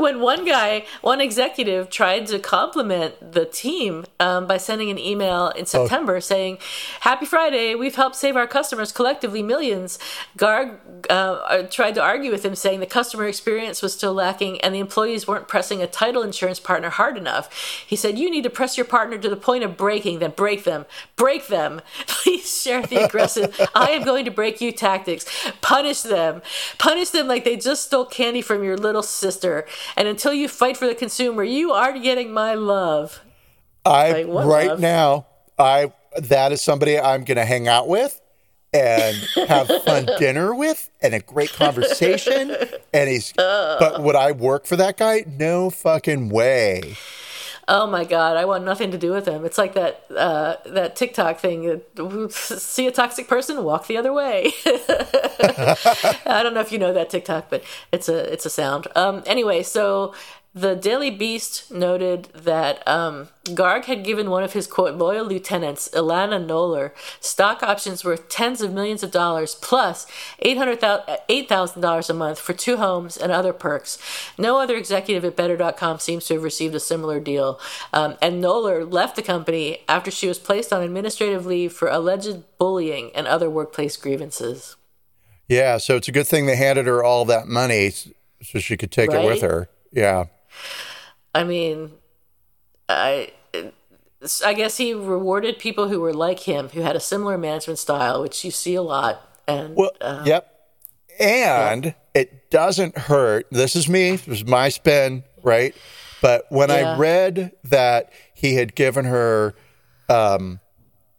when 0.00 0.20
one 0.20 0.44
guy, 0.44 0.84
one 1.02 1.20
executive 1.20 1.90
tried 1.90 2.26
to 2.26 2.38
compliment 2.38 3.32
the 3.32 3.44
team 3.44 4.06
um, 4.18 4.46
by 4.46 4.56
sending 4.56 4.90
an 4.90 4.98
email 4.98 5.48
in 5.48 5.62
oh. 5.62 5.64
September 5.64 6.16
oh. 6.16 6.20
saying, 6.20 6.58
Happy 7.00 7.26
Friday, 7.26 7.74
we've 7.74 7.94
helped 7.94 8.16
save 8.16 8.36
our 8.36 8.46
customers 8.46 8.92
collectively 8.92 9.42
millions. 9.42 9.98
Garg 10.36 10.78
uh, 11.08 11.12
uh, 11.12 11.62
tried 11.64 11.94
to 11.94 12.02
argue 12.02 12.30
with 12.30 12.44
him, 12.44 12.54
saying 12.54 12.80
the 12.80 12.86
customer 12.86 13.26
experience 13.26 13.82
was 13.82 13.92
still 13.94 14.14
lacking 14.14 14.60
and 14.62 14.74
the 14.74 14.78
employees 14.78 15.26
weren't 15.28 15.48
pressing 15.48 15.82
a 15.82 15.86
title 15.86 16.22
insurance 16.22 16.58
partner 16.58 16.90
hard 16.90 17.16
enough. 17.16 17.52
He 17.86 17.96
said, 17.96 18.18
You 18.18 18.30
need 18.30 18.44
to 18.44 18.50
press 18.50 18.76
your 18.76 18.86
partner 18.86 19.18
to 19.18 19.28
the 19.28 19.36
point 19.36 19.64
of 19.64 19.76
breaking, 19.76 20.18
then 20.18 20.32
break 20.32 20.64
them. 20.64 20.86
Break 21.16 21.48
them. 21.48 21.80
Please 22.06 22.62
share 22.62 22.82
the 22.82 23.04
aggressive, 23.04 23.54
I 23.74 23.90
am 23.90 24.04
going 24.04 24.24
to 24.24 24.30
break 24.30 24.60
you 24.60 24.72
tactics. 24.72 25.26
Punish 25.60 26.02
them. 26.02 26.42
Punish 26.78 27.10
them 27.10 27.28
like 27.28 27.44
they 27.44 27.56
just 27.56 27.86
stole 27.86 28.06
candy 28.06 28.42
from 28.42 28.64
your 28.64 28.76
little 28.76 29.02
sister. 29.02 29.66
And 29.96 30.08
until 30.08 30.32
you 30.32 30.48
fight 30.48 30.76
for 30.76 30.86
the 30.86 30.94
consumer, 30.94 31.42
you 31.44 31.72
aren't 31.72 32.02
getting 32.02 32.32
my 32.32 32.54
love. 32.54 33.20
I 33.84 34.22
like, 34.22 34.46
right 34.46 34.68
love? 34.68 34.80
now, 34.80 35.26
I 35.58 35.92
that 36.18 36.52
is 36.52 36.60
somebody 36.60 36.98
I'm 36.98 37.24
going 37.24 37.36
to 37.36 37.44
hang 37.44 37.68
out 37.68 37.88
with 37.88 38.20
and 38.72 39.16
have 39.48 39.68
fun 39.84 40.08
dinner 40.18 40.54
with 40.54 40.90
and 41.00 41.14
a 41.14 41.20
great 41.20 41.52
conversation. 41.52 42.54
and 42.92 43.08
he's, 43.08 43.36
uh, 43.38 43.76
but 43.78 44.02
would 44.02 44.16
I 44.16 44.32
work 44.32 44.66
for 44.66 44.76
that 44.76 44.96
guy? 44.96 45.24
No 45.26 45.70
fucking 45.70 46.28
way. 46.28 46.96
Oh 47.72 47.86
my 47.86 48.02
god, 48.02 48.36
I 48.36 48.46
want 48.46 48.64
nothing 48.64 48.90
to 48.90 48.98
do 48.98 49.12
with 49.12 49.28
him. 49.28 49.44
It's 49.44 49.56
like 49.56 49.74
that 49.74 50.04
uh, 50.10 50.56
that 50.66 50.96
TikTok 50.96 51.38
thing. 51.38 51.80
See 52.30 52.88
a 52.88 52.90
toxic 52.90 53.28
person, 53.28 53.62
walk 53.62 53.86
the 53.86 53.96
other 53.96 54.12
way. 54.12 54.50
I 54.66 56.40
don't 56.42 56.52
know 56.52 56.62
if 56.62 56.72
you 56.72 56.80
know 56.80 56.92
that 56.92 57.10
TikTok, 57.10 57.48
but 57.48 57.62
it's 57.92 58.08
a 58.08 58.32
it's 58.32 58.44
a 58.44 58.50
sound. 58.50 58.88
Um, 58.96 59.22
anyway, 59.24 59.62
so 59.62 60.14
the 60.60 60.76
Daily 60.76 61.10
Beast 61.10 61.70
noted 61.70 62.24
that 62.34 62.86
um, 62.86 63.28
Garg 63.44 63.86
had 63.86 64.04
given 64.04 64.28
one 64.28 64.42
of 64.42 64.52
his 64.52 64.66
quote 64.66 64.94
loyal 64.94 65.24
lieutenants, 65.24 65.88
Ilana 65.90 66.44
Noller, 66.44 66.92
stock 67.18 67.62
options 67.62 68.04
worth 68.04 68.28
tens 68.28 68.60
of 68.60 68.72
millions 68.72 69.02
of 69.02 69.10
dollars 69.10 69.54
plus 69.54 70.06
$8,000 70.42 72.10
a 72.10 72.14
month 72.14 72.38
for 72.38 72.52
two 72.52 72.76
homes 72.76 73.16
and 73.16 73.32
other 73.32 73.52
perks. 73.52 73.98
No 74.36 74.58
other 74.58 74.76
executive 74.76 75.24
at 75.24 75.36
Better.com 75.36 75.98
seems 75.98 76.26
to 76.26 76.34
have 76.34 76.42
received 76.42 76.74
a 76.74 76.80
similar 76.80 77.20
deal. 77.20 77.58
Um, 77.92 78.16
and 78.20 78.42
Noller 78.42 78.90
left 78.90 79.16
the 79.16 79.22
company 79.22 79.78
after 79.88 80.10
she 80.10 80.28
was 80.28 80.38
placed 80.38 80.72
on 80.72 80.82
administrative 80.82 81.46
leave 81.46 81.72
for 81.72 81.88
alleged 81.88 82.42
bullying 82.58 83.10
and 83.14 83.26
other 83.26 83.48
workplace 83.48 83.96
grievances. 83.96 84.76
Yeah, 85.48 85.78
so 85.78 85.96
it's 85.96 86.08
a 86.08 86.12
good 86.12 86.26
thing 86.26 86.46
they 86.46 86.56
handed 86.56 86.86
her 86.86 87.02
all 87.02 87.24
that 87.24 87.48
money 87.48 87.92
so 88.42 88.58
she 88.58 88.76
could 88.76 88.92
take 88.92 89.10
right? 89.10 89.24
it 89.24 89.26
with 89.26 89.42
her. 89.42 89.68
Yeah. 89.90 90.26
I 91.34 91.44
mean, 91.44 91.92
I 92.88 93.32
I 94.44 94.54
guess 94.54 94.76
he 94.76 94.92
rewarded 94.92 95.58
people 95.58 95.88
who 95.88 96.00
were 96.00 96.12
like 96.12 96.40
him, 96.40 96.68
who 96.70 96.82
had 96.82 96.96
a 96.96 97.00
similar 97.00 97.38
management 97.38 97.78
style, 97.78 98.22
which 98.22 98.44
you 98.44 98.50
see 98.50 98.74
a 98.74 98.82
lot. 98.82 99.26
And 99.46 99.74
well, 99.76 99.92
uh, 100.00 100.22
yep. 100.26 100.46
And 101.18 101.86
yeah. 101.86 101.92
it 102.14 102.50
doesn't 102.50 102.96
hurt. 102.96 103.46
This 103.50 103.76
is 103.76 103.88
me. 103.88 104.12
This 104.12 104.40
is 104.40 104.46
my 104.46 104.68
spin, 104.68 105.24
right? 105.42 105.74
But 106.22 106.46
when 106.50 106.68
yeah. 106.68 106.94
I 106.94 106.98
read 106.98 107.52
that 107.64 108.12
he 108.34 108.54
had 108.54 108.74
given 108.74 109.04
her 109.06 109.54
um, 110.08 110.60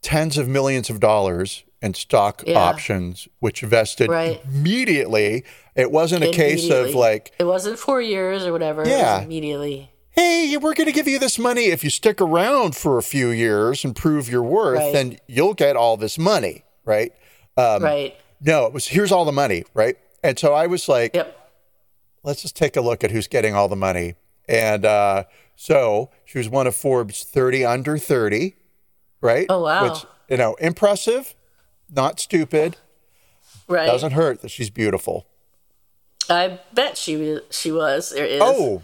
tens 0.02 0.38
of 0.38 0.48
millions 0.48 0.90
of 0.90 1.00
dollars 1.00 1.64
in 1.82 1.94
stock 1.94 2.44
yeah. 2.46 2.60
options, 2.60 3.28
which 3.40 3.62
vested 3.62 4.10
right. 4.10 4.42
immediately. 4.46 5.44
It 5.76 5.92
wasn't 5.92 6.24
a 6.24 6.32
case 6.32 6.70
of 6.70 6.94
like 6.94 7.34
it 7.40 7.46
wasn't 7.46 7.80
four 7.80 8.02
years 8.02 8.46
or 8.46 8.52
whatever. 8.52 8.88
Yeah, 8.88 9.22
immediately. 9.22 9.92
Hey, 10.12 10.58
we're 10.58 10.74
going 10.74 10.88
to 10.88 10.94
give 10.94 11.08
you 11.08 11.20
this 11.20 11.40
money 11.40 11.66
if 11.68 11.86
you 11.86 11.90
stick 11.90 12.20
around 12.20 12.76
for 12.76 12.98
a 12.98 13.04
few 13.04 13.30
years 13.30 13.86
and 13.86 13.96
prove 13.96 14.30
your 14.30 14.44
worth. 14.44 14.78
Right. 14.78 14.94
Then 14.94 15.18
you'll 15.26 15.54
get 15.54 15.78
all 15.78 15.96
this 15.96 16.20
money, 16.20 16.66
right? 16.84 17.14
Um, 17.56 17.82
right. 17.82 18.16
No, 18.42 18.66
it 18.66 18.74
was 18.74 18.88
here's 18.88 19.12
all 19.12 19.24
the 19.24 19.32
money, 19.32 19.64
right? 19.74 19.98
And 20.24 20.38
so 20.38 20.54
I 20.54 20.68
was 20.68 20.90
like, 20.90 21.16
yep. 21.16 21.38
Let's 22.24 22.44
just 22.44 22.56
take 22.56 22.76
a 22.76 22.82
look 22.82 23.04
at 23.04 23.12
who's 23.12 23.28
getting 23.28 23.56
all 23.56 23.68
the 23.68 23.76
money. 23.76 24.16
And 24.48 24.86
uh, 24.86 25.24
so 25.56 26.12
she 26.24 26.38
was 26.38 26.50
one 26.50 26.68
of 26.68 26.76
Forbes 26.76 27.24
30 27.24 27.66
under 27.66 27.98
30, 27.98 28.56
right? 29.22 29.46
Oh 29.50 29.64
wow! 29.64 29.90
Which 29.90 30.06
you 30.30 30.38
know, 30.38 30.56
impressive 30.56 31.36
not 31.92 32.20
stupid. 32.20 32.78
Right. 33.68 33.86
Doesn't 33.86 34.12
hurt 34.12 34.42
that 34.42 34.50
she's 34.50 34.70
beautiful. 34.70 35.28
I 36.30 36.60
bet 36.74 36.98
she 36.98 37.40
she 37.50 37.72
was. 37.72 38.12
There 38.12 38.26
is. 38.26 38.42
Oh, 38.42 38.82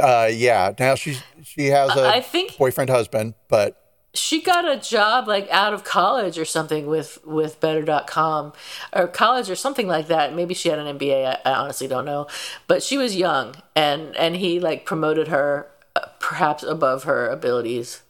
uh, 0.00 0.28
yeah. 0.32 0.72
Now 0.78 0.94
she's 0.94 1.22
she 1.42 1.66
has 1.66 1.96
a 1.96 2.06
I 2.06 2.20
think, 2.20 2.56
boyfriend 2.56 2.90
husband, 2.90 3.34
but 3.48 3.78
she 4.14 4.42
got 4.42 4.68
a 4.68 4.76
job 4.76 5.26
like 5.26 5.48
out 5.50 5.72
of 5.72 5.84
college 5.84 6.38
or 6.38 6.44
something 6.44 6.86
with 6.86 7.18
with 7.24 7.60
better.com 7.60 8.52
or 8.92 9.08
college 9.08 9.48
or 9.48 9.56
something 9.56 9.86
like 9.88 10.08
that 10.08 10.34
maybe 10.34 10.52
she 10.52 10.68
had 10.68 10.78
an 10.78 10.98
mba 10.98 11.38
I, 11.44 11.50
I, 11.50 11.54
honestly 11.54 11.88
don't 11.88 12.04
know 12.04 12.26
but 12.66 12.82
she 12.82 12.98
was 12.98 13.16
young 13.16 13.54
and 13.74 14.14
and 14.16 14.36
he 14.36 14.60
like 14.60 14.84
promoted 14.84 15.28
her 15.28 15.66
uh, 15.96 16.08
perhaps 16.20 16.62
above 16.62 17.04
her 17.04 17.26
abilities 17.28 18.02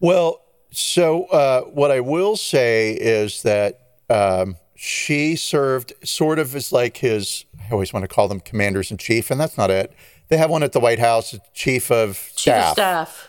well 0.00 0.40
so 0.70 1.24
uh, 1.26 1.62
what 1.62 1.90
i 1.90 2.00
will 2.00 2.36
say 2.36 2.92
is 2.92 3.42
that 3.42 3.80
um, 4.10 4.56
she 4.74 5.36
served 5.36 5.92
sort 6.04 6.38
of 6.38 6.54
as 6.54 6.72
like 6.72 6.98
his 6.98 7.44
i 7.60 7.72
always 7.72 7.92
want 7.92 8.04
to 8.04 8.08
call 8.08 8.28
them 8.28 8.40
commanders 8.40 8.90
in 8.90 8.96
chief 8.96 9.30
and 9.30 9.40
that's 9.40 9.58
not 9.58 9.70
it. 9.70 9.92
They 10.28 10.36
have 10.36 10.50
one 10.50 10.62
at 10.62 10.72
the 10.72 10.80
white 10.80 10.98
house 10.98 11.34
chief 11.54 11.90
of 11.90 12.16
staff 12.16 12.36
chief 12.36 12.54
of 12.54 12.72
staff. 12.72 13.28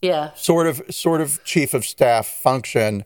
Yeah. 0.00 0.32
Sort 0.34 0.68
of 0.68 0.82
sort 0.90 1.20
of 1.20 1.42
chief 1.42 1.74
of 1.74 1.84
staff 1.84 2.26
function 2.26 3.04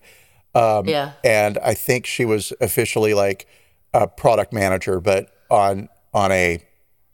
um, 0.54 0.88
yeah. 0.88 1.12
and 1.22 1.58
i 1.58 1.74
think 1.74 2.06
she 2.06 2.24
was 2.24 2.52
officially 2.60 3.14
like 3.14 3.46
a 3.94 4.06
product 4.06 4.52
manager 4.52 5.00
but 5.00 5.30
on 5.50 5.88
on 6.12 6.32
a 6.32 6.62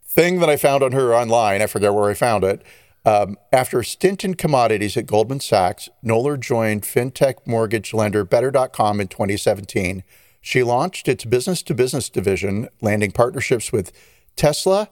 thing 0.04 0.40
that 0.40 0.48
i 0.48 0.56
found 0.56 0.82
on 0.82 0.92
her 0.92 1.14
online 1.14 1.62
i 1.62 1.66
forget 1.66 1.92
where 1.92 2.08
i 2.08 2.14
found 2.14 2.44
it 2.44 2.62
um, 3.06 3.38
after 3.52 3.78
a 3.78 3.84
stint 3.84 4.24
in 4.24 4.34
commodities 4.34 4.96
at 4.96 5.06
goldman 5.06 5.40
sachs 5.40 5.88
Noller 6.04 6.38
joined 6.38 6.82
fintech 6.82 7.36
mortgage 7.46 7.94
lender 7.94 8.24
better.com 8.24 9.00
in 9.00 9.08
2017 9.08 10.02
she 10.40 10.62
launched 10.62 11.08
its 11.08 11.24
business 11.24 11.62
to 11.62 11.74
business 11.74 12.10
division 12.10 12.68
landing 12.82 13.12
partnerships 13.12 13.72
with 13.72 13.92
tesla 14.36 14.90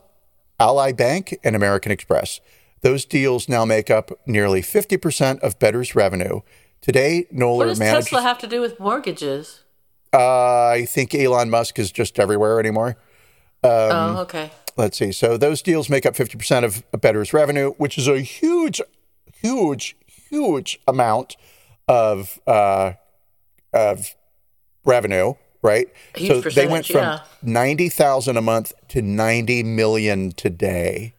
ally 0.59 0.93
bank 0.93 1.37
and 1.45 1.55
american 1.55 1.93
express 1.93 2.41
those 2.85 3.07
deals 3.07 3.49
now 3.49 3.65
make 3.65 3.91
up 3.91 4.11
nearly 4.27 4.61
50% 4.61 5.41
of 5.41 5.59
Better's 5.59 5.95
revenue. 5.95 6.43
Today, 6.83 7.27
Noller 7.33 7.57
what 7.57 7.65
does 7.69 7.79
manages. 7.79 8.05
Tesla 8.05 8.21
have 8.21 8.39
to 8.41 8.47
do 8.47 8.61
with 8.61 8.79
mortgages? 8.79 9.63
Uh, 10.13 10.67
I 10.67 10.85
think 10.87 11.15
Elon 11.15 11.49
Musk 11.49 11.79
is 11.79 11.91
just 11.91 12.21
everywhere 12.21 12.61
anymore. 12.61 12.99
Um, 13.63 13.71
oh, 13.73 14.17
okay. 14.25 14.51
Let's 14.77 14.99
see. 14.99 15.13
So 15.13 15.37
those 15.37 15.63
deals 15.63 15.89
make 15.89 16.05
up 16.05 16.15
50% 16.15 16.65
of 16.65 17.01
Better's 17.01 17.33
revenue, 17.33 17.73
which 17.73 17.97
is 17.97 18.09
a 18.09 18.21
huge, 18.21 18.81
huge, 19.41 19.97
huge 20.07 20.81
amount 20.89 21.37
of 21.87 22.41
uh, 22.47 22.93
of 23.73 24.15
revenue, 24.85 25.35
right? 25.63 25.89
so 26.17 26.41
they 26.41 26.67
went 26.67 26.87
from 26.87 27.03
yeah. 27.03 27.21
90,000 27.43 28.37
a 28.37 28.43
month 28.43 28.73
to 28.89 29.03
90 29.03 29.63
million 29.63 30.33
today. 30.33 31.15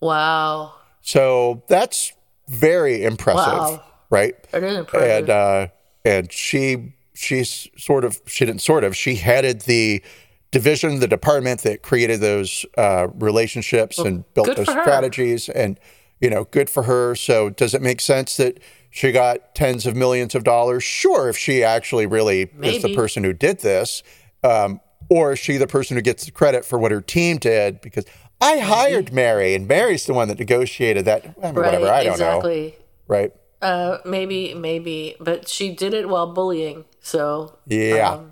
Wow. 0.00 0.74
So 1.02 1.62
that's 1.68 2.12
very 2.48 3.04
impressive, 3.04 3.52
wow. 3.52 3.84
right? 4.10 4.34
It 4.52 4.62
is 4.62 4.76
impressive. 4.78 5.10
And 5.10 5.30
uh, 5.30 5.66
and 6.04 6.32
she 6.32 6.94
she's 7.14 7.68
sort 7.76 8.04
of 8.04 8.20
she 8.26 8.44
didn't 8.44 8.62
sort 8.62 8.84
of 8.84 8.96
she 8.96 9.16
headed 9.16 9.62
the 9.62 10.02
division, 10.50 11.00
the 11.00 11.08
department 11.08 11.62
that 11.62 11.82
created 11.82 12.20
those 12.20 12.66
uh, 12.76 13.08
relationships 13.14 13.98
well, 13.98 14.06
and 14.06 14.34
built 14.34 14.56
those 14.56 14.70
strategies, 14.70 15.48
and 15.48 15.78
you 16.20 16.30
know, 16.30 16.44
good 16.44 16.68
for 16.68 16.84
her. 16.84 17.14
So 17.14 17.50
does 17.50 17.74
it 17.74 17.82
make 17.82 18.00
sense 18.00 18.36
that? 18.36 18.60
She 18.92 19.12
got 19.12 19.54
tens 19.54 19.86
of 19.86 19.94
millions 19.94 20.34
of 20.34 20.42
dollars. 20.42 20.82
Sure, 20.82 21.28
if 21.28 21.38
she 21.38 21.62
actually 21.62 22.06
really 22.06 22.50
Maybe. 22.52 22.76
is 22.76 22.82
the 22.82 22.92
person 22.92 23.22
who 23.22 23.32
did 23.32 23.60
this, 23.60 24.02
um, 24.42 24.80
or 25.08 25.34
is 25.34 25.38
she 25.38 25.58
the 25.58 25.68
person 25.68 25.96
who 25.96 26.02
gets 26.02 26.24
the 26.24 26.32
credit 26.32 26.64
for 26.64 26.76
what 26.76 26.90
her 26.90 27.00
team 27.00 27.38
did? 27.38 27.80
Because 27.80 28.04
I 28.40 28.58
hired 28.58 29.12
Mary, 29.12 29.54
and 29.54 29.68
Mary's 29.68 30.06
the 30.06 30.14
one 30.14 30.26
that 30.28 30.38
negotiated 30.38 31.04
that. 31.04 31.24
I 31.24 31.26
mean, 31.26 31.34
right, 31.40 31.54
whatever, 31.54 31.88
I 31.88 32.02
don't 32.02 32.12
exactly. 32.14 32.66
know. 32.66 32.84
Right. 33.06 33.32
Uh, 33.62 33.98
maybe, 34.04 34.54
maybe, 34.54 35.14
but 35.20 35.46
she 35.46 35.72
did 35.72 35.94
it 35.94 36.08
while 36.08 36.32
bullying. 36.32 36.84
So 37.00 37.58
yeah, 37.66 38.14
um, 38.14 38.29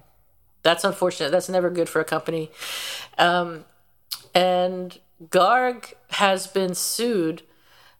that's 0.68 0.84
unfortunate. 0.84 1.32
That's 1.32 1.48
never 1.48 1.70
good 1.70 1.88
for 1.88 1.98
a 1.98 2.04
company. 2.04 2.50
Um, 3.16 3.64
and 4.34 4.98
Garg 5.30 5.94
has 6.10 6.46
been 6.46 6.74
sued 6.74 7.40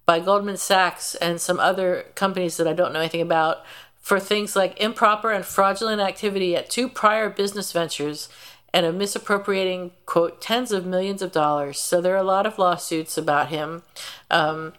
by 0.04 0.20
Goldman 0.20 0.58
Sachs 0.58 1.14
and 1.14 1.40
some 1.40 1.58
other 1.58 2.04
companies 2.14 2.58
that 2.58 2.68
I 2.68 2.74
don't 2.74 2.92
know 2.92 3.00
anything 3.00 3.22
about 3.22 3.64
for 3.98 4.20
things 4.20 4.54
like 4.54 4.78
improper 4.78 5.30
and 5.30 5.46
fraudulent 5.46 6.02
activity 6.02 6.54
at 6.54 6.68
two 6.68 6.90
prior 6.90 7.30
business 7.30 7.72
ventures 7.72 8.28
and 8.74 8.84
of 8.84 8.94
misappropriating, 8.94 9.92
quote, 10.04 10.42
tens 10.42 10.70
of 10.70 10.84
millions 10.84 11.22
of 11.22 11.32
dollars. 11.32 11.78
So 11.78 12.02
there 12.02 12.12
are 12.12 12.18
a 12.18 12.22
lot 12.22 12.44
of 12.44 12.58
lawsuits 12.58 13.16
about 13.16 13.48
him, 13.48 13.82
um, 14.30 14.74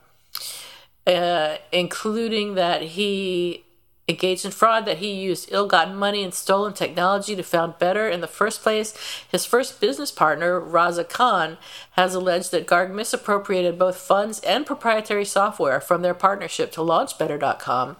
uh, 1.07 1.57
including 1.71 2.53
that 2.53 2.83
he 2.83 3.63
engaged 4.10 4.43
in 4.43 4.51
fraud, 4.51 4.86
that 4.86 4.97
he 4.97 5.14
used 5.14 5.49
ill 5.51 5.68
gotten 5.68 5.95
money 5.95 6.24
and 6.24 6.34
stolen 6.34 6.74
technology 6.74 7.36
to 7.36 7.43
found 7.43 7.80
Better 7.80 8.10
in 8.10 8.22
the 8.22 8.28
first 8.28 8.62
place. 8.62 8.93
His 9.32 9.45
first 9.45 9.80
business 9.80 10.12
partner, 10.12 10.60
Raza 10.60 11.07
Khan, 11.07 11.57
has 11.91 12.16
alleged 12.16 12.51
that 12.51 12.68
Garg 12.68 12.91
misappropriated 12.91 13.78
both 13.78 13.97
funds 13.97 14.39
and 14.39 14.66
proprietary 14.66 15.26
software 15.26 15.80
from 15.80 16.01
their 16.01 16.16
partnership 16.16 16.72
to 16.74 16.82
launch 16.82 17.18
Better.com. 17.18 17.97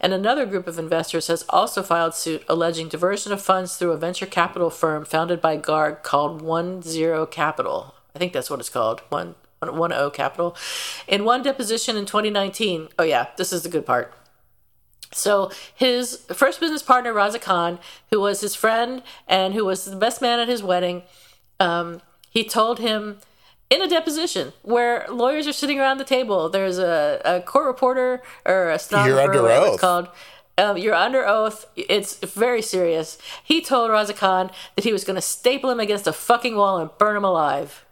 And 0.00 0.12
another 0.12 0.46
group 0.46 0.66
of 0.66 0.78
investors 0.78 1.28
has 1.28 1.44
also 1.48 1.82
filed 1.82 2.14
suit 2.14 2.44
alleging 2.48 2.88
diversion 2.88 3.32
of 3.32 3.42
funds 3.42 3.76
through 3.76 3.92
a 3.92 3.96
venture 3.96 4.26
capital 4.26 4.70
firm 4.70 5.04
founded 5.04 5.40
by 5.40 5.56
Garg 5.56 6.02
called 6.02 6.42
One 6.42 6.82
Zero 6.82 7.26
Capital. 7.26 7.94
I 8.14 8.18
think 8.18 8.32
that's 8.32 8.50
what 8.50 8.60
it's 8.60 8.68
called. 8.68 9.02
One 9.08 9.34
one 9.60 9.92
O 9.92 10.10
Capital. 10.10 10.56
In 11.08 11.24
one 11.24 11.42
deposition 11.42 11.96
in 11.96 12.06
2019, 12.06 12.88
oh 12.98 13.02
yeah, 13.02 13.26
this 13.36 13.52
is 13.52 13.64
the 13.64 13.68
good 13.68 13.84
part. 13.84 14.12
So 15.12 15.50
his 15.74 16.24
first 16.32 16.60
business 16.60 16.82
partner, 16.82 17.12
Raza 17.12 17.40
Khan, 17.40 17.78
who 18.10 18.20
was 18.20 18.40
his 18.40 18.54
friend 18.54 19.02
and 19.26 19.54
who 19.54 19.64
was 19.64 19.84
the 19.84 19.96
best 19.96 20.20
man 20.20 20.38
at 20.38 20.48
his 20.48 20.62
wedding, 20.62 21.02
um, 21.60 22.00
he 22.30 22.44
told 22.44 22.78
him 22.78 23.18
in 23.70 23.82
a 23.82 23.88
deposition 23.88 24.52
where 24.62 25.06
lawyers 25.10 25.46
are 25.46 25.52
sitting 25.52 25.78
around 25.78 25.98
the 25.98 26.04
table. 26.04 26.48
There's 26.48 26.78
a, 26.78 27.20
a 27.24 27.40
court 27.40 27.66
reporter 27.66 28.22
or 28.46 28.70
a 28.70 28.78
stenographer. 28.78 29.32
You're 29.34 29.46
under 29.46 29.48
oath. 29.48 29.72
It's 29.74 29.80
called. 29.80 30.08
Um, 30.56 30.76
you're 30.76 30.94
under 30.94 31.26
oath. 31.26 31.66
It's 31.76 32.16
very 32.16 32.62
serious. 32.62 33.16
He 33.44 33.60
told 33.60 33.90
Raza 33.90 34.16
Khan 34.16 34.50
that 34.74 34.84
he 34.84 34.92
was 34.92 35.04
going 35.04 35.14
to 35.14 35.22
staple 35.22 35.70
him 35.70 35.78
against 35.78 36.06
a 36.06 36.12
fucking 36.12 36.56
wall 36.56 36.78
and 36.78 36.90
burn 36.98 37.16
him 37.16 37.24
alive. 37.24 37.84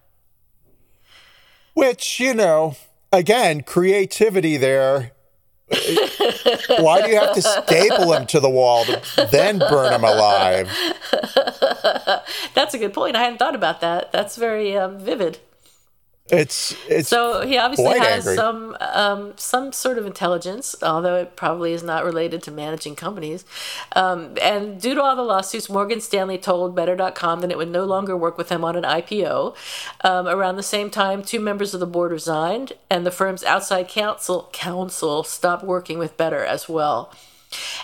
Which, 1.74 2.18
you 2.18 2.34
know, 2.34 2.74
again, 3.12 3.62
creativity 3.62 4.56
there. 4.56 5.12
Why 5.68 7.02
do 7.02 7.10
you 7.10 7.18
have 7.18 7.34
to 7.34 7.42
staple 7.42 8.12
him 8.12 8.26
to 8.26 8.40
the 8.40 8.48
wall 8.48 8.84
to 8.84 9.28
then 9.30 9.58
burn 9.58 9.92
him 9.92 10.04
alive? 10.04 10.70
That's 12.54 12.74
a 12.74 12.78
good 12.78 12.92
point. 12.92 13.16
I 13.16 13.24
hadn't 13.24 13.38
thought 13.38 13.56
about 13.56 13.80
that. 13.80 14.12
That's 14.12 14.36
very 14.36 14.76
um, 14.76 14.98
vivid. 14.98 15.38
It's 16.28 16.74
it's 16.88 17.08
so 17.08 17.46
he 17.46 17.56
obviously 17.56 17.98
has 18.00 18.26
angry. 18.26 18.34
some 18.34 18.76
um, 18.80 19.34
some 19.36 19.70
sort 19.70 19.96
of 19.96 20.06
intelligence, 20.06 20.74
although 20.82 21.14
it 21.14 21.36
probably 21.36 21.72
is 21.72 21.84
not 21.84 22.04
related 22.04 22.42
to 22.44 22.50
managing 22.50 22.96
companies. 22.96 23.44
Um, 23.92 24.34
and 24.42 24.80
due 24.80 24.96
to 24.96 25.02
all 25.02 25.14
the 25.14 25.22
lawsuits, 25.22 25.70
Morgan 25.70 26.00
Stanley 26.00 26.36
told 26.36 26.74
Better.com 26.74 27.42
that 27.42 27.52
it 27.52 27.56
would 27.56 27.70
no 27.70 27.84
longer 27.84 28.16
work 28.16 28.36
with 28.36 28.48
him 28.48 28.64
on 28.64 28.74
an 28.74 28.82
IPO. 28.82 29.54
Um, 30.02 30.26
around 30.26 30.56
the 30.56 30.64
same 30.64 30.90
time, 30.90 31.22
two 31.22 31.38
members 31.38 31.74
of 31.74 31.80
the 31.80 31.86
board 31.86 32.10
resigned, 32.10 32.72
and 32.90 33.06
the 33.06 33.12
firm's 33.12 33.44
outside 33.44 33.86
counsel 33.86 34.50
counsel 34.52 35.22
stopped 35.22 35.64
working 35.64 35.96
with 35.96 36.16
Better 36.16 36.44
as 36.44 36.68
well. 36.68 37.12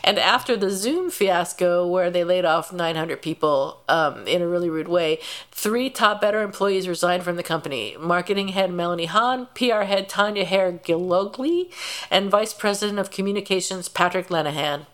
And 0.04 0.18
after 0.18 0.56
the 0.56 0.70
Zoom 0.70 1.10
fiasco, 1.10 1.86
where 1.86 2.10
they 2.10 2.24
laid 2.24 2.44
off 2.44 2.72
900 2.72 3.22
people 3.22 3.82
um, 3.88 4.26
in 4.26 4.42
a 4.42 4.48
really 4.48 4.68
rude 4.68 4.88
way, 4.88 5.18
three 5.50 5.90
top 5.90 6.20
better 6.20 6.42
employees 6.42 6.88
resigned 6.88 7.22
from 7.22 7.36
the 7.36 7.42
company 7.42 7.96
marketing 7.98 8.48
head 8.48 8.72
Melanie 8.72 9.06
Hahn, 9.06 9.46
PR 9.54 9.82
head 9.82 10.08
Tanya 10.08 10.44
Hare 10.44 10.72
Gilogli, 10.72 11.70
and 12.10 12.30
vice 12.30 12.52
president 12.52 12.98
of 12.98 13.10
communications 13.10 13.88
Patrick 13.88 14.28
Lenahan. 14.28 14.86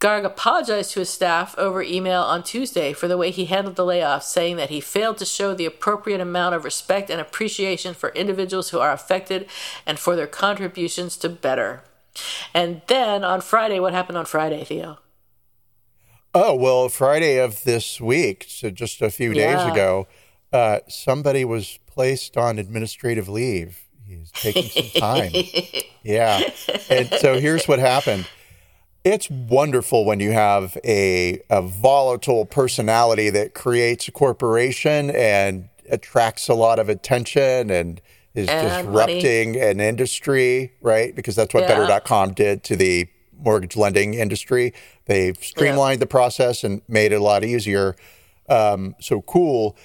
Garg 0.00 0.24
apologized 0.24 0.92
to 0.92 1.00
his 1.00 1.10
staff 1.10 1.54
over 1.58 1.82
email 1.82 2.22
on 2.22 2.42
Tuesday 2.42 2.94
for 2.94 3.06
the 3.06 3.18
way 3.18 3.30
he 3.30 3.44
handled 3.44 3.76
the 3.76 3.84
layoffs, 3.84 4.22
saying 4.22 4.56
that 4.56 4.70
he 4.70 4.80
failed 4.80 5.18
to 5.18 5.26
show 5.26 5.52
the 5.52 5.66
appropriate 5.66 6.22
amount 6.22 6.54
of 6.54 6.64
respect 6.64 7.10
and 7.10 7.20
appreciation 7.20 7.92
for 7.92 8.08
individuals 8.10 8.70
who 8.70 8.78
are 8.78 8.92
affected 8.92 9.46
and 9.84 9.98
for 9.98 10.16
their 10.16 10.26
contributions 10.26 11.18
to 11.18 11.28
better. 11.28 11.82
And 12.54 12.82
then 12.88 13.24
on 13.24 13.40
Friday, 13.40 13.80
what 13.80 13.92
happened 13.92 14.18
on 14.18 14.24
Friday, 14.26 14.64
Theo? 14.64 14.98
Oh, 16.34 16.54
well, 16.54 16.88
Friday 16.88 17.38
of 17.38 17.64
this 17.64 18.00
week, 18.00 18.46
so 18.48 18.70
just 18.70 19.02
a 19.02 19.10
few 19.10 19.32
Yeah. 19.32 19.56
days 19.64 19.72
ago, 19.72 20.06
uh, 20.52 20.80
somebody 20.88 21.44
was 21.44 21.78
placed 21.86 22.36
on 22.36 22.58
administrative 22.58 23.28
leave. 23.28 23.80
He's 24.06 24.30
taking 24.32 24.68
some 24.68 24.90
time. 25.00 25.32
yeah. 26.02 26.42
And 26.88 27.12
so 27.14 27.38
here's 27.40 27.66
what 27.66 27.78
happened. 27.78 28.26
It's 29.02 29.30
wonderful 29.30 30.04
when 30.04 30.20
you 30.20 30.32
have 30.32 30.76
a, 30.84 31.40
a 31.48 31.62
volatile 31.62 32.44
personality 32.44 33.30
that 33.30 33.54
creates 33.54 34.06
a 34.08 34.12
corporation 34.12 35.10
and 35.10 35.68
attracts 35.90 36.48
a 36.48 36.54
lot 36.54 36.78
of 36.78 36.88
attention 36.88 37.70
and 37.70 38.00
is 38.34 38.48
disrupting 38.48 39.56
an 39.60 39.80
industry, 39.80 40.72
right? 40.80 41.14
Because 41.14 41.36
that's 41.36 41.52
what 41.52 41.62
Yeah. 41.64 41.78
Better.com 41.78 42.32
did 42.32 42.62
to 42.64 42.76
the 42.76 43.08
mortgage 43.36 43.76
lending 43.76 44.14
industry. 44.14 44.72
They've 45.06 45.36
streamlined 45.42 46.00
the 46.00 46.06
process 46.06 46.62
and 46.62 46.82
made 46.88 47.12
it 47.12 47.16
a 47.16 47.22
lot 47.22 47.42
easier. 47.44 47.96
Um, 48.48 48.94
so 49.00 49.22
cool. 49.22 49.76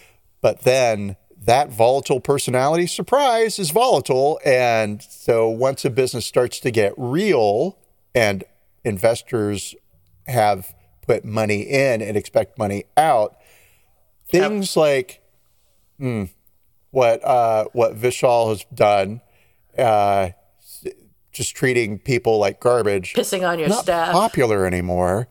But 0.41 0.61
then 0.61 1.15
that 1.45 1.69
volatile 1.69 2.19
personality, 2.19 2.87
surprise, 2.87 3.59
is 3.59 3.71
volatile. 3.71 4.39
And 4.45 5.01
so 5.01 5.47
once 5.47 5.85
a 5.85 5.89
business 5.89 6.25
starts 6.25 6.59
to 6.61 6.71
get 6.71 6.93
real 6.97 7.77
and 8.13 8.43
investors 8.83 9.75
have 10.27 10.73
put 11.01 11.23
money 11.23 11.61
in 11.61 12.01
and 12.01 12.17
expect 12.17 12.57
money 12.57 12.85
out, 12.97 13.37
things 14.27 14.75
like 14.75 15.21
hmm, 15.99 16.25
what 16.95 17.21
uh, 17.25 17.65
what 17.73 17.93
Vishal 17.99 18.47
has 18.49 18.63
done, 18.73 19.19
uh, 19.77 20.29
just 21.33 21.53
treating 21.53 21.99
people 21.99 22.39
like 22.39 22.61
garbage, 22.61 23.13
Pissing 23.13 23.45
on 23.47 23.59
your 23.59 23.67
staff. 23.67 23.75
not 23.77 23.83
staff. 23.83 24.11
popular 24.13 24.65
anymore, 24.65 25.27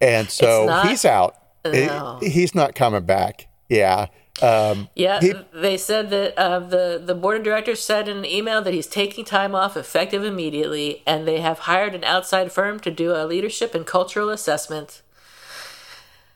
and 0.00 0.30
so 0.30 0.66
not- 0.66 0.88
he's 0.88 1.04
out. 1.04 1.34
No. 1.64 2.18
He- 2.20 2.28
he's 2.30 2.54
not 2.54 2.74
coming 2.76 3.02
back. 3.02 3.48
Yeah. 3.68 4.06
Um, 4.40 4.88
Yeah, 4.94 5.20
He- 5.20 5.34
they 5.52 5.76
said 5.76 6.10
that 6.10 6.38
uh, 6.38 6.60
the 6.60 7.02
the 7.04 7.14
board 7.16 7.38
of 7.38 7.42
directors 7.42 7.82
said 7.82 8.08
in 8.08 8.18
an 8.18 8.24
email 8.24 8.62
that 8.62 8.72
he's 8.72 8.86
taking 8.86 9.24
time 9.24 9.54
off 9.54 9.76
effective 9.76 10.24
immediately, 10.24 11.02
and 11.08 11.26
they 11.26 11.40
have 11.40 11.60
hired 11.60 11.94
an 11.96 12.04
outside 12.04 12.52
firm 12.52 12.78
to 12.80 12.90
do 12.92 13.14
a 13.14 13.26
leadership 13.26 13.74
and 13.74 13.84
cultural 13.84 14.30
assessment. 14.30 15.02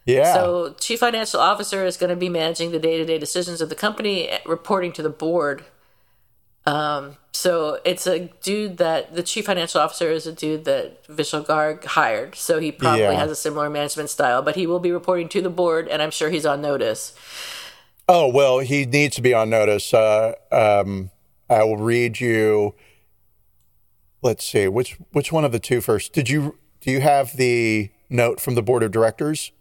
Yeah. 0.04 0.34
So, 0.34 0.74
chief 0.80 1.00
financial 1.00 1.40
officer 1.40 1.84
is 1.84 1.96
going 1.96 2.10
to 2.10 2.16
be 2.16 2.28
managing 2.28 2.72
the 2.72 2.78
day 2.78 2.98
to 2.98 3.04
day 3.04 3.18
decisions 3.18 3.60
of 3.60 3.68
the 3.68 3.74
company, 3.74 4.30
reporting 4.46 4.92
to 4.92 5.02
the 5.02 5.10
board. 5.10 5.64
Um, 6.66 7.18
so 7.32 7.78
it's 7.84 8.06
a 8.06 8.30
dude 8.42 8.78
that 8.78 9.14
the 9.14 9.22
chief 9.22 9.44
financial 9.46 9.80
officer 9.80 10.10
is 10.10 10.26
a 10.26 10.32
dude 10.32 10.64
that 10.64 11.06
Vishal 11.08 11.44
Garg 11.44 11.84
hired. 11.84 12.36
So 12.36 12.58
he 12.58 12.72
probably 12.72 13.02
Yeah. 13.02 13.12
has 13.12 13.30
a 13.30 13.36
similar 13.36 13.68
management 13.68 14.08
style, 14.08 14.40
but 14.40 14.56
he 14.56 14.66
will 14.66 14.78
be 14.80 14.90
reporting 14.90 15.28
to 15.30 15.42
the 15.42 15.50
board, 15.50 15.88
and 15.88 16.00
I'm 16.00 16.10
sure 16.10 16.30
he's 16.30 16.46
on 16.46 16.62
notice. 16.62 17.12
Oh 18.08 18.28
well, 18.28 18.60
he 18.60 18.86
needs 18.86 19.16
to 19.16 19.22
be 19.22 19.34
on 19.34 19.50
notice. 19.50 19.92
Uh, 19.92 20.32
um, 20.52 21.10
I 21.50 21.64
will 21.64 21.76
read 21.76 22.20
you. 22.20 22.74
Let's 24.22 24.44
see 24.46 24.68
which 24.68 24.96
which 25.12 25.32
one 25.32 25.44
of 25.44 25.52
the 25.52 25.58
two 25.58 25.80
first. 25.82 26.12
Did 26.14 26.30
you 26.30 26.58
do 26.80 26.90
you 26.90 27.00
have 27.00 27.36
the 27.36 27.90
note 28.08 28.40
from 28.40 28.54
the 28.54 28.62
board 28.62 28.82
of 28.82 28.90
directors? 28.90 29.52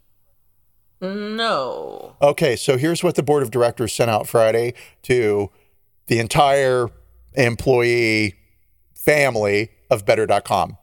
No. 1.12 2.16
Okay, 2.22 2.56
so 2.56 2.76
here's 2.76 3.02
what 3.02 3.14
the 3.14 3.22
board 3.22 3.42
of 3.42 3.50
directors 3.50 3.92
sent 3.92 4.10
out 4.10 4.26
Friday 4.26 4.74
to 5.02 5.50
the 6.06 6.18
entire 6.18 6.88
employee 7.34 8.34
family 8.94 9.70
of 9.90 10.06
Better.com, 10.06 10.78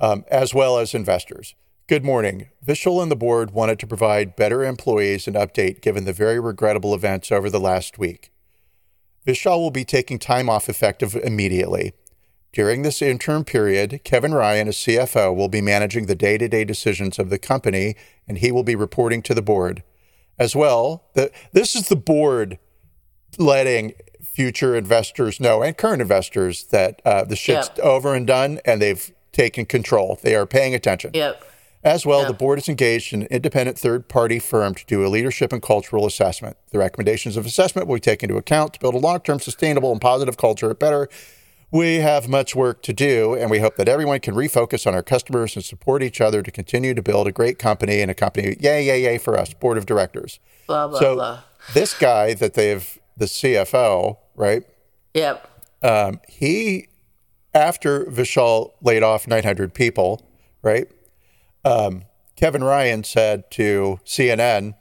um, 0.00 0.24
as 0.30 0.54
well 0.54 0.78
as 0.78 0.94
investors. 0.94 1.54
Good 1.88 2.04
morning. 2.04 2.48
Vishal 2.66 3.00
and 3.00 3.12
the 3.12 3.16
board 3.16 3.52
wanted 3.52 3.78
to 3.78 3.86
provide 3.86 4.34
Better 4.34 4.64
employees 4.64 5.28
an 5.28 5.34
update 5.34 5.80
given 5.80 6.04
the 6.04 6.12
very 6.12 6.40
regrettable 6.40 6.94
events 6.94 7.30
over 7.30 7.48
the 7.48 7.60
last 7.60 7.96
week. 7.96 8.32
Vishal 9.24 9.58
will 9.58 9.70
be 9.70 9.84
taking 9.84 10.18
time 10.18 10.48
off 10.48 10.68
effective 10.68 11.14
immediately. 11.14 11.92
During 12.56 12.80
this 12.80 13.02
interim 13.02 13.44
period, 13.44 14.00
Kevin 14.02 14.32
Ryan, 14.32 14.68
as 14.68 14.78
CFO, 14.78 15.36
will 15.36 15.50
be 15.50 15.60
managing 15.60 16.06
the 16.06 16.14
day 16.14 16.38
to 16.38 16.48
day 16.48 16.64
decisions 16.64 17.18
of 17.18 17.28
the 17.28 17.38
company 17.38 17.96
and 18.26 18.38
he 18.38 18.50
will 18.50 18.62
be 18.62 18.74
reporting 18.74 19.20
to 19.24 19.34
the 19.34 19.42
board. 19.42 19.82
As 20.38 20.56
well, 20.56 21.04
the, 21.12 21.30
this 21.52 21.76
is 21.76 21.90
the 21.90 21.96
board 21.96 22.58
letting 23.36 23.92
future 24.24 24.74
investors 24.74 25.38
know 25.38 25.62
and 25.62 25.76
current 25.76 26.00
investors 26.00 26.64
that 26.68 27.02
uh, 27.04 27.24
the 27.24 27.36
shit's 27.36 27.68
Yep. 27.76 27.84
over 27.84 28.14
and 28.14 28.26
done 28.26 28.58
and 28.64 28.80
they've 28.80 29.12
taken 29.32 29.66
control. 29.66 30.18
They 30.22 30.34
are 30.34 30.46
paying 30.46 30.74
attention. 30.74 31.10
Yep. 31.12 31.44
As 31.84 32.06
well, 32.06 32.26
the 32.26 32.32
board 32.32 32.58
is 32.58 32.70
engaged 32.70 33.12
in 33.12 33.20
an 33.20 33.28
independent 33.30 33.78
third 33.78 34.08
party 34.08 34.38
firm 34.38 34.74
to 34.74 34.86
do 34.86 35.04
a 35.04 35.08
leadership 35.08 35.52
and 35.52 35.60
cultural 35.60 36.06
assessment. 36.06 36.56
The 36.70 36.78
recommendations 36.78 37.36
of 37.36 37.44
assessment 37.44 37.86
will 37.86 37.96
be 37.96 38.00
taken 38.00 38.30
into 38.30 38.38
account 38.38 38.72
to 38.72 38.80
build 38.80 38.94
a 38.94 38.98
long 38.98 39.20
term 39.20 39.40
sustainable 39.40 39.92
and 39.92 40.00
positive 40.00 40.38
culture 40.38 40.70
at 40.70 40.78
Better. 40.78 41.10
We 41.70 41.96
have 41.96 42.28
much 42.28 42.54
work 42.54 42.82
to 42.82 42.92
do, 42.92 43.34
and 43.34 43.50
we 43.50 43.58
hope 43.58 43.76
that 43.76 43.88
everyone 43.88 44.20
can 44.20 44.34
refocus 44.34 44.86
on 44.86 44.94
our 44.94 45.02
customers 45.02 45.56
and 45.56 45.64
support 45.64 46.02
each 46.02 46.20
other 46.20 46.42
to 46.42 46.50
continue 46.50 46.94
to 46.94 47.02
build 47.02 47.26
a 47.26 47.32
great 47.32 47.58
company 47.58 48.00
and 48.00 48.10
a 48.10 48.14
company. 48.14 48.56
Yay, 48.60 48.84
yay, 48.84 49.02
yay 49.02 49.18
for 49.18 49.36
us, 49.36 49.52
board 49.52 49.76
of 49.76 49.84
directors. 49.84 50.38
Blah, 50.66 50.88
blah, 50.88 50.98
so, 51.00 51.14
blah. 51.16 51.40
this 51.74 51.92
guy 51.98 52.34
that 52.34 52.54
they've, 52.54 52.98
the 53.16 53.26
CFO, 53.26 54.18
right? 54.36 54.62
Yep. 55.14 55.48
um, 55.82 56.20
he 56.28 56.88
after 57.56 58.04
Vishal 58.04 58.72
laid 58.82 59.02
off 59.02 59.26
900 59.26 59.72
people, 59.72 60.28
right? 60.62 60.86
Um, 61.64 62.04
Kevin 62.36 62.62
Ryan 62.62 63.02
said 63.02 63.50
to 63.52 63.98
CNN, 64.04 64.74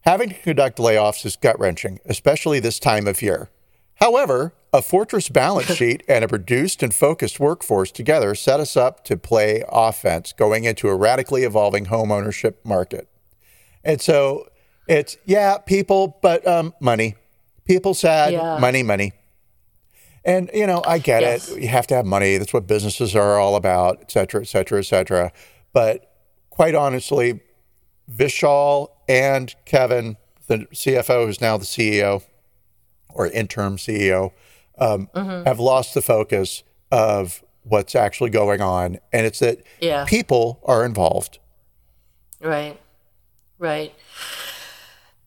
having 0.00 0.30
to 0.30 0.34
conduct 0.34 0.78
layoffs 0.78 1.24
is 1.24 1.36
gut 1.36 1.58
wrenching, 1.58 2.00
especially 2.04 2.58
this 2.58 2.80
time 2.80 3.06
of 3.06 3.22
year. 3.22 3.48
However, 3.94 4.54
a 4.72 4.82
fortress 4.82 5.28
balance 5.28 5.66
sheet 5.74 6.02
and 6.08 6.24
a 6.24 6.28
produced 6.28 6.82
and 6.82 6.94
focused 6.94 7.40
workforce 7.40 7.90
together 7.90 8.34
set 8.34 8.60
us 8.60 8.76
up 8.76 9.04
to 9.04 9.16
play 9.16 9.64
offense 9.68 10.32
going 10.32 10.64
into 10.64 10.88
a 10.88 10.94
radically 10.96 11.42
evolving 11.44 11.86
home 11.86 12.12
ownership 12.12 12.60
market. 12.64 13.08
And 13.82 14.00
so 14.00 14.48
it's, 14.86 15.16
yeah, 15.24 15.58
people, 15.58 16.18
but 16.22 16.46
um, 16.46 16.74
money. 16.80 17.16
People 17.64 17.94
sad, 17.94 18.32
Yeah. 18.32 18.58
money, 18.58 18.82
money. 18.82 19.12
And, 20.24 20.50
you 20.52 20.66
know, 20.66 20.82
I 20.86 20.98
get 20.98 21.22
Yes. 21.22 21.48
it. 21.48 21.62
You 21.62 21.68
have 21.68 21.86
to 21.88 21.94
have 21.94 22.04
money. 22.04 22.36
That's 22.36 22.52
what 22.52 22.66
businesses 22.66 23.16
are 23.16 23.38
all 23.38 23.56
about, 23.56 23.98
et 24.02 24.10
cetera, 24.10 24.42
et 24.42 24.48
cetera, 24.48 24.80
et 24.80 24.84
cetera. 24.84 25.32
But 25.72 26.10
quite 26.50 26.74
honestly, 26.74 27.40
Vishal 28.12 28.88
and 29.08 29.54
Kevin, 29.64 30.16
the 30.46 30.66
CFO, 30.74 31.26
who's 31.26 31.40
now 31.40 31.56
the 31.56 31.64
CEO 31.64 32.22
or 33.08 33.28
interim 33.28 33.76
CEO, 33.76 34.32
um, 34.80 35.08
Mm-hmm. 35.14 35.44
have 35.46 35.60
lost 35.60 35.94
the 35.94 36.02
focus 36.02 36.62
of 36.90 37.42
what's 37.62 37.94
actually 37.94 38.30
going 38.30 38.60
on. 38.60 38.98
And 39.12 39.26
it's 39.26 39.38
that 39.40 39.58
Yeah. 39.80 40.04
people 40.06 40.60
are 40.64 40.84
involved. 40.84 41.38
Right. 42.40 42.78
Right. 43.58 43.92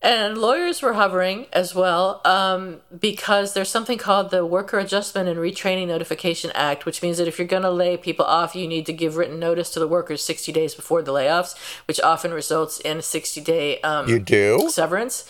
And 0.01 0.37
lawyers 0.37 0.81
were 0.81 0.93
hovering 0.93 1.45
as 1.53 1.73
well 1.73 2.19
um, 2.25 2.81
because 2.99 3.53
there's 3.53 3.69
something 3.69 3.97
called 3.97 4.31
the 4.31 4.45
Worker 4.45 4.77
Adjustment 4.77 5.29
and 5.29 5.39
Retraining 5.39 5.87
Notification 5.87 6.51
Act, 6.53 6.85
which 6.85 7.01
means 7.01 7.19
that 7.19 7.27
if 7.29 7.39
you're 7.39 7.47
going 7.47 7.63
to 7.63 7.71
lay 7.71 7.95
people 7.95 8.25
off, 8.25 8.53
you 8.53 8.67
need 8.67 8.85
to 8.87 8.91
give 8.93 9.15
written 9.15 9.39
notice 9.39 9.69
to 9.69 9.79
the 9.79 9.87
workers 9.87 10.21
60 10.21 10.51
days 10.51 10.75
before 10.75 11.01
the 11.01 11.13
layoffs, 11.13 11.55
which 11.87 12.01
often 12.01 12.33
results 12.33 12.81
in 12.81 12.97
a 12.97 13.01
60 13.01 13.39
day 13.39 13.79
um, 13.79 14.09
You 14.09 14.19
do? 14.19 14.67
severance. 14.69 15.23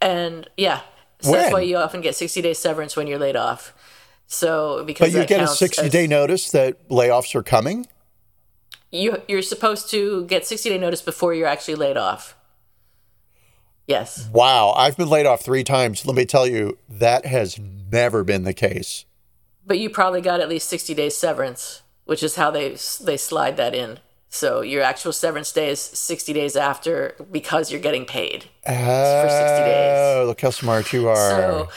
And 0.00 0.48
yeah, 0.56 0.82
so 1.22 1.32
that's 1.32 1.52
why 1.52 1.60
you 1.60 1.76
often 1.76 2.00
get 2.00 2.14
60 2.14 2.42
day 2.42 2.54
severance 2.54 2.96
when 2.96 3.06
you're 3.06 3.18
laid 3.18 3.36
off. 3.36 3.74
So 4.26 4.84
because 4.84 5.12
But 5.12 5.20
you 5.20 5.26
get 5.26 5.40
a 5.40 5.44
counts 5.46 5.58
60 5.58 5.82
as- 5.86 5.92
day 5.92 6.06
notice 6.06 6.50
that 6.52 6.88
layoffs 6.88 7.34
are 7.34 7.42
coming? 7.42 7.86
you 8.90 9.22
you're 9.26 9.40
supposed 9.42 9.88
to 9.90 10.24
get 10.26 10.46
60 10.46 10.68
day 10.68 10.78
notice 10.78 11.00
before 11.02 11.32
you're 11.34 11.46
actually 11.48 11.76
laid 11.76 11.96
off. 11.96 12.36
Yes. 13.86 14.28
Wow. 14.32 14.72
I've 14.76 14.96
been 14.96 15.08
laid 15.08 15.26
off 15.26 15.42
three 15.42 15.64
times. 15.64 16.06
Let 16.06 16.14
me 16.16 16.24
tell 16.24 16.46
you, 16.46 16.78
that 16.88 17.26
has 17.26 17.58
never 17.58 18.22
been 18.22 18.44
the 18.44 18.54
case. 18.54 19.04
But 19.66 19.78
you 19.78 19.90
probably 19.90 20.20
got 20.20 20.40
at 20.40 20.48
least 20.48 20.68
60 20.68 20.94
days 20.94 21.16
severance, 21.16 21.82
which 22.04 22.22
is 22.22 22.36
how 22.36 22.50
they 22.50 22.76
they 23.00 23.16
slide 23.16 23.56
that 23.56 23.74
in. 23.74 23.98
So 24.34 24.62
your 24.62 24.82
actual 24.82 25.12
severance 25.12 25.52
day 25.52 25.68
is 25.68 25.78
60 25.78 26.32
days 26.32 26.56
after 26.56 27.14
because 27.30 27.70
you're 27.70 27.82
getting 27.82 28.06
paid. 28.06 28.46
for 29.22 29.28
60 29.28 29.64
days. 29.64 29.98
Oh, 29.98 30.24
look 30.26 30.40
how 30.40 30.48
smart 30.48 30.90
you 30.94 31.06
are. 31.06 31.30
So 31.30 31.68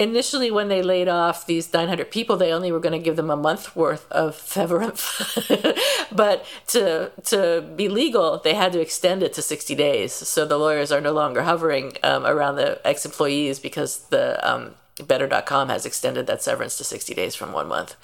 initially 0.00 0.50
when 0.50 0.66
they 0.66 0.82
laid 0.82 1.06
off 1.06 1.46
these 1.46 1.72
900 1.72 2.10
people, 2.10 2.36
they 2.36 2.52
only 2.52 2.72
were 2.72 2.80
going 2.80 2.98
to 2.98 2.98
give 2.98 3.14
them 3.14 3.30
a 3.30 3.36
month 3.36 3.76
worth 3.76 4.10
of 4.10 4.34
severance. 4.34 5.40
but 6.12 6.44
to 6.68 7.12
to 7.26 7.62
be 7.76 7.88
legal, 7.88 8.38
they 8.38 8.54
had 8.54 8.72
to 8.72 8.80
extend 8.80 9.22
it 9.22 9.32
to 9.34 9.40
60 9.40 9.72
days. 9.76 10.12
So 10.12 10.44
the 10.44 10.58
lawyers 10.58 10.90
are 10.90 11.00
no 11.00 11.12
longer 11.12 11.44
hovering 11.44 11.92
um, 12.02 12.26
around 12.26 12.56
the 12.56 12.84
ex-employees 12.84 13.60
because 13.60 14.08
the 14.08 14.24
um, 14.42 14.74
Better.com 15.06 15.68
has 15.68 15.86
extended 15.86 16.26
that 16.26 16.42
severance 16.42 16.76
to 16.78 16.84
60 16.84 17.14
days 17.14 17.34
from 17.34 17.52
one 17.52 17.68
month. 17.68 17.96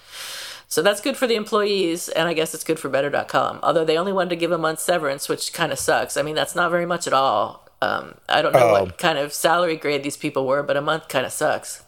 So 0.71 0.83
that's 0.83 1.01
good 1.01 1.17
for 1.17 1.27
the 1.27 1.35
employees, 1.35 2.09
and 2.11 2.29
I 2.29 2.35
guess 2.35 2.53
it's 2.55 2.63
good 2.65 2.79
for 2.79 2.89
Better.com. 2.91 3.61
Although 3.63 3.85
they 3.87 3.97
only 3.97 4.13
wanted 4.13 4.31
to 4.31 4.37
give 4.37 4.53
a 4.53 4.59
month's 4.59 4.83
severance, 4.83 5.29
which 5.29 5.53
kind 5.55 5.73
of 5.73 5.79
sucks. 5.79 6.17
I 6.19 6.23
mean, 6.23 6.35
that's 6.35 6.55
not 6.55 6.71
very 6.71 6.85
much 6.85 7.07
at 7.07 7.15
all. 7.15 7.67
Um, 7.81 8.17
I 8.29 8.43
don't 8.43 8.53
know 8.53 8.69
Oh. 8.69 8.83
what 8.85 8.99
kind 8.99 9.17
of 9.19 9.33
salary 9.33 9.77
grade 9.77 10.03
these 10.03 10.17
people 10.17 10.47
were, 10.47 10.63
but 10.63 10.77
a 10.77 10.81
month 10.83 11.09
kind 11.09 11.25
of 11.25 11.33
sucks. 11.33 11.85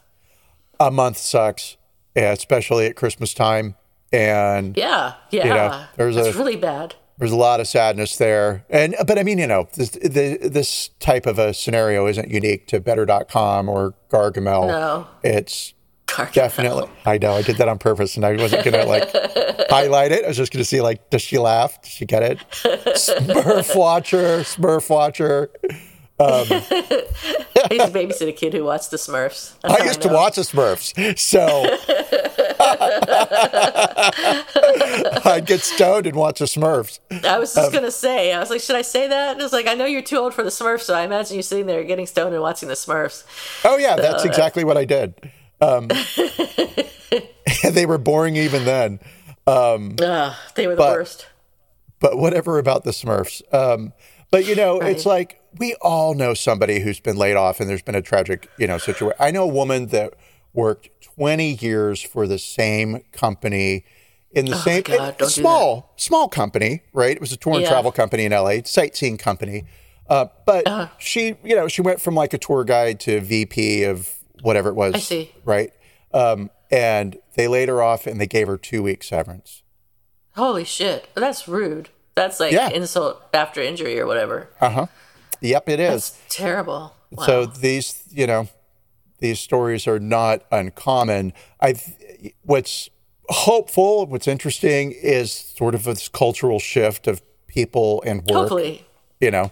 a 0.79 0.89
month 0.89 1.17
sucks, 1.17 1.77
yeah, 2.15 2.31
especially 2.31 2.87
at 2.87 2.95
Christmas 2.95 3.35
time. 3.35 3.75
And 4.11 4.75
Yeah, 4.75 5.13
yeah, 5.29 5.43
know, 5.47 5.83
there's 5.95 6.15
that's 6.15 6.35
a- 6.35 6.37
really 6.39 6.55
bad. 6.55 6.95
there's 7.19 7.31
a 7.31 7.35
lot 7.37 7.59
of 7.59 7.67
sadness 7.67 8.17
there. 8.17 8.65
And 8.67 8.95
but 9.05 9.19
I 9.19 9.23
mean, 9.23 9.37
you 9.37 9.45
know, 9.45 9.67
this 9.75 9.89
the, 9.91 10.37
this 10.41 10.89
type 10.99 11.27
of 11.27 11.37
a 11.37 11.53
scenario 11.53 12.07
isn't 12.07 12.29
unique 12.31 12.65
to 12.69 12.79
Better.com 12.79 13.69
or 13.69 13.93
Gargamel. 14.09 14.67
No. 14.69 15.07
It's 15.23 15.73
Dark 16.15 16.33
Definitely. 16.33 16.89
I 17.05 17.17
know. 17.17 17.33
I 17.33 17.41
did 17.41 17.57
that 17.57 17.67
on 17.67 17.77
purpose 17.77 18.15
and 18.15 18.25
I 18.25 18.35
wasn't 18.35 18.63
going 18.63 18.73
to 18.73 18.85
like 18.85 19.09
highlight 19.69 20.11
it. 20.11 20.25
I 20.25 20.27
was 20.27 20.37
just 20.37 20.51
going 20.51 20.61
to 20.61 20.65
see 20.65 20.81
like, 20.81 21.09
does 21.09 21.21
she 21.21 21.37
laugh? 21.37 21.81
Does 21.81 21.91
she 21.91 22.05
get 22.05 22.23
it? 22.23 22.39
Smurf 22.49 23.75
watcher, 23.75 24.39
Smurf 24.41 24.89
watcher. 24.89 25.51
Um, 26.19 26.45
I 26.51 27.67
used 27.71 27.85
to 27.85 27.91
babysit 27.91 28.27
a 28.27 28.31
kid 28.31 28.53
who 28.53 28.63
watched 28.63 28.91
the 28.91 28.97
Smurfs. 28.97 29.59
That's 29.61 29.81
I 29.81 29.85
used 29.85 30.05
I 30.05 30.09
to 30.09 30.13
watch 30.13 30.35
the 30.35 30.41
Smurfs. 30.41 31.17
So 31.17 31.65
I'd 35.31 35.45
get 35.47 35.61
stoned 35.61 36.05
and 36.05 36.15
watch 36.15 36.39
the 36.39 36.45
Smurfs. 36.45 36.99
I 37.25 37.39
was 37.39 37.55
just 37.55 37.67
um, 37.67 37.71
going 37.71 37.85
to 37.85 37.91
say, 37.91 38.33
I 38.33 38.39
was 38.39 38.51
like, 38.51 38.61
should 38.61 38.75
I 38.75 38.83
say 38.83 39.07
that? 39.07 39.31
And 39.31 39.39
it 39.39 39.43
was 39.43 39.53
like, 39.53 39.67
I 39.67 39.73
know 39.73 39.85
you're 39.85 40.03
too 40.03 40.17
old 40.17 40.33
for 40.33 40.43
the 40.43 40.49
Smurfs, 40.49 40.81
so 40.81 40.93
I 40.93 41.01
imagine 41.01 41.37
you 41.37 41.41
sitting 41.41 41.65
there 41.65 41.83
getting 41.83 42.05
stoned 42.05 42.33
and 42.33 42.43
watching 42.43 42.69
the 42.69 42.75
Smurfs. 42.75 43.23
Oh, 43.65 43.77
yeah, 43.77 43.95
so, 43.95 44.01
that's 44.01 44.25
exactly 44.25 44.63
what 44.63 44.77
I 44.77 44.85
did. 44.85 45.15
Um, 45.61 45.89
they 47.71 47.85
were 47.85 47.97
boring 47.97 48.35
even 48.35 48.65
then. 48.65 48.99
Um, 49.47 49.95
uh, 50.01 50.35
they 50.55 50.67
were 50.67 50.75
the 50.75 50.77
but, 50.77 50.91
worst. 50.91 51.27
But 51.99 52.17
whatever 52.17 52.57
about 52.57 52.83
the 52.83 52.91
Smurfs. 52.91 53.41
Um, 53.53 53.93
but 54.31 54.45
you 54.45 54.55
know, 54.55 54.79
right. 54.79 54.91
it's 54.91 55.05
like 55.05 55.41
we 55.57 55.75
all 55.81 56.13
know 56.13 56.33
somebody 56.33 56.79
who's 56.79 56.99
been 56.99 57.17
laid 57.17 57.35
off, 57.35 57.59
and 57.59 57.69
there's 57.69 57.81
been 57.81 57.95
a 57.95 58.01
tragic, 58.01 58.49
you 58.57 58.67
know, 58.67 58.77
situation. 58.77 59.17
I 59.19 59.31
know 59.31 59.43
a 59.43 59.47
woman 59.47 59.87
that 59.87 60.13
worked 60.53 60.89
20 61.01 61.55
years 61.55 62.01
for 62.01 62.27
the 62.27 62.39
same 62.39 63.01
company 63.11 63.85
in 64.31 64.45
the 64.45 64.55
oh 64.55 64.59
same 64.59 64.81
God, 64.83 65.15
it, 65.19 65.25
small 65.27 65.93
small 65.97 66.29
company, 66.29 66.83
right? 66.93 67.15
It 67.15 67.21
was 67.21 67.31
a 67.31 67.37
tour 67.37 67.53
and 67.53 67.63
yeah. 67.63 67.69
travel 67.69 67.91
company 67.91 68.25
in 68.25 68.31
LA, 68.31 68.59
sightseeing 68.63 69.17
company. 69.17 69.65
Uh, 70.09 70.27
but 70.45 70.67
uh-huh. 70.67 70.87
she, 70.97 71.35
you 71.43 71.55
know, 71.55 71.67
she 71.67 71.81
went 71.81 72.01
from 72.01 72.15
like 72.15 72.33
a 72.33 72.37
tour 72.37 72.63
guide 72.63 72.99
to 73.01 73.21
VP 73.21 73.83
of 73.83 74.20
whatever 74.41 74.69
it 74.69 74.75
was. 74.75 74.95
I 74.95 74.99
see. 74.99 75.33
Right. 75.45 75.71
Um, 76.13 76.49
and 76.69 77.17
they 77.35 77.47
laid 77.47 77.69
her 77.69 77.81
off 77.81 78.07
and 78.07 78.19
they 78.19 78.27
gave 78.27 78.47
her 78.47 78.57
two 78.57 78.83
weeks 78.83 79.07
severance. 79.07 79.63
Holy 80.35 80.63
shit. 80.63 81.09
That's 81.15 81.47
rude. 81.47 81.89
That's 82.15 82.39
like 82.39 82.53
yeah. 82.53 82.69
insult 82.69 83.23
after 83.33 83.61
injury 83.61 83.99
or 83.99 84.05
whatever. 84.05 84.49
Uh 84.59 84.69
huh. 84.69 84.85
Yep, 85.41 85.69
it 85.69 85.79
is. 85.79 86.11
That's 86.11 86.35
terrible. 86.35 86.95
Wow. 87.11 87.25
So 87.25 87.45
these, 87.45 88.03
you 88.09 88.27
know, 88.27 88.47
these 89.19 89.39
stories 89.39 89.87
are 89.87 89.99
not 89.99 90.43
uncommon. 90.51 91.33
I, 91.59 91.75
what's 92.43 92.89
hopeful, 93.29 94.05
what's 94.05 94.27
interesting 94.27 94.91
is 94.91 95.31
sort 95.31 95.75
of 95.75 95.83
this 95.83 96.07
cultural 96.07 96.59
shift 96.59 97.07
of 97.07 97.21
people 97.47 98.03
and 98.05 98.21
work. 98.21 98.31
Hopefully, 98.31 98.85
you 99.21 99.31
know. 99.31 99.51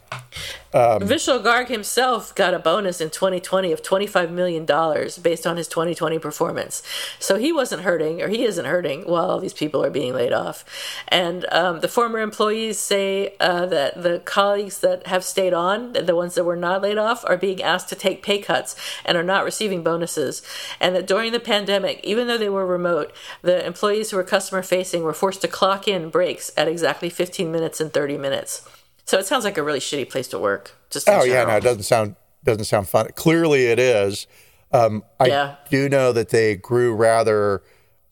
Um, 0.72 1.02
Vishal 1.02 1.44
Garg 1.44 1.68
himself 1.68 2.36
got 2.36 2.54
a 2.54 2.60
bonus 2.60 3.02
in 3.02 3.10
2020 3.10 3.72
of 3.72 3.82
$25 3.82 4.30
million 4.30 4.66
based 4.66 5.48
on 5.48 5.58
his 5.58 5.68
2020 5.68 6.20
performance. 6.20 6.84
So 7.18 7.38
he 7.38 7.52
wasn't 7.52 7.82
hurting, 7.82 8.22
or 8.22 8.28
he 8.28 8.44
isn't 8.44 8.66
hurting, 8.66 9.04
while 9.04 9.32
all 9.32 9.40
these 9.40 9.54
people 9.54 9.84
are 9.84 9.90
being 9.90 10.14
laid 10.14 10.32
off. 10.32 10.64
And 11.08 11.46
um, 11.52 11.80
the 11.80 11.88
former 11.88 12.20
employees 12.20 12.78
say 12.78 13.36
uh, 13.40 13.66
that 13.68 14.04
the 14.04 14.20
colleagues 14.20 14.80
that 14.80 15.08
have 15.08 15.24
stayed 15.24 15.54
on, 15.54 15.94
the 15.94 16.16
ones 16.16 16.36
that 16.36 16.44
were 16.44 16.56
not 16.56 16.84
laid 16.84 17.00
off, 17.00 17.26
are 17.26 17.38
being 17.38 17.64
asked 17.64 17.90
to 17.90 17.96
take 17.96 18.22
pay 18.22 18.40
cuts 18.40 18.76
and 19.06 19.18
are 19.18 19.24
not 19.24 19.46
receiving 19.46 19.84
bonuses. 19.84 20.44
And 20.80 20.96
that 20.96 21.08
during 21.08 21.32
the 21.32 21.40
pandemic, 21.40 22.00
even 22.04 22.28
though 22.28 22.38
they 22.38 22.50
were 22.50 22.66
remote, 22.66 23.12
the 23.42 23.66
employees 23.66 24.12
who 24.12 24.18
were 24.18 24.24
customer 24.24 24.62
facing 24.62 25.02
were 25.04 25.14
forced 25.14 25.42
to 25.42 25.48
clock 25.48 25.88
in 25.88 26.10
breaks 26.10 26.52
at 26.56 26.68
exactly 26.68 27.10
15 27.10 27.52
minutes 27.52 27.82
and 27.82 27.92
30 27.92 28.18
minutes. 28.18 28.68
So 29.10 29.18
it 29.18 29.26
sounds 29.26 29.44
like 29.44 29.58
a 29.58 29.64
really 29.64 29.80
shitty 29.80 30.08
place 30.08 30.28
to 30.28 30.38
work. 30.38 30.76
Just 30.92 31.10
oh 31.10 31.24
yeah, 31.24 31.44
no, 31.44 31.58
it 31.58 31.64
doesn't 31.64 31.82
sound 31.82 32.16
doesn't 32.44 32.66
sound 32.66 32.88
fun. 32.88 33.08
Clearly, 33.16 33.66
it 33.66 33.80
is. 33.80 34.28
Um, 34.72 35.04
I 35.20 35.26
yeah. 35.26 35.56
do 35.68 35.90
know 35.90 36.12
that 36.12 36.30
they 36.30 36.56
grew 36.56 36.94
rather 36.94 37.64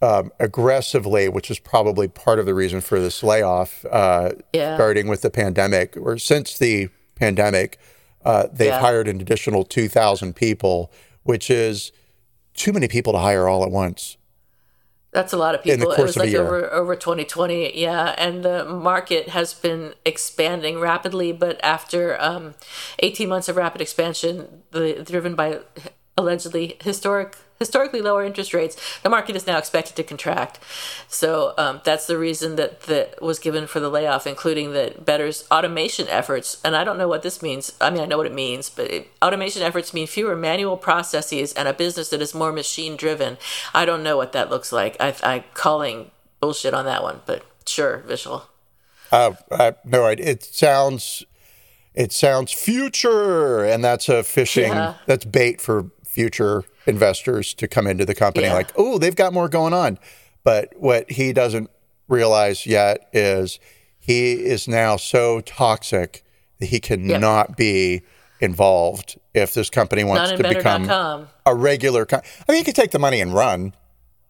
um, 0.01 0.31
aggressively, 0.39 1.29
which 1.29 1.51
is 1.51 1.59
probably 1.59 2.07
part 2.07 2.39
of 2.39 2.47
the 2.47 2.55
reason 2.55 2.81
for 2.81 2.99
this 2.99 3.21
layoff. 3.21 3.85
Uh, 3.91 4.31
yeah. 4.53 4.73
Starting 4.73 5.07
with 5.07 5.21
the 5.21 5.29
pandemic, 5.29 5.95
or 5.97 6.17
since 6.17 6.57
the 6.57 6.89
pandemic, 7.13 7.77
uh, 8.25 8.47
they've 8.51 8.69
yeah. 8.69 8.79
hired 8.79 9.07
an 9.07 9.21
additional 9.21 9.63
two 9.63 9.87
thousand 9.87 10.35
people, 10.35 10.91
which 11.21 11.51
is 11.51 11.91
too 12.55 12.73
many 12.73 12.87
people 12.87 13.13
to 13.13 13.19
hire 13.19 13.47
all 13.47 13.63
at 13.63 13.69
once. 13.69 14.17
That's 15.17 15.33
a 15.33 15.37
lot 15.37 15.55
of 15.55 15.63
people. 15.63 15.91
it 15.91 15.99
was 15.99 16.15
like 16.15 16.35
over 16.35 16.71
over 16.71 16.95
2020, 16.95 17.75
yeah. 17.75 18.13
And 18.19 18.43
the 18.45 18.63
market 18.65 19.29
has 19.29 19.51
been 19.51 19.95
expanding 20.05 20.79
rapidly, 20.79 21.31
but 21.31 21.59
after 21.63 22.21
um, 22.21 22.53
18 22.99 23.27
months 23.27 23.49
of 23.49 23.55
rapid 23.55 23.81
expansion, 23.81 24.61
the, 24.69 25.03
driven 25.03 25.33
by 25.33 25.61
allegedly 26.17 26.77
historic 26.81 27.37
historically 27.59 28.01
lower 28.01 28.23
interest 28.23 28.53
rates, 28.53 28.99
the 29.01 29.09
market 29.09 29.35
is 29.35 29.47
now 29.47 29.57
expected 29.57 29.95
to 29.95 30.03
contract. 30.03 30.59
So 31.07 31.53
um, 31.57 31.81
that's 31.83 32.07
the 32.07 32.17
reason 32.17 32.55
that 32.55 32.81
that 32.81 33.21
was 33.21 33.39
given 33.39 33.67
for 33.67 33.79
the 33.79 33.89
layoff, 33.89 34.27
including 34.27 34.73
the 34.73 34.95
Better's 35.03 35.47
automation 35.49 36.07
efforts. 36.07 36.61
And 36.63 36.75
I 36.75 36.83
don't 36.83 36.97
know 36.97 37.07
what 37.07 37.23
this 37.23 37.41
means. 37.41 37.73
I 37.81 37.89
mean, 37.89 38.01
I 38.01 38.05
know 38.05 38.17
what 38.17 38.27
it 38.27 38.33
means, 38.33 38.69
but 38.69 38.91
it, 38.91 39.07
automation 39.21 39.61
efforts 39.61 39.93
mean 39.93 40.07
fewer 40.07 40.35
manual 40.35 40.77
processes 40.77 41.53
and 41.53 41.67
a 41.67 41.73
business 41.73 42.09
that 42.09 42.21
is 42.21 42.33
more 42.33 42.51
machine 42.51 42.95
driven. 42.95 43.37
I 43.73 43.85
don't 43.85 44.03
know 44.03 44.17
what 44.17 44.33
that 44.33 44.49
looks 44.49 44.71
like. 44.71 44.95
I, 44.99 45.15
I'm 45.23 45.43
calling 45.53 46.11
bullshit 46.39 46.73
on 46.73 46.85
that 46.85 47.03
one, 47.03 47.21
but 47.25 47.43
sure, 47.65 48.03
Vishal. 48.07 48.43
Uh, 49.11 49.33
uh, 49.49 49.71
no, 49.85 50.07
it 50.07 50.43
sounds 50.43 51.25
it 51.97 52.11
sounds 52.11 52.51
future, 52.51 53.65
and 53.65 53.83
that's 53.83 54.07
a 54.07 54.21
fishing. 54.21 54.71
Yeah. 54.71 54.95
That's 55.07 55.25
bait 55.25 55.59
for 55.59 55.89
future 56.17 56.63
investors 56.87 57.53
to 57.53 57.67
come 57.67 57.85
into 57.85 58.03
the 58.03 58.15
company 58.15 58.47
yeah. 58.47 58.53
like, 58.55 58.71
oh, 58.75 58.97
they've 58.97 59.15
got 59.15 59.33
more 59.33 59.47
going 59.47 59.71
on. 59.71 59.99
But 60.43 60.73
what 60.77 61.11
he 61.11 61.31
doesn't 61.31 61.69
realize 62.07 62.65
yet 62.65 63.07
is 63.13 63.59
he 63.99 64.33
is 64.33 64.67
now 64.67 64.97
so 64.97 65.41
toxic 65.41 66.23
that 66.59 66.65
he 66.67 66.79
cannot 66.79 67.49
yep. 67.49 67.57
be 67.57 68.01
involved 68.39 69.19
if 69.35 69.53
this 69.53 69.69
company 69.69 70.03
wants 70.03 70.31
to 70.31 70.37
become 70.41 70.89
a 71.45 71.53
regular. 71.53 72.03
Company. 72.03 72.31
I 72.49 72.51
mean, 72.51 72.61
he 72.61 72.65
could 72.65 72.75
take 72.75 72.89
the 72.89 72.99
money 72.99 73.21
and 73.21 73.31
run. 73.31 73.75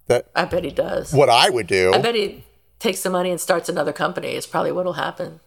That 0.08 0.28
I 0.36 0.44
bet 0.44 0.66
he 0.66 0.72
does. 0.72 1.14
What 1.14 1.30
I 1.30 1.50
would 1.50 1.68
do. 1.68 1.94
I 1.94 2.02
bet 2.02 2.16
he 2.16 2.44
takes 2.80 3.02
the 3.02 3.10
money 3.10 3.32
and 3.32 3.40
starts 3.40 3.70
another 3.70 3.94
company. 3.94 4.36
Is 4.36 4.46
probably 4.46 4.74
what'll 4.74 4.94
happen. 4.94 5.40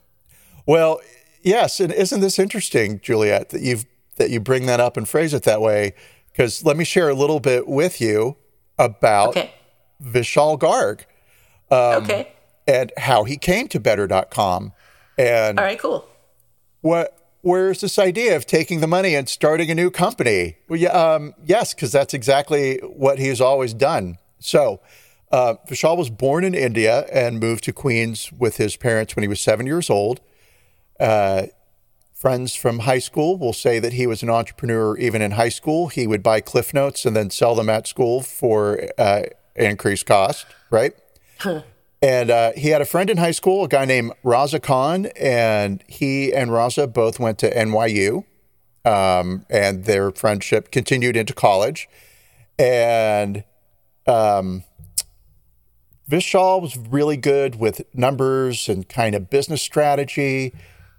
Well, 0.65 1.01
yes, 1.43 1.81
and 1.81 1.93
isn't 1.93 2.21
this 2.21 2.39
interesting, 2.39 2.99
Juliet, 3.01 3.51
that 3.51 3.61
you've 3.61 3.85
that 4.17 4.31
you 4.31 4.41
bring 4.41 4.65
that 4.67 4.81
up 4.81 4.97
and 4.97 5.07
phrase 5.07 5.35
it 5.35 5.43
that 5.43 5.61
way? 5.61 5.93
Because 6.41 6.65
let 6.65 6.75
me 6.75 6.85
share 6.85 7.11
a 7.11 7.15
little 7.15 7.39
bit 7.39 7.69
with 7.69 8.01
you 8.01 8.35
about 8.79 9.37
okay. 9.37 9.53
Vishal 10.03 10.59
Garg. 10.59 11.01
Um, 11.71 12.03
okay. 12.03 12.33
And 12.67 12.91
how 12.97 13.25
he 13.25 13.37
came 13.37 13.69
to 13.69 13.79
better.com. 13.79 14.73
And 15.19 15.59
all 15.59 15.65
right, 15.67 15.79
cool. 15.79 16.09
What 16.81 17.15
where's 17.43 17.83
this 17.83 17.99
idea 17.99 18.37
of 18.37 18.47
taking 18.47 18.81
the 18.81 18.87
money 18.87 19.15
and 19.15 19.29
starting 19.29 19.71
a 19.71 19.75
new 19.75 19.91
company? 19.91 20.57
Well, 20.67 20.81
yeah, 20.81 20.93
um, 20.93 21.35
yes, 21.45 21.75
because 21.75 21.93
that's 21.93 22.15
exactly 22.15 22.79
what 22.79 23.19
he's 23.19 23.43
always 23.43 23.75
done. 23.75 24.17
So, 24.39 24.81
uh, 25.31 25.57
Vishal 25.69 25.99
was 25.99 26.09
born 26.09 26.45
in 26.45 26.55
India 26.55 27.01
and 27.13 27.39
moved 27.39 27.65
to 27.65 27.73
Queens 27.75 28.33
with 28.33 28.57
his 28.57 28.77
parents 28.77 29.15
when 29.15 29.25
he 29.25 29.29
was 29.29 29.41
seven 29.41 29.67
years 29.67 29.91
old. 29.91 30.23
Uh, 30.99 31.49
Friends 32.21 32.55
from 32.55 32.81
high 32.81 32.99
school 32.99 33.39
will 33.39 33.55
say 33.55 33.79
that 33.79 33.95
he 33.95 34.07
was 34.07 34.23
an 34.23 34.29
entrepreneur 34.29 34.95
even 34.99 35.23
in 35.23 35.31
high 35.31 35.49
school. 35.49 35.89
He 35.89 36.07
would 36.07 36.23
buy 36.23 36.43
Cliff 36.43 36.75
Notes 36.75 37.07
and 37.07 37.17
then 37.17 37.31
sell 37.31 37.55
them 37.55 37.71
at 37.71 37.87
school 37.87 38.21
for 38.21 38.89
uh, 38.99 39.23
increased 39.57 40.05
cost, 40.05 40.45
right? 40.69 40.93
And 42.03 42.31
uh, 42.31 42.53
he 42.55 42.69
had 42.69 42.83
a 42.83 42.85
friend 42.85 43.09
in 43.09 43.17
high 43.17 43.31
school, 43.31 43.65
a 43.65 43.69
guy 43.69 43.87
named 43.87 44.13
Raza 44.23 44.63
Khan, 44.63 45.07
and 45.19 45.83
he 45.89 46.31
and 46.35 46.51
Raza 46.51 46.93
both 46.93 47.19
went 47.19 47.39
to 47.39 47.51
NYU, 47.55 48.25
um, 48.85 49.47
and 49.49 49.87
their 49.87 50.11
friendship 50.11 50.71
continued 50.71 51.17
into 51.17 51.33
college. 51.33 51.89
And 52.59 53.45
um, 54.07 54.65
Vishal 56.11 56.61
was 56.61 56.77
really 56.77 57.17
good 57.17 57.55
with 57.55 57.81
numbers 57.95 58.69
and 58.69 58.87
kind 58.87 59.15
of 59.15 59.31
business 59.31 59.63
strategy. 59.63 60.53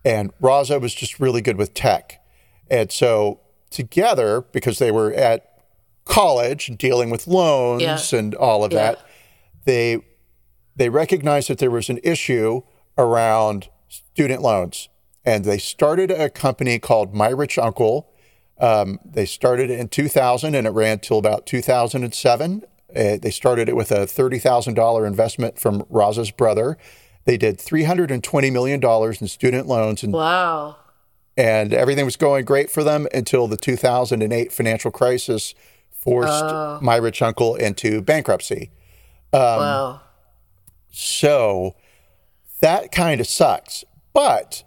And 0.03 0.31
Raza 0.39 0.81
was 0.81 0.93
just 0.93 1.19
really 1.19 1.41
good 1.41 1.57
with 1.57 1.73
tech. 1.73 2.23
And 2.69 2.91
so 2.91 3.41
together, 3.69 4.41
because 4.51 4.79
they 4.79 4.91
were 4.91 5.13
at 5.13 5.47
college 6.05 6.69
and 6.69 6.77
dealing 6.77 7.09
with 7.09 7.27
loans 7.27 7.81
yeah. 7.81 8.19
and 8.19 8.33
all 8.35 8.63
of 8.63 8.73
yeah. 8.73 8.79
that, 8.79 9.05
they 9.65 10.01
they 10.75 10.89
recognized 10.89 11.49
that 11.49 11.57
there 11.59 11.69
was 11.69 11.89
an 11.89 11.99
issue 12.03 12.61
around 12.97 13.69
student 13.87 14.41
loans. 14.41 14.89
And 15.23 15.45
they 15.45 15.57
started 15.57 16.09
a 16.09 16.29
company 16.29 16.79
called 16.79 17.13
My 17.13 17.29
Rich 17.29 17.57
Uncle. 17.57 18.09
Um, 18.59 18.99
they 19.05 19.25
started 19.25 19.69
in 19.69 19.89
2000 19.89 20.55
and 20.55 20.65
it 20.65 20.71
ran 20.71 20.99
till 20.99 21.17
about 21.17 21.45
2007. 21.45 22.63
Uh, 22.63 23.17
they 23.21 23.31
started 23.31 23.69
it 23.69 23.75
with 23.75 23.91
a 23.91 24.05
$30,000 24.05 25.07
investment 25.07 25.59
from 25.59 25.83
Raza's 25.83 26.31
brother. 26.31 26.77
They 27.26 27.38
did 27.38 27.57
$320 27.59 28.51
million 28.51 28.84
in 28.84 29.28
student 29.28 29.67
loans. 29.67 30.03
And, 30.03 30.13
wow. 30.13 30.78
And 31.38 31.74
everything 31.74 32.05
was 32.05 32.17
going 32.17 32.45
great 32.45 32.69
for 32.69 32.84
them 32.84 33.07
until 33.13 33.47
the 33.47 33.57
2008 33.57 34.51
financial 34.51 34.91
crisis 34.91 35.53
forced 35.91 36.43
oh. 36.43 36.80
my 36.82 36.95
rich 36.95 37.22
uncle 37.22 37.55
into 37.55 38.01
bankruptcy. 38.01 38.72
Um, 39.34 39.41
wow. 39.41 40.01
So 40.91 41.76
that 42.59 42.91
kind 42.91 43.22
of 43.22 43.28
sucks. 43.28 43.84
But 44.13 44.63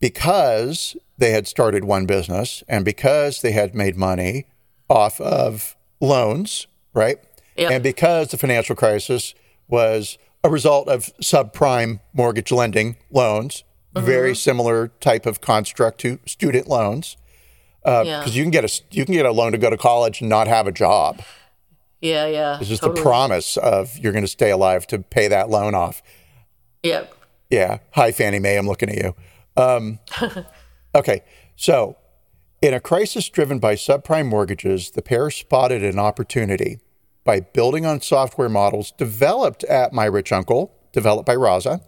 because 0.00 0.96
they 1.18 1.30
had 1.30 1.46
started 1.48 1.84
one 1.84 2.06
business 2.06 2.62
and 2.68 2.84
because 2.84 3.40
they 3.40 3.52
had 3.52 3.74
made 3.74 3.96
money 3.96 4.46
off 4.88 5.20
of 5.20 5.76
loans, 6.00 6.66
right? 6.92 7.18
Yep. 7.56 7.70
And 7.70 7.82
because 7.82 8.30
the 8.30 8.36
financial 8.36 8.76
crisis 8.76 9.34
was 9.68 10.18
a 10.44 10.50
result 10.50 10.88
of 10.88 11.06
subprime 11.20 12.00
mortgage 12.12 12.52
lending 12.52 12.96
loans, 13.10 13.64
mm-hmm. 13.94 14.06
very 14.06 14.36
similar 14.36 14.88
type 15.00 15.26
of 15.26 15.40
construct 15.40 15.98
to 16.00 16.20
student 16.26 16.68
loans. 16.68 17.16
Because 17.82 18.06
uh, 18.06 18.08
yeah. 18.08 18.26
you 18.26 18.42
can 18.42 18.50
get 18.50 18.64
a 18.64 18.82
you 18.90 19.04
can 19.04 19.14
get 19.14 19.26
a 19.26 19.32
loan 19.32 19.52
to 19.52 19.58
go 19.58 19.68
to 19.68 19.76
college 19.76 20.20
and 20.20 20.30
not 20.30 20.46
have 20.46 20.66
a 20.66 20.72
job. 20.72 21.22
Yeah, 22.00 22.26
yeah. 22.26 22.58
It's 22.58 22.68
just 22.68 22.82
totally. 22.82 23.00
the 23.00 23.02
promise 23.02 23.56
of 23.56 23.98
you're 23.98 24.12
going 24.12 24.24
to 24.24 24.28
stay 24.28 24.50
alive 24.50 24.86
to 24.88 24.98
pay 24.98 25.28
that 25.28 25.50
loan 25.50 25.74
off. 25.74 26.02
Yep. 26.82 27.14
Yeah. 27.50 27.78
Hi, 27.92 28.12
Fannie 28.12 28.38
Mae. 28.38 28.56
I'm 28.56 28.66
looking 28.66 28.90
at 28.90 28.96
you. 28.96 29.14
Um, 29.56 29.98
okay. 30.94 31.22
So, 31.56 31.96
in 32.60 32.74
a 32.74 32.80
crisis 32.80 33.28
driven 33.28 33.58
by 33.58 33.74
subprime 33.74 34.28
mortgages, 34.28 34.90
the 34.90 35.02
pair 35.02 35.30
spotted 35.30 35.82
an 35.82 35.98
opportunity 35.98 36.78
by 37.24 37.40
building 37.40 37.86
on 37.86 38.00
software 38.00 38.48
models 38.48 38.92
developed 38.92 39.64
at 39.64 39.92
My 39.92 40.04
Rich 40.04 40.30
Uncle, 40.30 40.74
developed 40.92 41.26
by 41.26 41.34
Raza. 41.34 41.82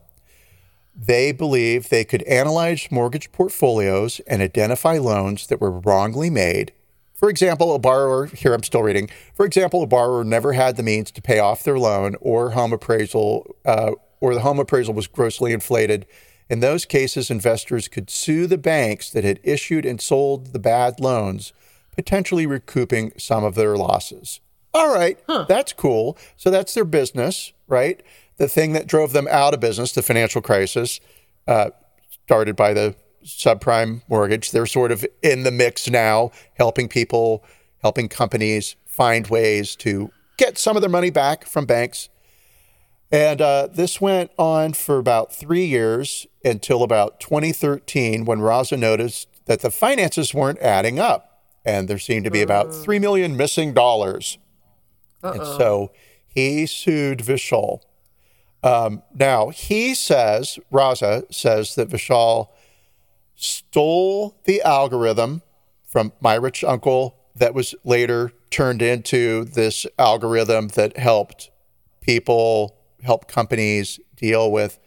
They 0.98 1.30
believed 1.30 1.90
they 1.90 2.04
could 2.04 2.22
analyze 2.22 2.88
mortgage 2.90 3.30
portfolios 3.30 4.20
and 4.26 4.40
identify 4.40 4.96
loans 4.96 5.46
that 5.48 5.60
were 5.60 5.78
wrongly 5.78 6.30
made. 6.30 6.72
For 7.12 7.28
example, 7.28 7.74
a 7.74 7.78
borrower, 7.78 8.26
here 8.26 8.54
I'm 8.54 8.62
still 8.62 8.82
reading, 8.82 9.10
for 9.34 9.44
example, 9.44 9.82
a 9.82 9.86
borrower 9.86 10.24
never 10.24 10.54
had 10.54 10.76
the 10.76 10.82
means 10.82 11.10
to 11.12 11.22
pay 11.22 11.38
off 11.38 11.62
their 11.62 11.78
loan 11.78 12.16
or 12.20 12.50
home 12.50 12.72
appraisal, 12.72 13.56
uh, 13.64 13.92
or 14.20 14.34
the 14.34 14.40
home 14.40 14.58
appraisal 14.58 14.94
was 14.94 15.06
grossly 15.06 15.52
inflated. 15.52 16.06
In 16.48 16.60
those 16.60 16.84
cases, 16.84 17.30
investors 17.30 17.88
could 17.88 18.08
sue 18.08 18.46
the 18.46 18.58
banks 18.58 19.10
that 19.10 19.24
had 19.24 19.40
issued 19.42 19.84
and 19.84 20.00
sold 20.00 20.48
the 20.52 20.58
bad 20.58 21.00
loans, 21.00 21.52
potentially 21.94 22.46
recouping 22.46 23.12
some 23.18 23.44
of 23.44 23.54
their 23.54 23.76
losses. 23.76 24.40
All 24.76 24.94
right, 24.94 25.18
huh. 25.26 25.46
that's 25.48 25.72
cool. 25.72 26.18
So 26.36 26.50
that's 26.50 26.74
their 26.74 26.84
business, 26.84 27.52
right? 27.66 28.02
The 28.36 28.48
thing 28.48 28.72
that 28.74 28.86
drove 28.86 29.12
them 29.12 29.26
out 29.30 29.54
of 29.54 29.60
business, 29.60 29.92
the 29.92 30.02
financial 30.02 30.42
crisis, 30.42 31.00
uh, 31.46 31.70
started 32.26 32.56
by 32.56 32.74
the 32.74 32.94
subprime 33.24 34.02
mortgage. 34.08 34.50
They're 34.50 34.66
sort 34.66 34.92
of 34.92 35.04
in 35.22 35.42
the 35.42 35.50
mix 35.50 35.88
now, 35.88 36.30
helping 36.54 36.88
people, 36.88 37.44
helping 37.82 38.08
companies 38.08 38.76
find 38.84 39.26
ways 39.28 39.76
to 39.76 40.10
get 40.36 40.58
some 40.58 40.76
of 40.76 40.82
their 40.82 40.90
money 40.90 41.10
back 41.10 41.46
from 41.46 41.66
banks. 41.66 42.08
And 43.10 43.40
uh, 43.40 43.68
this 43.72 44.00
went 44.00 44.30
on 44.36 44.72
for 44.72 44.98
about 44.98 45.32
three 45.32 45.64
years 45.64 46.26
until 46.44 46.82
about 46.82 47.20
2013 47.20 48.24
when 48.24 48.40
Raza 48.40 48.78
noticed 48.78 49.28
that 49.46 49.60
the 49.60 49.70
finances 49.70 50.34
weren't 50.34 50.58
adding 50.58 50.98
up. 50.98 51.44
And 51.64 51.88
there 51.88 51.98
seemed 51.98 52.24
to 52.24 52.30
be 52.30 52.42
about 52.42 52.68
mm. 52.68 52.84
3 52.84 52.98
million 52.98 53.36
missing 53.36 53.72
dollars. 53.72 54.38
Uh-oh. 55.22 55.32
And 55.32 55.44
so 55.44 55.92
he 56.26 56.66
sued 56.66 57.20
Vishal. 57.20 57.80
Um, 58.62 59.02
now, 59.14 59.50
he 59.50 59.94
says, 59.94 60.58
Raza 60.72 61.32
says 61.32 61.74
that 61.76 61.88
Vishal 61.88 62.48
stole 63.36 64.36
the 64.44 64.62
algorithm 64.62 65.42
from 65.84 66.12
my 66.20 66.34
rich 66.34 66.64
uncle 66.64 67.16
that 67.34 67.54
was 67.54 67.74
later 67.84 68.32
turned 68.50 68.82
into 68.82 69.44
this 69.44 69.86
algorithm 69.98 70.68
that 70.68 70.96
helped 70.96 71.50
people, 72.00 72.76
help 73.02 73.28
companies 73.28 74.00
deal 74.16 74.50
with 74.50 74.78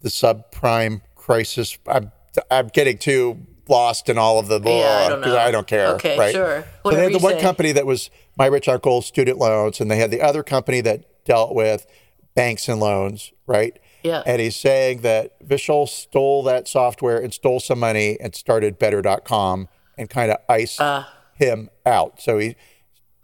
the 0.00 0.10
subprime 0.10 1.00
crisis. 1.14 1.78
I'm, 1.86 2.12
I'm 2.50 2.68
getting 2.68 2.98
too 2.98 3.46
lost 3.68 4.08
in 4.08 4.18
all 4.18 4.38
of 4.38 4.48
the 4.48 4.60
yeah, 4.60 5.16
because 5.16 5.34
I, 5.34 5.46
I, 5.46 5.50
don't 5.50 5.66
care. 5.66 5.88
Okay, 5.94 6.18
right? 6.18 6.32
sure. 6.34 6.64
Whatever 6.82 6.84
so 6.84 6.90
they 6.90 7.02
had 7.02 7.12
the 7.12 7.24
one 7.24 7.34
say. 7.34 7.40
company 7.40 7.72
that 7.72 7.86
was 7.86 8.10
my 8.36 8.46
rich 8.46 8.68
uncle 8.68 9.02
student 9.02 9.38
loans, 9.38 9.80
and 9.80 9.90
they 9.90 9.96
had 9.96 10.10
the 10.10 10.20
other 10.20 10.42
company 10.42 10.80
that 10.82 11.24
dealt 11.24 11.54
with 11.54 11.86
banks 12.34 12.68
and 12.68 12.80
loans, 12.80 13.32
right? 13.46 13.78
Yeah. 14.02 14.22
And 14.26 14.40
he's 14.40 14.56
saying 14.56 15.00
that 15.00 15.46
Vishal 15.46 15.88
stole 15.88 16.42
that 16.44 16.68
software 16.68 17.18
and 17.18 17.32
stole 17.32 17.58
some 17.58 17.80
money 17.80 18.18
and 18.20 18.34
started 18.34 18.78
better.com 18.78 19.68
and 19.96 20.10
kind 20.10 20.30
of 20.30 20.38
iced 20.48 20.80
uh, 20.80 21.04
him 21.34 21.70
out. 21.86 22.20
So 22.20 22.38
he 22.38 22.56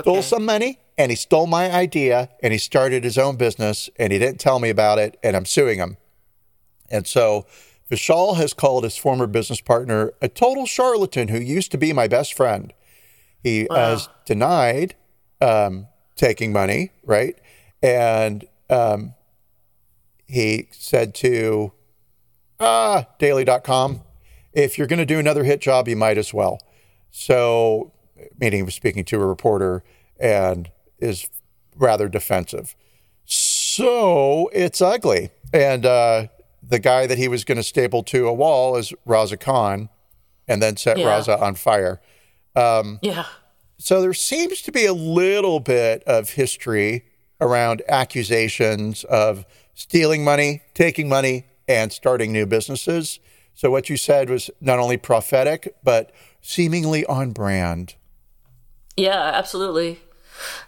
stole 0.00 0.18
okay. 0.18 0.22
some 0.22 0.44
money 0.46 0.78
and 0.96 1.10
he 1.10 1.16
stole 1.16 1.46
my 1.46 1.70
idea 1.70 2.30
and 2.42 2.52
he 2.52 2.58
started 2.58 3.04
his 3.04 3.18
own 3.18 3.36
business 3.36 3.90
and 3.96 4.12
he 4.12 4.18
didn't 4.18 4.40
tell 4.40 4.58
me 4.58 4.70
about 4.70 4.98
it 4.98 5.18
and 5.22 5.36
I'm 5.36 5.44
suing 5.44 5.78
him. 5.78 5.98
And 6.90 7.06
so 7.06 7.46
Vishal 7.90 8.36
has 8.36 8.54
called 8.54 8.84
his 8.84 8.96
former 8.96 9.26
business 9.26 9.60
partner 9.60 10.12
a 10.22 10.28
total 10.28 10.64
charlatan 10.66 11.28
who 11.28 11.38
used 11.38 11.72
to 11.72 11.78
be 11.78 11.92
my 11.92 12.06
best 12.06 12.34
friend. 12.34 12.72
He 13.42 13.66
wow. 13.68 13.76
has 13.76 14.08
denied 14.24 14.94
um, 15.40 15.88
taking 16.14 16.52
money, 16.52 16.92
right? 17.04 17.38
And 17.82 18.46
um, 18.68 19.14
he 20.26 20.68
said 20.70 21.14
to 21.16 21.72
uh, 22.60 23.04
daily.com, 23.18 24.02
if 24.52 24.78
you're 24.78 24.86
going 24.86 24.98
to 24.98 25.06
do 25.06 25.18
another 25.18 25.44
hit 25.44 25.60
job, 25.60 25.88
you 25.88 25.96
might 25.96 26.18
as 26.18 26.34
well. 26.34 26.60
So, 27.10 27.92
meaning 28.38 28.58
he 28.58 28.62
was 28.62 28.74
speaking 28.74 29.04
to 29.06 29.16
a 29.16 29.26
reporter 29.26 29.82
and 30.18 30.70
is 30.98 31.28
rather 31.76 32.08
defensive. 32.08 32.76
So 33.24 34.50
it's 34.52 34.80
ugly. 34.80 35.30
And 35.52 35.86
uh, 35.86 36.26
the 36.70 36.78
guy 36.78 37.06
that 37.06 37.18
he 37.18 37.28
was 37.28 37.44
going 37.44 37.56
to 37.56 37.62
staple 37.62 38.02
to 38.04 38.28
a 38.28 38.32
wall 38.32 38.76
is 38.76 38.94
Raza 39.06 39.38
Khan 39.38 39.88
and 40.48 40.62
then 40.62 40.76
set 40.76 40.98
yeah. 40.98 41.06
Raza 41.06 41.40
on 41.40 41.54
fire. 41.56 42.00
Um, 42.56 42.98
yeah. 43.02 43.26
So 43.78 44.00
there 44.00 44.14
seems 44.14 44.62
to 44.62 44.72
be 44.72 44.86
a 44.86 44.92
little 44.92 45.60
bit 45.60 46.02
of 46.04 46.30
history 46.30 47.04
around 47.40 47.82
accusations 47.88 49.04
of 49.04 49.44
stealing 49.74 50.22
money, 50.22 50.62
taking 50.74 51.08
money, 51.08 51.46
and 51.66 51.92
starting 51.92 52.32
new 52.32 52.46
businesses. 52.46 53.18
So 53.54 53.70
what 53.70 53.88
you 53.88 53.96
said 53.96 54.28
was 54.30 54.50
not 54.60 54.78
only 54.78 54.96
prophetic, 54.96 55.74
but 55.82 56.12
seemingly 56.40 57.04
on 57.06 57.32
brand. 57.32 57.94
Yeah, 58.96 59.20
absolutely. 59.34 60.00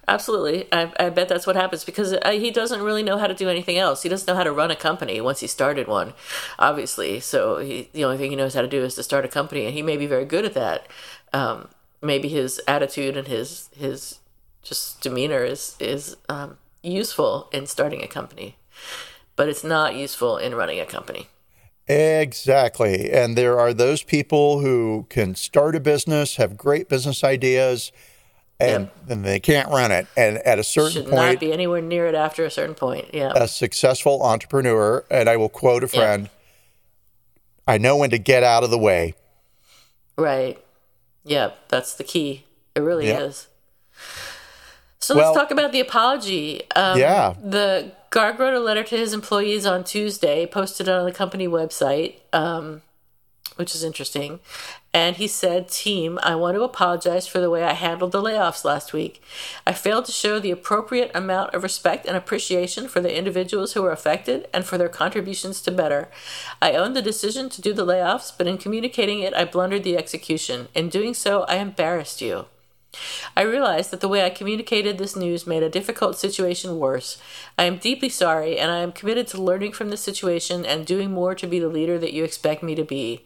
Absolutely. 0.08 0.68
I, 0.72 0.92
I 0.98 1.10
bet 1.10 1.28
that's 1.28 1.46
what 1.46 1.56
happens 1.56 1.84
because 1.84 2.12
uh, 2.12 2.30
he 2.30 2.50
doesn't 2.50 2.82
really 2.82 3.02
know 3.02 3.18
how 3.18 3.26
to 3.26 3.34
do 3.34 3.48
anything 3.48 3.78
else. 3.78 4.02
He 4.02 4.08
doesn't 4.08 4.26
know 4.26 4.34
how 4.34 4.44
to 4.44 4.52
run 4.52 4.70
a 4.70 4.76
company 4.76 5.20
once 5.20 5.40
he 5.40 5.46
started 5.46 5.88
one, 5.88 6.14
obviously. 6.58 7.20
So 7.20 7.58
he, 7.58 7.88
the 7.92 8.04
only 8.04 8.18
thing 8.18 8.30
he 8.30 8.36
knows 8.36 8.54
how 8.54 8.62
to 8.62 8.68
do 8.68 8.84
is 8.84 8.94
to 8.96 9.02
start 9.02 9.24
a 9.24 9.28
company, 9.28 9.64
and 9.64 9.74
he 9.74 9.82
may 9.82 9.96
be 9.96 10.06
very 10.06 10.24
good 10.24 10.44
at 10.44 10.54
that. 10.54 10.86
Um, 11.32 11.68
maybe 12.02 12.28
his 12.28 12.60
attitude 12.66 13.16
and 13.16 13.28
his 13.28 13.70
his 13.76 14.18
just 14.62 15.00
demeanor 15.00 15.44
is 15.44 15.76
is 15.80 16.16
um, 16.28 16.58
useful 16.82 17.48
in 17.52 17.66
starting 17.66 18.02
a 18.02 18.08
company, 18.08 18.56
but 19.36 19.48
it's 19.48 19.64
not 19.64 19.94
useful 19.94 20.36
in 20.36 20.54
running 20.54 20.80
a 20.80 20.86
company. 20.86 21.28
Exactly. 21.88 23.10
And 23.10 23.36
there 23.36 23.58
are 23.58 23.74
those 23.74 24.02
people 24.02 24.60
who 24.60 25.06
can 25.10 25.34
start 25.34 25.74
a 25.74 25.80
business, 25.80 26.36
have 26.36 26.56
great 26.56 26.88
business 26.88 27.24
ideas, 27.24 27.90
and 28.61 28.84
yep. 28.84 28.96
then 29.07 29.22
they 29.22 29.40
can't 29.40 29.68
run 29.68 29.90
it. 29.90 30.07
And 30.16 30.38
at 30.38 30.59
a 30.59 30.64
certain 30.64 30.92
Should 30.92 31.05
point, 31.05 31.32
not 31.32 31.40
be 31.40 31.53
anywhere 31.53 31.80
near 31.80 32.07
it 32.07 32.14
after 32.14 32.44
a 32.44 32.50
certain 32.50 32.74
point. 32.74 33.07
Yeah. 33.12 33.32
A 33.34 33.48
successful 33.48 34.22
entrepreneur, 34.22 35.05
and 35.11 35.28
I 35.28 35.36
will 35.36 35.48
quote 35.48 35.82
a 35.82 35.88
friend 35.88 36.24
yep. 36.24 36.32
I 37.66 37.78
know 37.78 37.96
when 37.96 38.11
to 38.11 38.18
get 38.18 38.42
out 38.42 38.64
of 38.64 38.70
the 38.70 38.78
way. 38.78 39.14
Right. 40.16 40.62
Yeah, 41.24 41.53
that's 41.68 41.94
the 41.94 42.05
key. 42.05 42.44
It 42.74 42.80
really 42.80 43.07
yep. 43.07 43.20
is. 43.22 43.48
So 44.98 45.16
well, 45.16 45.32
let's 45.32 45.38
talk 45.38 45.50
about 45.50 45.72
the 45.72 45.80
apology. 45.80 46.62
Um, 46.74 46.98
yeah. 46.98 47.34
The 47.42 47.92
Garg 48.11 48.38
wrote 48.38 48.55
a 48.55 48.61
letter 48.61 48.84
to 48.84 48.96
his 48.96 49.12
employees 49.12 49.66
on 49.66 49.84
Tuesday, 49.84 50.46
posted 50.46 50.88
it 50.88 50.92
on 50.92 51.05
the 51.05 51.12
company 51.12 51.48
website, 51.48 52.16
um, 52.32 52.82
which 53.57 53.74
is 53.74 53.84
interesting. 53.84 54.40
And 54.94 55.16
he 55.16 55.26
said, 55.26 55.68
Team, 55.68 56.18
I 56.22 56.34
want 56.34 56.55
to 56.57 56.62
apologize 56.62 57.26
for 57.26 57.40
the 57.40 57.48
way 57.48 57.64
I 57.64 57.72
handled 57.72 58.12
the 58.12 58.22
layoffs 58.22 58.64
last 58.64 58.92
week. 58.92 59.22
I 59.66 59.72
failed 59.72 60.05
to 60.07 60.12
show 60.12 60.38
the 60.38 60.50
appropriate 60.50 61.11
amount 61.14 61.55
of 61.55 61.62
respect 61.62 62.05
and 62.05 62.16
appreciation 62.16 62.88
for 62.88 63.00
the 63.00 63.16
individuals 63.16 63.72
who 63.72 63.82
were 63.82 63.92
affected 63.92 64.48
and 64.53 64.64
for 64.64 64.76
their 64.76 64.90
contributions 64.90 65.62
to 65.62 65.70
better. 65.70 66.11
I 66.61 66.72
own 66.74 66.92
the 66.92 67.03
decision 67.03 67.48
to 67.50 67.62
do 67.62 67.72
the 67.72 67.86
layoffs, 67.86 68.32
but 68.36 68.46
in 68.46 68.59
communicating 68.59 69.20
it, 69.20 69.34
I 69.34 69.46
blundered 69.46 69.84
the 69.84 69.96
execution. 69.96 70.68
In 70.74 70.90
doing 70.90 71.14
so, 71.14 71.44
I 71.44 71.57
embarrassed 71.57 72.20
you. 72.20 72.46
I 73.34 73.43
realize 73.43 73.88
that 73.88 74.01
the 74.01 74.09
way 74.09 74.24
I 74.24 74.30
communicated 74.30 74.99
this 74.99 75.16
news 75.16 75.47
made 75.47 75.62
a 75.62 75.70
difficult 75.70 76.18
situation 76.18 76.78
worse. 76.78 77.20
I 77.59 77.64
am 77.64 77.78
deeply 77.78 78.11
sorry, 78.11 78.59
and 78.59 78.70
I 78.70 78.78
am 78.78 78.93
committed 78.93 79.26
to 79.28 79.43
learning 79.43 79.72
from 79.72 79.88
this 79.88 80.03
situation 80.03 80.66
and 80.66 80.84
doing 80.84 81.11
more 81.11 81.34
to 81.34 81.47
be 81.47 81.59
the 81.59 81.68
leader 81.68 81.99
that 81.99 82.12
you 82.12 82.22
expect 82.22 82.62
me 82.62 82.74
to 82.74 82.84
be. 82.84 83.24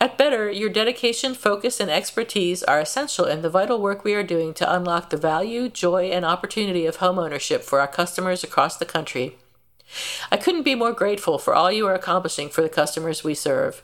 At 0.00 0.16
Better, 0.16 0.50
your 0.50 0.70
dedication, 0.70 1.34
focus, 1.34 1.78
and 1.78 1.90
expertise 1.90 2.62
are 2.62 2.80
essential 2.80 3.26
in 3.26 3.42
the 3.42 3.50
vital 3.50 3.80
work 3.80 4.02
we 4.02 4.14
are 4.14 4.22
doing 4.22 4.54
to 4.54 4.74
unlock 4.74 5.10
the 5.10 5.16
value, 5.16 5.68
joy, 5.68 6.04
and 6.06 6.24
opportunity 6.24 6.86
of 6.86 6.98
homeownership 6.98 7.60
for 7.60 7.80
our 7.80 7.88
customers 7.88 8.42
across 8.42 8.76
the 8.78 8.86
country. 8.86 9.36
I 10.30 10.38
couldn't 10.38 10.62
be 10.62 10.74
more 10.74 10.92
grateful 10.92 11.38
for 11.38 11.54
all 11.54 11.70
you 11.70 11.86
are 11.86 11.94
accomplishing 11.94 12.48
for 12.48 12.62
the 12.62 12.68
customers 12.68 13.22
we 13.22 13.34
serve. 13.34 13.82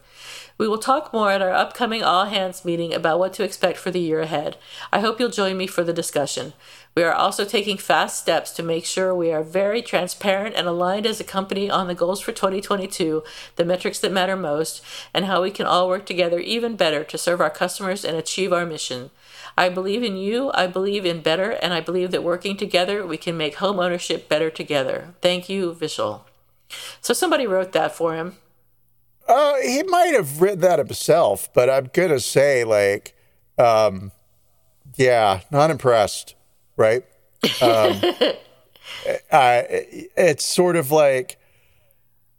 We 0.58 0.66
will 0.66 0.78
talk 0.78 1.12
more 1.12 1.30
at 1.30 1.40
our 1.40 1.52
upcoming 1.52 2.02
all 2.02 2.24
hands 2.24 2.64
meeting 2.64 2.92
about 2.92 3.20
what 3.20 3.32
to 3.34 3.44
expect 3.44 3.78
for 3.78 3.92
the 3.92 4.00
year 4.00 4.20
ahead. 4.20 4.56
I 4.92 4.98
hope 4.98 5.20
you'll 5.20 5.30
join 5.30 5.56
me 5.56 5.68
for 5.68 5.84
the 5.84 5.92
discussion. 5.92 6.52
We 6.96 7.04
are 7.04 7.12
also 7.12 7.44
taking 7.44 7.76
fast 7.76 8.18
steps 8.18 8.50
to 8.52 8.64
make 8.64 8.84
sure 8.84 9.14
we 9.14 9.30
are 9.30 9.44
very 9.44 9.82
transparent 9.82 10.56
and 10.56 10.66
aligned 10.66 11.06
as 11.06 11.20
a 11.20 11.24
company 11.24 11.70
on 11.70 11.86
the 11.86 11.94
goals 11.94 12.20
for 12.20 12.32
2022, 12.32 13.22
the 13.54 13.64
metrics 13.64 14.00
that 14.00 14.10
matter 14.10 14.34
most, 14.34 14.84
and 15.14 15.26
how 15.26 15.42
we 15.42 15.52
can 15.52 15.64
all 15.64 15.88
work 15.88 16.04
together 16.04 16.40
even 16.40 16.74
better 16.74 17.04
to 17.04 17.16
serve 17.16 17.40
our 17.40 17.50
customers 17.50 18.04
and 18.04 18.16
achieve 18.16 18.52
our 18.52 18.66
mission. 18.66 19.10
I 19.56 19.68
believe 19.68 20.02
in 20.02 20.16
you, 20.16 20.50
I 20.54 20.66
believe 20.66 21.06
in 21.06 21.20
better, 21.22 21.52
and 21.52 21.72
I 21.72 21.80
believe 21.80 22.10
that 22.10 22.24
working 22.24 22.56
together 22.56 23.06
we 23.06 23.16
can 23.16 23.36
make 23.36 23.56
home 23.56 23.78
ownership 23.78 24.28
better 24.28 24.50
together. 24.50 25.14
Thank 25.22 25.48
you, 25.48 25.72
Vishal. 25.72 26.22
So 27.00 27.14
somebody 27.14 27.46
wrote 27.46 27.70
that 27.72 27.94
for 27.94 28.16
him. 28.16 28.38
Uh, 29.28 29.56
he 29.56 29.82
might 29.82 30.14
have 30.14 30.40
written 30.40 30.60
that 30.60 30.78
himself, 30.78 31.52
but 31.52 31.68
I'm 31.68 31.90
gonna 31.92 32.20
say 32.20 32.64
like, 32.64 33.14
um, 33.58 34.10
yeah, 34.96 35.40
not 35.50 35.70
impressed, 35.70 36.34
right? 36.76 37.04
Um, 37.60 38.00
uh, 39.30 39.62
it's 39.68 40.44
sort 40.44 40.76
of 40.76 40.90
like, 40.90 41.38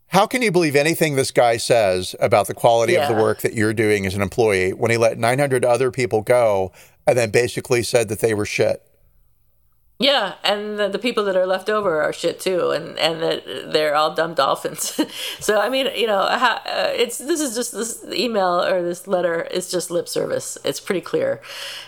how 0.08 0.26
can 0.26 0.42
you 0.42 0.52
believe 0.52 0.76
anything 0.76 1.16
this 1.16 1.30
guy 1.30 1.58
says 1.58 2.16
about 2.20 2.48
the 2.48 2.56
quality 2.56 2.94
yeah. 2.94 3.08
of 3.08 3.16
the 3.16 3.22
work 3.22 3.42
that 3.42 3.54
you're 3.54 3.74
doing 3.74 4.08
as 4.08 4.16
an 4.16 4.24
employee 4.24 4.74
when 4.74 4.90
he 4.90 4.98
let 4.98 5.20
900 5.20 5.64
other 5.64 5.92
people 5.92 6.22
go 6.22 6.72
and 7.06 7.16
then 7.16 7.30
basically 7.30 7.84
said 7.84 8.10
that 8.10 8.20
they 8.20 8.34
were 8.34 8.46
shit? 8.46 8.84
Yeah, 10.02 10.36
and 10.46 10.80
the, 10.80 10.88
the, 10.88 10.98
people 10.98 11.26
that 11.26 11.36
are 11.36 11.46
left 11.46 11.70
over 11.70 12.02
are 12.02 12.14
shit 12.14 12.40
too, 12.40 12.72
and 12.72 12.98
and 12.98 13.22
that 13.22 13.74
they're 13.74 13.96
all 13.96 14.16
dumb 14.16 14.34
dolphins. 14.34 14.98
so 15.42 15.60
I 15.60 15.68
mean, 15.68 15.90
you 15.94 16.08
know, 16.08 16.20
uh, 16.20 16.62
it's 16.96 17.18
this 17.18 17.42
is 17.42 17.54
just 17.54 17.74
this 17.74 18.06
email 18.06 18.64
or 18.64 18.82
this 18.82 19.08
letter 19.08 19.42
is 19.42 19.70
just 19.70 19.92
lip 19.92 20.08
service. 20.08 20.58
It's 20.64 20.80
pretty 20.80 21.02
clear. 21.02 21.42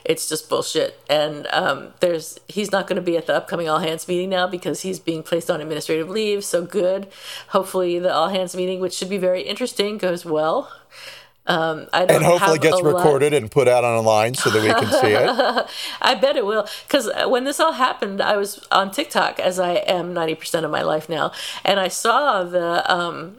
It's 0.04 0.28
just 0.28 0.50
bullshit. 0.50 1.00
And 1.10 1.48
um, 1.54 1.94
there's 2.02 2.38
he's 2.50 2.70
not 2.70 2.86
going 2.86 2.98
to 2.98 3.02
be 3.02 3.16
at 3.16 3.28
the 3.28 3.36
upcoming 3.36 3.70
all 3.70 3.80
hands 3.80 4.06
meeting 4.10 4.30
now 4.30 4.46
because 4.46 4.82
he's 4.82 5.00
being 5.00 5.24
placed 5.24 5.50
on 5.50 5.62
administrative 5.62 6.10
leave. 6.10 6.44
So 6.44 6.66
good. 6.66 7.08
Hopefully, 7.50 7.98
the 7.98 8.14
all 8.14 8.28
hands 8.28 8.54
meeting, 8.54 8.82
which 8.82 8.94
should 8.94 9.10
be 9.10 9.20
very 9.20 9.44
interesting, 9.44 9.98
goes 9.98 10.26
well. 10.26 10.70
Um, 11.48 11.88
and 11.92 12.24
hopefully 12.24 12.58
it 12.58 12.62
gets 12.62 12.82
recorded 12.82 13.34
lot. 13.34 13.42
and 13.42 13.52
put 13.52 13.68
out 13.68 13.84
online 13.84 14.36
so 14.36 14.50
that 14.52 14.62
we 14.62 14.70
can 14.70 14.92
see 15.02 15.14
it. 15.14 15.68
I 16.02 16.16
bet 16.16 16.38
it 16.38 16.46
will. 16.46 16.68
Because 16.88 17.08
uh, 17.08 17.28
when 17.28 17.46
this 17.46 17.60
all 17.60 17.74
happened, 17.74 18.22
I 18.22 18.38
was 18.38 18.66
on 18.72 18.92
TikTok, 18.92 19.40
as 19.40 19.60
I 19.60 19.74
am 19.74 20.14
90% 20.14 20.64
of 20.64 20.72
my 20.72 20.84
life 20.84 21.10
now, 21.10 21.32
and 21.64 21.80
I 21.80 21.88
saw 21.88 22.44
the. 22.44 22.90
Um, 22.92 23.38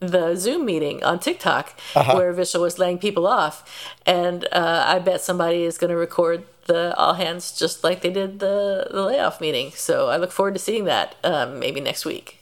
the 0.00 0.34
Zoom 0.34 0.64
meeting 0.64 1.04
on 1.04 1.20
TikTok 1.20 1.78
uh-huh. 1.94 2.16
where 2.16 2.34
Vishal 2.34 2.60
was 2.60 2.76
laying 2.76 2.98
people 2.98 3.24
off, 3.24 3.94
and 4.04 4.48
uh, 4.50 4.84
I 4.84 4.98
bet 4.98 5.20
somebody 5.20 5.62
is 5.62 5.78
going 5.78 5.90
to 5.90 5.96
record 5.96 6.42
the 6.66 6.92
all 6.96 7.14
hands 7.14 7.56
just 7.56 7.84
like 7.84 8.02
they 8.02 8.10
did 8.10 8.40
the 8.40 8.88
the 8.90 9.00
layoff 9.00 9.40
meeting. 9.40 9.70
So 9.70 10.08
I 10.08 10.16
look 10.16 10.32
forward 10.32 10.54
to 10.54 10.58
seeing 10.58 10.86
that 10.86 11.14
um, 11.22 11.60
maybe 11.60 11.80
next 11.80 12.04
week. 12.04 12.38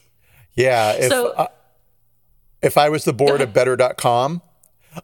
Yeah. 0.55 0.93
If, 0.93 1.11
so, 1.11 1.33
uh, 1.33 1.49
if 2.63 2.79
I 2.79 2.89
was 2.89 3.05
the 3.05 3.13
board 3.13 3.41
of 3.41 3.53
Better.com, 3.53 4.43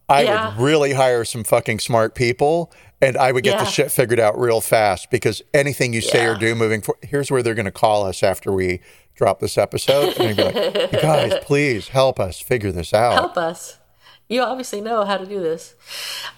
I 0.09 0.23
yeah. 0.23 0.57
would 0.57 0.65
really 0.65 0.93
hire 0.93 1.25
some 1.25 1.45
fucking 1.45 1.79
smart 1.79 2.15
people 2.15 2.73
and 3.01 3.17
I 3.17 3.33
would 3.33 3.45
get 3.45 3.55
yeah. 3.55 3.65
the 3.65 3.71
shit 3.71 3.91
figured 3.91 4.19
out 4.19 4.39
real 4.39 4.61
fast 4.61 5.11
because 5.11 5.43
anything 5.53 5.93
you 5.93 6.01
say 6.01 6.25
yeah. 6.25 6.31
or 6.31 6.39
do 6.39 6.55
moving 6.55 6.81
forward, 6.81 7.05
here's 7.05 7.31
where 7.31 7.43
they're 7.43 7.55
going 7.55 7.67
to 7.67 7.71
call 7.71 8.07
us 8.07 8.23
after 8.23 8.53
we 8.53 8.81
drop 9.15 9.41
this 9.41 9.59
episode. 9.59 10.17
And 10.19 10.37
be 10.37 10.43
like, 10.43 10.55
you 10.93 10.99
guys, 11.03 11.35
please 11.43 11.89
help 11.89 12.19
us 12.19 12.41
figure 12.41 12.73
this 12.73 12.95
out. 12.95 13.15
Help 13.15 13.37
us. 13.37 13.79
You 14.29 14.43
obviously 14.43 14.81
know 14.81 15.05
how 15.05 15.19
to 15.19 15.27
do 15.27 15.41
this. 15.41 15.75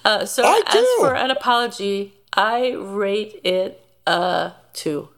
Uh, 0.04 0.26
so, 0.26 0.42
as 0.66 0.86
for 0.98 1.14
an 1.14 1.30
apology, 1.30 2.12
I 2.34 2.72
rate 2.72 3.40
it 3.44 3.82
a 4.06 4.52
two. 4.74 5.08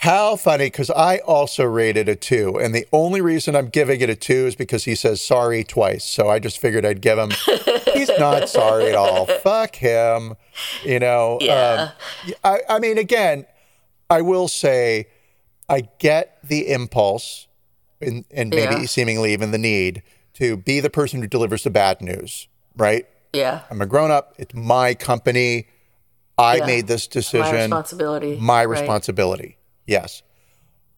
How 0.00 0.36
funny, 0.36 0.64
because 0.64 0.88
I 0.88 1.18
also 1.18 1.62
rated 1.64 2.08
a 2.08 2.16
two. 2.16 2.58
And 2.58 2.74
the 2.74 2.86
only 2.90 3.20
reason 3.20 3.54
I'm 3.54 3.68
giving 3.68 4.00
it 4.00 4.08
a 4.08 4.16
two 4.16 4.46
is 4.46 4.56
because 4.56 4.84
he 4.84 4.94
says 4.94 5.20
sorry 5.20 5.62
twice. 5.62 6.04
So 6.04 6.30
I 6.30 6.38
just 6.38 6.58
figured 6.58 6.86
I'd 6.86 7.02
give 7.02 7.18
him, 7.18 7.30
he's 7.92 8.10
not 8.18 8.48
sorry 8.48 8.86
at 8.88 8.94
all. 8.94 9.26
Fuck 9.26 9.76
him. 9.76 10.36
You 10.82 11.00
know, 11.00 11.36
yeah. 11.42 11.90
Um, 12.24 12.32
I, 12.42 12.60
I 12.66 12.78
mean, 12.78 12.96
again, 12.96 13.44
I 14.08 14.22
will 14.22 14.48
say 14.48 15.08
I 15.68 15.82
get 15.98 16.38
the 16.42 16.72
impulse 16.72 17.46
and, 18.00 18.24
and 18.30 18.48
maybe 18.48 18.76
yeah. 18.76 18.86
seemingly 18.86 19.34
even 19.34 19.50
the 19.50 19.58
need 19.58 20.02
to 20.34 20.56
be 20.56 20.80
the 20.80 20.88
person 20.88 21.20
who 21.20 21.26
delivers 21.26 21.64
the 21.64 21.70
bad 21.70 22.00
news, 22.00 22.48
right? 22.74 23.06
Yeah. 23.34 23.64
I'm 23.70 23.82
a 23.82 23.86
grown 23.86 24.10
up. 24.10 24.34
It's 24.38 24.54
my 24.54 24.94
company. 24.94 25.68
I 26.38 26.56
yeah. 26.56 26.66
made 26.66 26.86
this 26.86 27.06
decision. 27.06 27.42
My 27.42 27.60
responsibility. 27.60 28.38
My 28.40 28.62
responsibility. 28.62 29.58
Yes. 29.90 30.22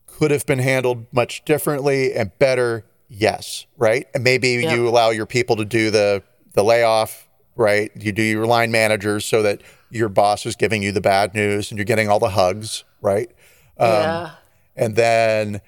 Could 0.07 0.30
have 0.30 0.45
been 0.45 0.59
handled 0.59 1.07
much 1.12 1.45
differently 1.47 2.12
and 2.12 2.30
better. 2.38 2.84
Yes. 3.09 3.64
Right. 3.78 4.07
And 4.14 4.22
maybe 4.22 4.51
yep. 4.51 4.76
you 4.76 4.86
allow 4.86 5.09
your 5.09 5.24
people 5.24 5.57
to 5.57 5.64
do 5.64 5.90
the 5.90 6.22
the 6.53 6.62
layoff. 6.62 7.26
Right. 7.57 7.90
You 7.97 8.12
do 8.12 8.22
your 8.22 8.47
line 8.47 8.70
managers 8.70 9.24
so 9.24 9.43
that 9.43 9.62
your 9.90 10.11
boss 10.11 10.45
is 10.45 10.57
giving 10.57 10.82
you 10.82 10.93
the 10.93 11.01
bad 11.01 11.34
news 11.34 11.70
and 11.70 11.78
you're 11.78 11.86
getting 11.86 12.11
all 12.11 12.18
the 12.18 12.30
hugs. 12.30 12.84
Right. 13.01 13.30
Um, 13.78 13.88
yeah. 13.88 14.30
And 14.76 14.95
then 14.95 15.62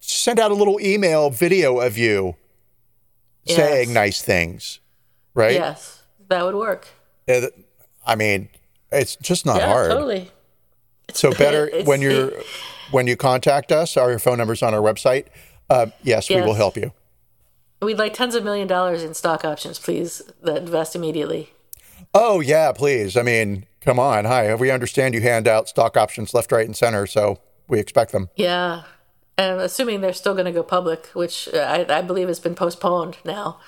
send 0.00 0.40
out 0.40 0.50
a 0.50 0.54
little 0.54 0.80
email 0.80 1.28
video 1.28 1.80
of 1.80 1.98
you 1.98 2.36
yes. 3.44 3.56
saying 3.56 3.92
nice 3.92 4.22
things. 4.22 4.80
Right. 5.34 5.52
Yes. 5.52 6.02
That 6.28 6.44
would 6.44 6.54
work. 6.54 6.88
I 8.06 8.16
mean, 8.16 8.48
it's 8.90 9.16
just 9.16 9.44
not 9.44 9.58
yeah, 9.58 9.66
hard. 9.66 9.90
Totally. 9.90 10.30
So 11.14 11.32
better 11.32 11.70
when 11.84 12.00
you're 12.00 12.32
when 12.90 13.06
you 13.06 13.16
contact 13.16 13.72
us, 13.72 13.96
our 13.96 14.18
phone 14.18 14.38
number's 14.38 14.62
on 14.62 14.74
our 14.74 14.80
website. 14.80 15.26
Uh, 15.68 15.86
yes, 16.02 16.28
yes, 16.28 16.40
we 16.40 16.46
will 16.46 16.54
help 16.54 16.76
you. 16.76 16.92
We'd 17.82 17.98
like 17.98 18.12
tens 18.12 18.34
of 18.34 18.44
million 18.44 18.68
dollars 18.68 19.02
in 19.02 19.14
stock 19.14 19.44
options, 19.44 19.78
please, 19.78 20.22
that 20.42 20.58
invest 20.58 20.94
immediately. 20.94 21.52
Oh 22.12 22.40
yeah, 22.40 22.72
please. 22.72 23.16
I 23.16 23.22
mean, 23.22 23.66
come 23.80 23.98
on. 23.98 24.24
Hi, 24.24 24.54
we 24.54 24.70
understand 24.70 25.14
you 25.14 25.20
hand 25.20 25.46
out 25.48 25.68
stock 25.68 25.96
options 25.96 26.34
left, 26.34 26.52
right, 26.52 26.66
and 26.66 26.76
center, 26.76 27.06
so 27.06 27.40
we 27.68 27.78
expect 27.78 28.12
them. 28.12 28.28
Yeah, 28.36 28.82
and 29.38 29.60
assuming 29.60 30.00
they're 30.00 30.12
still 30.12 30.34
going 30.34 30.46
to 30.46 30.52
go 30.52 30.62
public, 30.62 31.06
which 31.08 31.48
I, 31.54 31.86
I, 31.88 32.02
believe 32.02 32.28
has 32.28 32.40
been 32.40 32.54
postponed 32.54 33.18
now. 33.24 33.60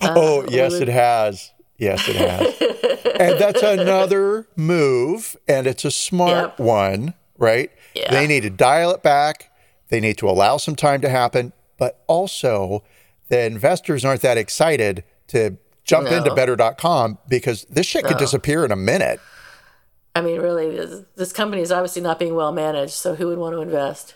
Uh, 0.00 0.14
oh 0.16 0.46
yes, 0.48 0.72
would... 0.72 0.82
it 0.82 0.88
has. 0.88 1.52
Yes, 1.78 2.08
it 2.08 2.16
has. 2.16 3.14
and 3.20 3.38
that's 3.40 3.62
another 3.62 4.46
move, 4.56 5.36
and 5.48 5.66
it's 5.66 5.84
a 5.84 5.90
smart 5.90 6.50
yep. 6.50 6.58
one, 6.60 7.14
right? 7.38 7.70
Yeah. 7.96 8.10
They 8.10 8.26
need 8.26 8.42
to 8.42 8.50
dial 8.50 8.90
it 8.90 9.02
back. 9.02 9.50
They 9.88 10.00
need 10.00 10.18
to 10.18 10.28
allow 10.28 10.56
some 10.56 10.76
time 10.76 11.00
to 11.00 11.08
happen, 11.08 11.52
but 11.78 12.02
also 12.06 12.82
the 13.28 13.44
investors 13.44 14.04
aren't 14.04 14.22
that 14.22 14.36
excited 14.36 15.04
to 15.28 15.56
jump 15.84 16.10
no. 16.10 16.18
into 16.18 16.34
better.com 16.34 17.18
because 17.28 17.64
this 17.64 17.86
shit 17.86 18.04
no. 18.04 18.10
could 18.10 18.18
disappear 18.18 18.64
in 18.64 18.72
a 18.72 18.76
minute. 18.76 19.20
I 20.14 20.22
mean, 20.22 20.40
really, 20.40 20.76
this, 20.76 21.04
this 21.14 21.32
company 21.32 21.62
is 21.62 21.70
obviously 21.70 22.02
not 22.02 22.18
being 22.18 22.34
well 22.34 22.52
managed, 22.52 22.92
so 22.92 23.14
who 23.14 23.28
would 23.28 23.38
want 23.38 23.54
to 23.54 23.60
invest? 23.60 24.14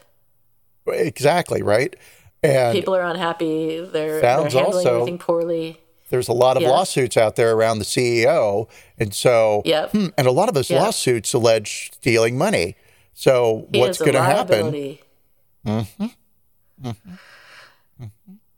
Exactly, 0.86 1.62
right? 1.62 1.94
And 2.42 2.74
people 2.74 2.96
are 2.96 3.02
unhappy. 3.02 3.80
They're, 3.80 4.20
they're 4.20 4.22
handling 4.22 4.64
also, 4.64 4.94
everything 4.94 5.18
poorly 5.18 5.80
there's 6.10 6.28
a 6.28 6.32
lot 6.32 6.56
of 6.56 6.62
lawsuits 6.64 7.16
out 7.16 7.36
there 7.36 7.52
around 7.52 7.78
the 7.78 7.84
CEO. 7.84 8.68
And 8.98 9.14
so, 9.14 9.62
yep. 9.64 9.92
hmm, 9.92 10.08
and 10.18 10.26
a 10.26 10.32
lot 10.32 10.48
of 10.48 10.54
those 10.54 10.68
yep. 10.68 10.82
lawsuits 10.82 11.32
allege 11.32 11.92
stealing 11.94 12.36
money. 12.36 12.76
So, 13.12 13.68
he 13.72 13.80
what's 13.80 13.98
going 13.98 14.12
to 14.12 14.22
happen? 14.22 14.72
Mm-hmm. 14.72 15.68
Mm-hmm. 15.68 16.88
Mm-hmm. 16.88 18.04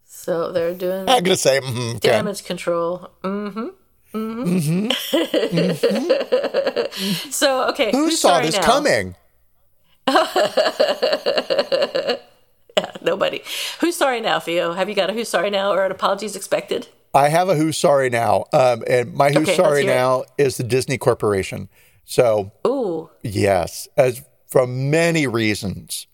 So, 0.04 0.52
they're 0.52 0.74
doing 0.74 1.00
I'm 1.00 1.24
going 1.24 1.24
to 1.24 1.36
say 1.36 1.60
mm-hmm, 1.60 1.98
damage 1.98 2.40
okay. 2.40 2.46
control. 2.46 3.10
Mm-hmm. 3.22 3.68
Mm-hmm. 4.14 4.88
mm-hmm. 5.48 7.28
so, 7.30 7.68
okay. 7.70 7.90
Who 7.92 8.10
saw 8.10 8.40
this 8.40 8.56
now? 8.56 8.62
coming? 8.62 9.16
yeah, 10.08 10.26
nobody. 13.00 13.42
Who's 13.80 13.96
sorry 13.96 14.20
now, 14.20 14.40
Theo? 14.40 14.72
Have 14.72 14.88
you 14.88 14.94
got 14.94 15.10
a 15.10 15.12
who's 15.12 15.28
sorry 15.28 15.50
now 15.50 15.72
or 15.72 15.84
an 15.84 15.92
apologies 15.92 16.36
expected? 16.36 16.88
I 17.14 17.28
have 17.28 17.48
a 17.48 17.54
who's 17.54 17.76
sorry 17.76 18.10
now, 18.10 18.46
um, 18.52 18.82
and 18.88 19.14
my 19.14 19.30
who's 19.30 19.48
okay, 19.48 19.56
sorry 19.56 19.84
now 19.84 20.24
is 20.38 20.56
the 20.56 20.64
Disney 20.64 20.98
Corporation. 20.98 21.68
So, 22.04 22.52
Ooh. 22.66 23.10
yes, 23.22 23.86
as 23.96 24.22
from 24.52 24.90
many 24.90 25.26
reasons. 25.26 26.06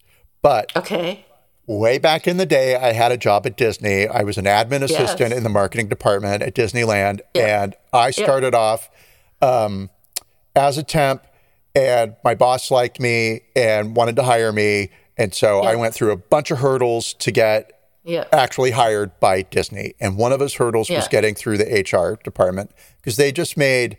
But 0.43 0.70
Okay. 0.76 1.24
way 1.66 1.99
back 1.99 2.28
in 2.28 2.36
the 2.36 2.47
day, 2.47 2.76
I 2.76 2.93
had 2.93 3.11
a 3.11 3.16
job 3.16 3.45
at 3.47 3.57
Disney. 3.57 4.07
I 4.07 4.22
was 4.22 4.39
an 4.39 4.45
admin 4.45 4.82
assistant 4.82 5.30
Yes. 5.30 5.39
in 5.39 5.43
the 5.43 5.49
marketing 5.51 5.89
department 5.89 6.43
at 6.45 6.55
Disneyland, 6.55 7.20
and 7.34 7.74
I 7.93 8.12
started 8.12 8.55
off 8.55 8.89
um, 9.43 9.91
as 10.55 10.78
a 10.78 10.82
temp. 10.84 11.24
And 11.74 12.14
my 12.24 12.34
boss 12.34 12.70
liked 12.70 12.99
me 12.99 13.43
and 13.55 13.95
wanted 13.95 14.16
to 14.16 14.22
hire 14.24 14.53
me, 14.53 14.91
and 15.16 15.32
so 15.34 15.61
I 15.61 15.74
went 15.76 15.95
through 15.95 16.11
a 16.12 16.16
bunch 16.16 16.51
of 16.51 16.59
hurdles 16.59 17.12
to 17.14 17.30
get 17.30 17.72
Yeah. 18.05 18.24
actually 18.32 18.70
hired 18.72 19.18
by 19.20 19.43
Disney. 19.43 19.95
And 20.01 20.16
one 20.16 20.32
of 20.32 20.39
those 20.41 20.55
hurdles 20.55 20.89
was 20.91 21.07
getting 21.09 21.34
through 21.34 21.59
the 21.59 21.66
HR 21.72 22.18
department 22.24 22.70
because 22.97 23.16
they 23.16 23.30
just 23.32 23.57
made 23.57 23.97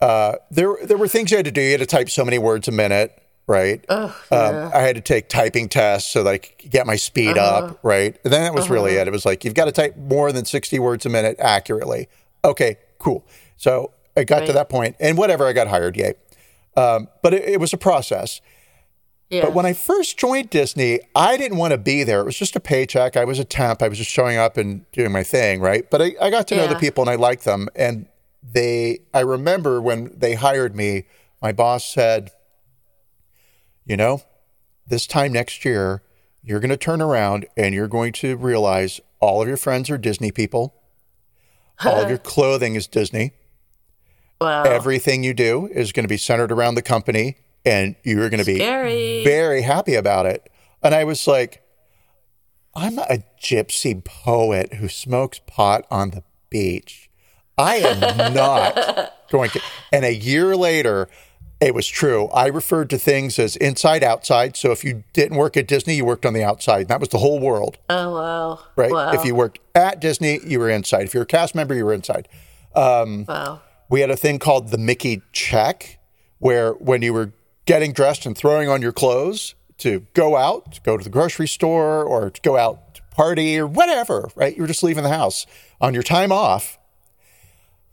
uh, 0.00 0.36
there 0.50 0.74
there 0.82 0.96
were 0.98 1.08
things 1.08 1.30
you 1.30 1.36
had 1.38 1.44
to 1.46 1.50
do. 1.52 1.60
You 1.62 1.72
had 1.72 1.80
to 1.80 1.86
type 1.86 2.08
so 2.10 2.24
many 2.24 2.38
words 2.38 2.68
a 2.68 2.72
minute, 2.72 3.20
right? 3.46 3.84
um, 3.88 4.12
I 4.30 4.80
had 4.80 4.96
to 4.96 5.02
take 5.02 5.28
typing 5.28 5.68
tests 5.68 6.12
so 6.12 6.22
that 6.22 6.30
I 6.30 6.38
could 6.38 6.70
get 6.70 6.86
my 6.86 6.96
speed 6.96 7.36
up, 7.38 7.78
right? 7.82 8.16
And 8.24 8.32
then 8.32 8.42
that 8.42 8.54
was 8.54 8.70
really 8.70 8.94
it. 8.94 9.06
It 9.06 9.12
was 9.12 9.24
like 9.24 9.44
you've 9.44 9.54
got 9.54 9.66
to 9.66 9.72
type 9.72 9.96
more 9.96 10.32
than 10.32 10.44
sixty 10.44 10.78
words 10.78 11.06
a 11.06 11.08
minute 11.08 11.36
accurately. 11.38 12.08
Okay, 12.44 12.78
cool. 12.98 13.26
So 13.56 13.92
I 14.16 14.24
got 14.24 14.46
to 14.46 14.52
that 14.52 14.68
point, 14.68 14.96
and 15.00 15.18
whatever, 15.18 15.46
I 15.46 15.52
got 15.52 15.68
hired. 15.68 15.96
Yay! 15.96 16.14
Um, 16.76 17.08
but 17.22 17.34
it, 17.34 17.44
it 17.44 17.60
was 17.60 17.72
a 17.72 17.78
process. 17.78 18.40
Yeah. 19.30 19.42
But 19.42 19.54
when 19.54 19.66
I 19.66 19.72
first 19.72 20.18
joined 20.18 20.50
Disney, 20.50 21.00
I 21.14 21.36
didn't 21.36 21.58
want 21.58 21.72
to 21.72 21.78
be 21.78 22.04
there. 22.04 22.20
It 22.20 22.24
was 22.24 22.36
just 22.36 22.56
a 22.56 22.60
paycheck. 22.60 23.16
I 23.16 23.24
was 23.24 23.38
a 23.38 23.44
temp. 23.44 23.82
I 23.82 23.88
was 23.88 23.98
just 23.98 24.10
showing 24.10 24.36
up 24.36 24.56
and 24.56 24.90
doing 24.92 25.12
my 25.12 25.22
thing, 25.22 25.60
right? 25.60 25.90
But 25.90 26.02
I, 26.02 26.14
I 26.20 26.30
got 26.30 26.46
to 26.48 26.56
know 26.56 26.68
the 26.68 26.76
people 26.76 27.02
and 27.02 27.10
I 27.10 27.16
liked 27.16 27.44
them. 27.44 27.68
And 27.74 28.06
they, 28.42 29.00
I 29.12 29.20
remember 29.20 29.80
when 29.80 30.12
they 30.16 30.34
hired 30.34 30.76
me, 30.76 31.04
my 31.40 31.52
boss 31.52 31.84
said, 31.84 32.30
you 33.84 33.96
know, 33.96 34.22
this 34.86 35.06
time 35.06 35.32
next 35.32 35.64
year, 35.64 36.02
you're 36.42 36.60
going 36.60 36.70
to 36.70 36.76
turn 36.76 37.00
around 37.00 37.46
and 37.56 37.74
you're 37.74 37.88
going 37.88 38.12
to 38.12 38.36
realize 38.36 39.00
all 39.20 39.40
of 39.40 39.48
your 39.48 39.56
friends 39.56 39.88
are 39.90 39.98
Disney 39.98 40.30
people. 40.30 40.74
All 41.84 42.02
of 42.02 42.08
your 42.10 42.18
clothing 42.18 42.74
is 42.74 42.86
Disney 42.86 43.32
wow. 44.44 44.62
everything 44.64 45.24
you 45.24 45.34
do 45.34 45.68
is 45.72 45.92
going 45.92 46.04
to 46.04 46.08
be 46.08 46.16
centered 46.16 46.52
around 46.52 46.74
the 46.74 46.82
company 46.82 47.36
and 47.64 47.96
you're 48.02 48.28
going 48.28 48.40
to 48.40 48.46
be 48.46 48.56
Scary. 48.56 49.24
very 49.24 49.62
happy 49.62 49.94
about 49.94 50.26
it. 50.26 50.50
And 50.82 50.94
I 50.94 51.04
was 51.04 51.26
like, 51.26 51.62
I'm 52.74 52.98
a 52.98 53.24
gypsy 53.40 54.04
poet 54.04 54.74
who 54.74 54.88
smokes 54.88 55.40
pot 55.46 55.86
on 55.90 56.10
the 56.10 56.22
beach. 56.50 57.08
I 57.56 57.76
am 57.76 58.34
not 58.34 59.14
going 59.30 59.50
to. 59.50 59.60
And 59.92 60.04
a 60.04 60.14
year 60.14 60.56
later, 60.56 61.08
it 61.64 61.74
was 61.74 61.86
true. 61.86 62.28
I 62.28 62.46
referred 62.48 62.90
to 62.90 62.98
things 62.98 63.38
as 63.38 63.56
inside 63.56 64.04
outside. 64.04 64.56
So 64.56 64.70
if 64.70 64.84
you 64.84 65.04
didn't 65.12 65.36
work 65.36 65.56
at 65.56 65.66
Disney, 65.66 65.96
you 65.96 66.04
worked 66.04 66.26
on 66.26 66.34
the 66.34 66.44
outside. 66.44 66.88
That 66.88 67.00
was 67.00 67.08
the 67.08 67.18
whole 67.18 67.40
world, 67.40 67.78
oh 67.88 68.14
wow. 68.14 68.60
right? 68.76 68.90
Wow. 68.90 69.12
If 69.12 69.24
you 69.24 69.34
worked 69.34 69.60
at 69.74 70.00
Disney, 70.00 70.40
you 70.44 70.58
were 70.58 70.68
inside. 70.68 71.06
If 71.06 71.14
you're 71.14 71.22
a 71.22 71.26
cast 71.26 71.54
member, 71.54 71.74
you 71.74 71.84
were 71.84 71.94
inside. 71.94 72.28
Um, 72.74 73.24
wow. 73.26 73.62
We 73.88 74.00
had 74.00 74.10
a 74.10 74.16
thing 74.16 74.38
called 74.38 74.68
the 74.68 74.78
Mickey 74.78 75.22
check, 75.32 75.98
where 76.38 76.72
when 76.74 77.02
you 77.02 77.12
were 77.12 77.32
getting 77.66 77.92
dressed 77.92 78.26
and 78.26 78.36
throwing 78.36 78.68
on 78.68 78.82
your 78.82 78.92
clothes 78.92 79.54
to 79.78 80.06
go 80.14 80.36
out, 80.36 80.72
to 80.72 80.80
go 80.82 80.96
to 80.96 81.04
the 81.04 81.10
grocery 81.10 81.48
store 81.48 82.04
or 82.04 82.30
to 82.30 82.40
go 82.42 82.56
out 82.56 82.94
to 82.96 83.02
party 83.10 83.58
or 83.58 83.66
whatever, 83.66 84.28
right? 84.36 84.54
You 84.54 84.62
were 84.62 84.68
just 84.68 84.82
leaving 84.82 85.02
the 85.02 85.08
house 85.10 85.46
on 85.80 85.94
your 85.94 86.02
time 86.02 86.32
off. 86.32 86.78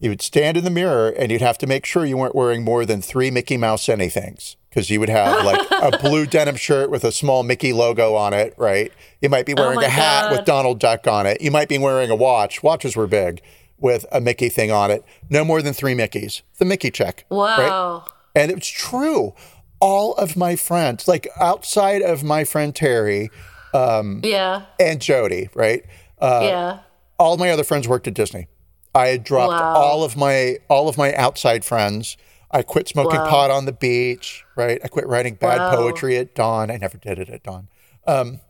You 0.02 0.10
would 0.10 0.22
stand 0.24 0.58
in 0.58 0.64
the 0.64 0.72
mirror 0.72 1.10
and 1.10 1.32
you'd 1.32 1.42
have 1.42 1.60
to 1.60 1.68
make 1.68 1.86
sure 1.86 2.06
you 2.06 2.18
weren't 2.18 2.34
wearing 2.34 2.64
more 2.64 2.86
than 2.86 3.04
three 3.04 3.30
Mickey 3.30 3.56
Mouse 3.56 3.86
anythings 3.86 4.56
because 4.70 4.90
you 4.90 5.00
would 5.00 5.10
have 5.10 5.46
like 5.46 5.62
a 5.72 5.96
blue 6.02 6.26
denim 6.26 6.56
shirt 6.56 6.90
with 6.90 7.04
a 7.04 7.12
small 7.12 7.44
Mickey 7.44 7.72
logo 7.72 8.16
on 8.16 8.34
it, 8.34 8.56
right? 8.58 8.92
You 9.22 9.30
might 9.30 9.46
be 9.46 9.54
wearing 9.54 9.76
my 9.76 9.86
a 9.86 9.90
hat 9.90 10.32
with 10.32 10.44
Donald 10.44 10.80
Duck 10.80 11.06
on 11.08 11.28
it. 11.28 11.40
You 11.40 11.52
might 11.52 11.70
be 11.70 11.78
wearing 11.78 12.10
a 12.10 12.16
watch. 12.16 12.64
Watches 12.64 12.96
were 12.96 13.06
big 13.06 13.44
with 13.78 14.06
a 14.12 14.20
Mickey 14.20 14.50
thing 14.50 14.72
on 14.72 14.90
it. 14.90 15.06
No 15.30 15.46
more 15.46 15.62
than 15.62 15.74
three 15.74 15.94
Mickeys. 15.94 16.42
The 16.58 16.66
Mickey 16.66 16.90
check. 16.90 17.26
Right? 17.30 17.60
Wow. 17.60 18.06
And 18.36 18.50
it's 18.50 18.68
true. 18.68 19.36
All 19.80 20.16
of 20.16 20.36
my 20.36 20.56
friends, 20.56 21.08
like 21.08 21.28
outside 21.40 22.02
of 22.02 22.24
my 22.24 22.44
friend 22.44 22.76
Terry 22.76 23.30
um, 23.72 24.22
Yeah. 24.24 24.64
and 24.80 25.00
Jody, 25.00 25.50
right? 25.54 25.84
Uh, 26.20 26.40
yeah. 26.44 26.80
all 27.20 27.38
my 27.38 27.52
other 27.52 27.64
friends 27.64 27.88
worked 27.88 28.08
at 28.08 28.16
Disney. 28.16 28.48
I 28.94 29.08
had 29.08 29.24
dropped 29.24 29.54
Wow. 29.54 29.74
all 29.74 30.04
of 30.04 30.18
my 30.18 30.58
all 30.70 30.90
of 30.90 30.98
my 30.98 31.14
outside 31.14 31.64
friends. 31.64 32.18
I 32.52 32.62
quit 32.64 32.88
smoking 32.90 33.20
Wow. 33.20 33.30
pot 33.30 33.52
on 33.52 33.66
the 33.66 33.72
beach, 33.72 34.44
right? 34.56 34.80
I 34.84 34.88
quit 34.90 35.08
writing 35.08 35.36
bad 35.36 35.60
Wow. 35.62 35.70
poetry 35.78 36.18
at 36.18 36.36
dawn. 36.36 36.70
I 36.70 36.78
never 36.78 36.98
did 36.98 37.18
it 37.18 37.30
at 37.30 37.44
dawn. 37.44 37.70
Um, 38.06 38.42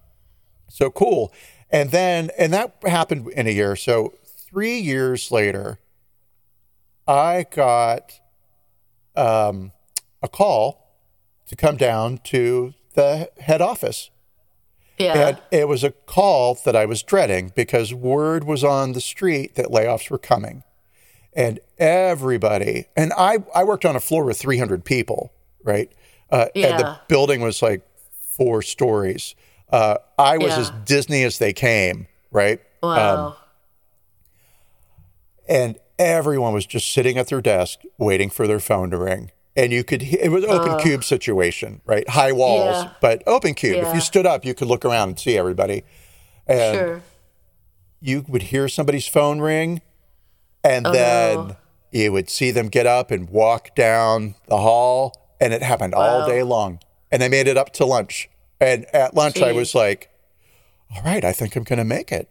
so 0.70 0.90
cool. 0.90 1.32
And 1.70 1.92
then 1.92 2.32
and 2.38 2.52
that 2.54 2.76
happened 2.84 3.28
in 3.30 3.46
a 3.48 3.52
year. 3.52 3.76
So 3.76 4.14
three 4.26 4.80
years 4.80 5.32
later, 5.32 5.80
I 7.08 7.46
got 7.50 8.20
um, 9.16 9.72
a 10.24 10.28
call 10.28 10.88
to 11.48 11.56
come 11.56 11.78
down 11.78 12.20
to 12.26 12.74
the 12.94 13.30
head 13.40 13.62
office. 13.62 14.10
Yeah. 15.02 15.28
And 15.30 15.42
it 15.52 15.68
was 15.68 15.84
a 15.84 15.92
call 15.92 16.56
that 16.66 16.76
I 16.76 16.86
was 16.86 17.04
dreading 17.04 17.52
because 17.56 17.94
word 17.94 18.44
was 18.44 18.64
on 18.64 18.94
the 18.94 19.02
street 19.02 19.56
that 19.56 19.68
layoffs 19.68 20.10
were 20.10 20.18
coming. 20.18 20.64
And 21.34 21.60
everybody, 21.78 22.88
and 22.96 23.14
I, 23.18 23.38
I 23.56 23.64
worked 23.64 23.86
on 23.86 23.96
a 23.96 24.00
floor 24.02 24.26
with 24.26 24.38
300 24.38 24.84
people, 24.84 25.32
right? 25.64 25.92
Uh, 26.30 26.48
And 26.56 26.80
the 26.80 27.00
building 27.08 27.42
was 27.42 27.62
like 27.62 27.82
four 28.20 28.62
stories. 28.62 29.36
Uh, 29.70 29.98
I 30.18 30.38
was 30.38 30.50
Yeah. 30.54 30.60
as 30.60 30.72
Disney 30.86 31.24
as 31.24 31.38
they 31.38 31.54
came, 31.54 32.08
right? 32.32 32.60
wow. 32.84 33.38
and 35.48 35.78
everyone 36.00 36.54
was 36.54 36.66
just 36.66 36.92
sitting 36.92 37.18
at 37.18 37.28
their 37.28 37.42
desk 37.42 37.80
waiting 37.98 38.30
for 38.30 38.48
their 38.48 38.60
phone 38.60 38.90
to 38.92 38.98
ring. 38.98 39.32
And 39.56 39.74
you 39.74 39.84
could 39.84 40.02
it 40.02 40.32
was 40.32 40.46
open 40.46 40.80
cube 40.80 41.04
situation, 41.04 41.82
right? 41.86 42.08
High 42.08 42.32
walls, 42.32 42.86
Yeah. 42.86 42.92
but 43.02 43.22
open 43.28 43.54
cube. 43.54 43.84
If 43.84 43.94
you 43.94 44.00
stood 44.00 44.26
up, 44.26 44.46
you 44.46 44.54
could 44.54 44.68
look 44.70 44.86
around 44.86 45.10
and 45.10 45.20
see 45.20 45.38
everybody. 45.38 45.84
And 46.48 46.76
sure. 46.78 47.02
you 48.00 48.24
would 48.28 48.44
hear 48.44 48.70
somebody's 48.70 49.08
phone 49.08 49.40
ring, 49.42 49.82
and 50.64 50.86
then 50.86 51.38
Oh, 51.38 51.44
no. 51.48 51.56
you 51.92 52.12
would 52.14 52.30
see 52.30 52.52
them 52.52 52.70
get 52.70 52.88
up 52.88 53.12
and 53.12 53.30
walk 53.30 53.76
down 53.76 54.36
the 54.48 54.58
hall. 54.58 55.18
And 55.42 55.54
it 55.54 55.64
happened 55.64 55.96
all 55.96 56.28
day 56.28 56.44
long. 56.44 56.80
And 57.12 57.24
I 57.24 57.28
made 57.28 57.48
it 57.48 57.58
up 57.58 57.74
to 57.74 57.86
lunch. 57.86 58.30
And 58.60 58.86
at 58.94 59.16
lunch, 59.16 59.42
I 59.42 59.52
was 59.52 59.74
like, 59.74 60.10
all 60.96 61.02
right, 61.04 61.26
I 61.26 61.34
think 61.34 61.56
I'm 61.56 61.64
going 61.64 61.80
to 61.80 61.84
make 61.84 62.12
it. 62.12 62.30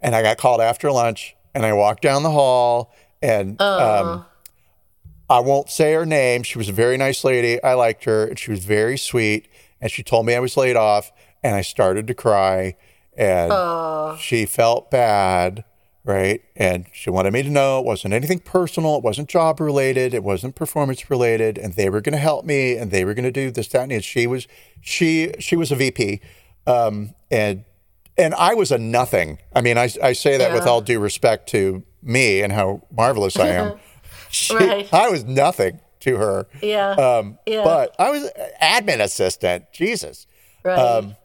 And 0.00 0.14
I 0.16 0.20
got 0.22 0.36
called 0.36 0.60
after 0.60 0.90
lunch, 0.90 1.36
and 1.54 1.64
I 1.64 1.72
walked 1.72 2.02
down 2.02 2.24
the 2.24 2.30
hall, 2.32 2.92
and 3.22 3.60
um, 3.60 4.24
I 5.32 5.40
won't 5.40 5.70
say 5.70 5.94
her 5.94 6.04
name. 6.04 6.42
She 6.42 6.58
was 6.58 6.68
a 6.68 6.72
very 6.72 6.98
nice 6.98 7.24
lady. 7.24 7.62
I 7.62 7.72
liked 7.72 8.04
her, 8.04 8.26
and 8.26 8.38
she 8.38 8.50
was 8.50 8.62
very 8.64 8.98
sweet. 8.98 9.48
And 9.80 9.90
she 9.90 10.02
told 10.02 10.26
me 10.26 10.34
I 10.34 10.40
was 10.40 10.58
laid 10.58 10.76
off, 10.76 11.10
and 11.42 11.56
I 11.56 11.62
started 11.62 12.06
to 12.08 12.14
cry, 12.14 12.76
and 13.16 13.50
she 14.20 14.44
felt 14.44 14.90
bad, 14.90 15.64
right? 16.04 16.42
And 16.54 16.84
she 16.92 17.08
wanted 17.08 17.32
me 17.32 17.42
to 17.44 17.48
know 17.48 17.78
it 17.78 17.86
wasn't 17.86 18.12
anything 18.12 18.40
personal, 18.40 18.98
it 18.98 19.02
wasn't 19.02 19.30
job 19.30 19.58
related, 19.58 20.12
it 20.12 20.22
wasn't 20.22 20.54
performance 20.54 21.08
related, 21.08 21.56
and 21.56 21.72
they 21.74 21.88
were 21.88 22.02
going 22.02 22.12
to 22.12 22.18
help 22.18 22.44
me, 22.44 22.76
and 22.76 22.90
they 22.90 23.02
were 23.02 23.14
going 23.14 23.24
to 23.24 23.32
do 23.32 23.50
this, 23.50 23.68
that, 23.68 23.82
and 23.82 23.90
the. 23.90 24.02
She 24.02 24.26
was, 24.26 24.46
she, 24.82 25.32
she 25.38 25.56
was 25.56 25.72
a 25.72 25.76
VP, 25.76 26.20
um, 26.66 27.14
and 27.30 27.64
and 28.18 28.34
I 28.34 28.52
was 28.52 28.70
a 28.70 28.76
nothing. 28.76 29.38
I 29.54 29.62
mean, 29.62 29.78
I, 29.78 29.88
I 30.02 30.12
say 30.12 30.36
that 30.36 30.52
with 30.52 30.66
all 30.66 30.82
due 30.82 31.00
respect 31.00 31.48
to 31.50 31.82
me 32.02 32.42
and 32.42 32.52
how 32.52 32.82
marvelous 32.90 33.38
I 33.38 33.48
am. 33.48 33.78
She- 34.32 34.54
Right. 34.56 34.92
I 34.92 35.08
was 35.08 35.24
nothing 35.24 35.80
to 36.00 36.16
her. 36.16 36.46
Yeah. 36.60 36.90
Um, 36.92 37.38
Yeah. 37.46 37.62
But 37.64 37.94
I 37.98 38.10
was 38.10 38.30
admin 38.60 39.00
assistant. 39.00 39.66
Jesus. 39.72 40.26
right. 40.64 40.78
um, 40.78 41.16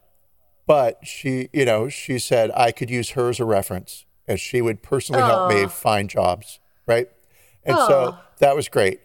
But 0.67 0.99
she, 1.07 1.49
you 1.53 1.65
know, 1.65 1.89
she 1.89 2.19
said 2.19 2.51
I 2.55 2.71
could 2.71 2.89
use 2.89 3.11
her 3.11 3.29
as 3.29 3.39
a 3.39 3.45
reference 3.45 4.05
and 4.27 4.39
she 4.39 4.61
would 4.61 4.83
personally 4.83 5.21
help 5.23 5.49
me 5.51 5.65
find 5.67 6.09
jobs. 6.09 6.59
Right. 6.85 7.09
And 7.63 7.75
so 7.77 8.17
that 8.39 8.55
was 8.55 8.67
great. 8.67 8.99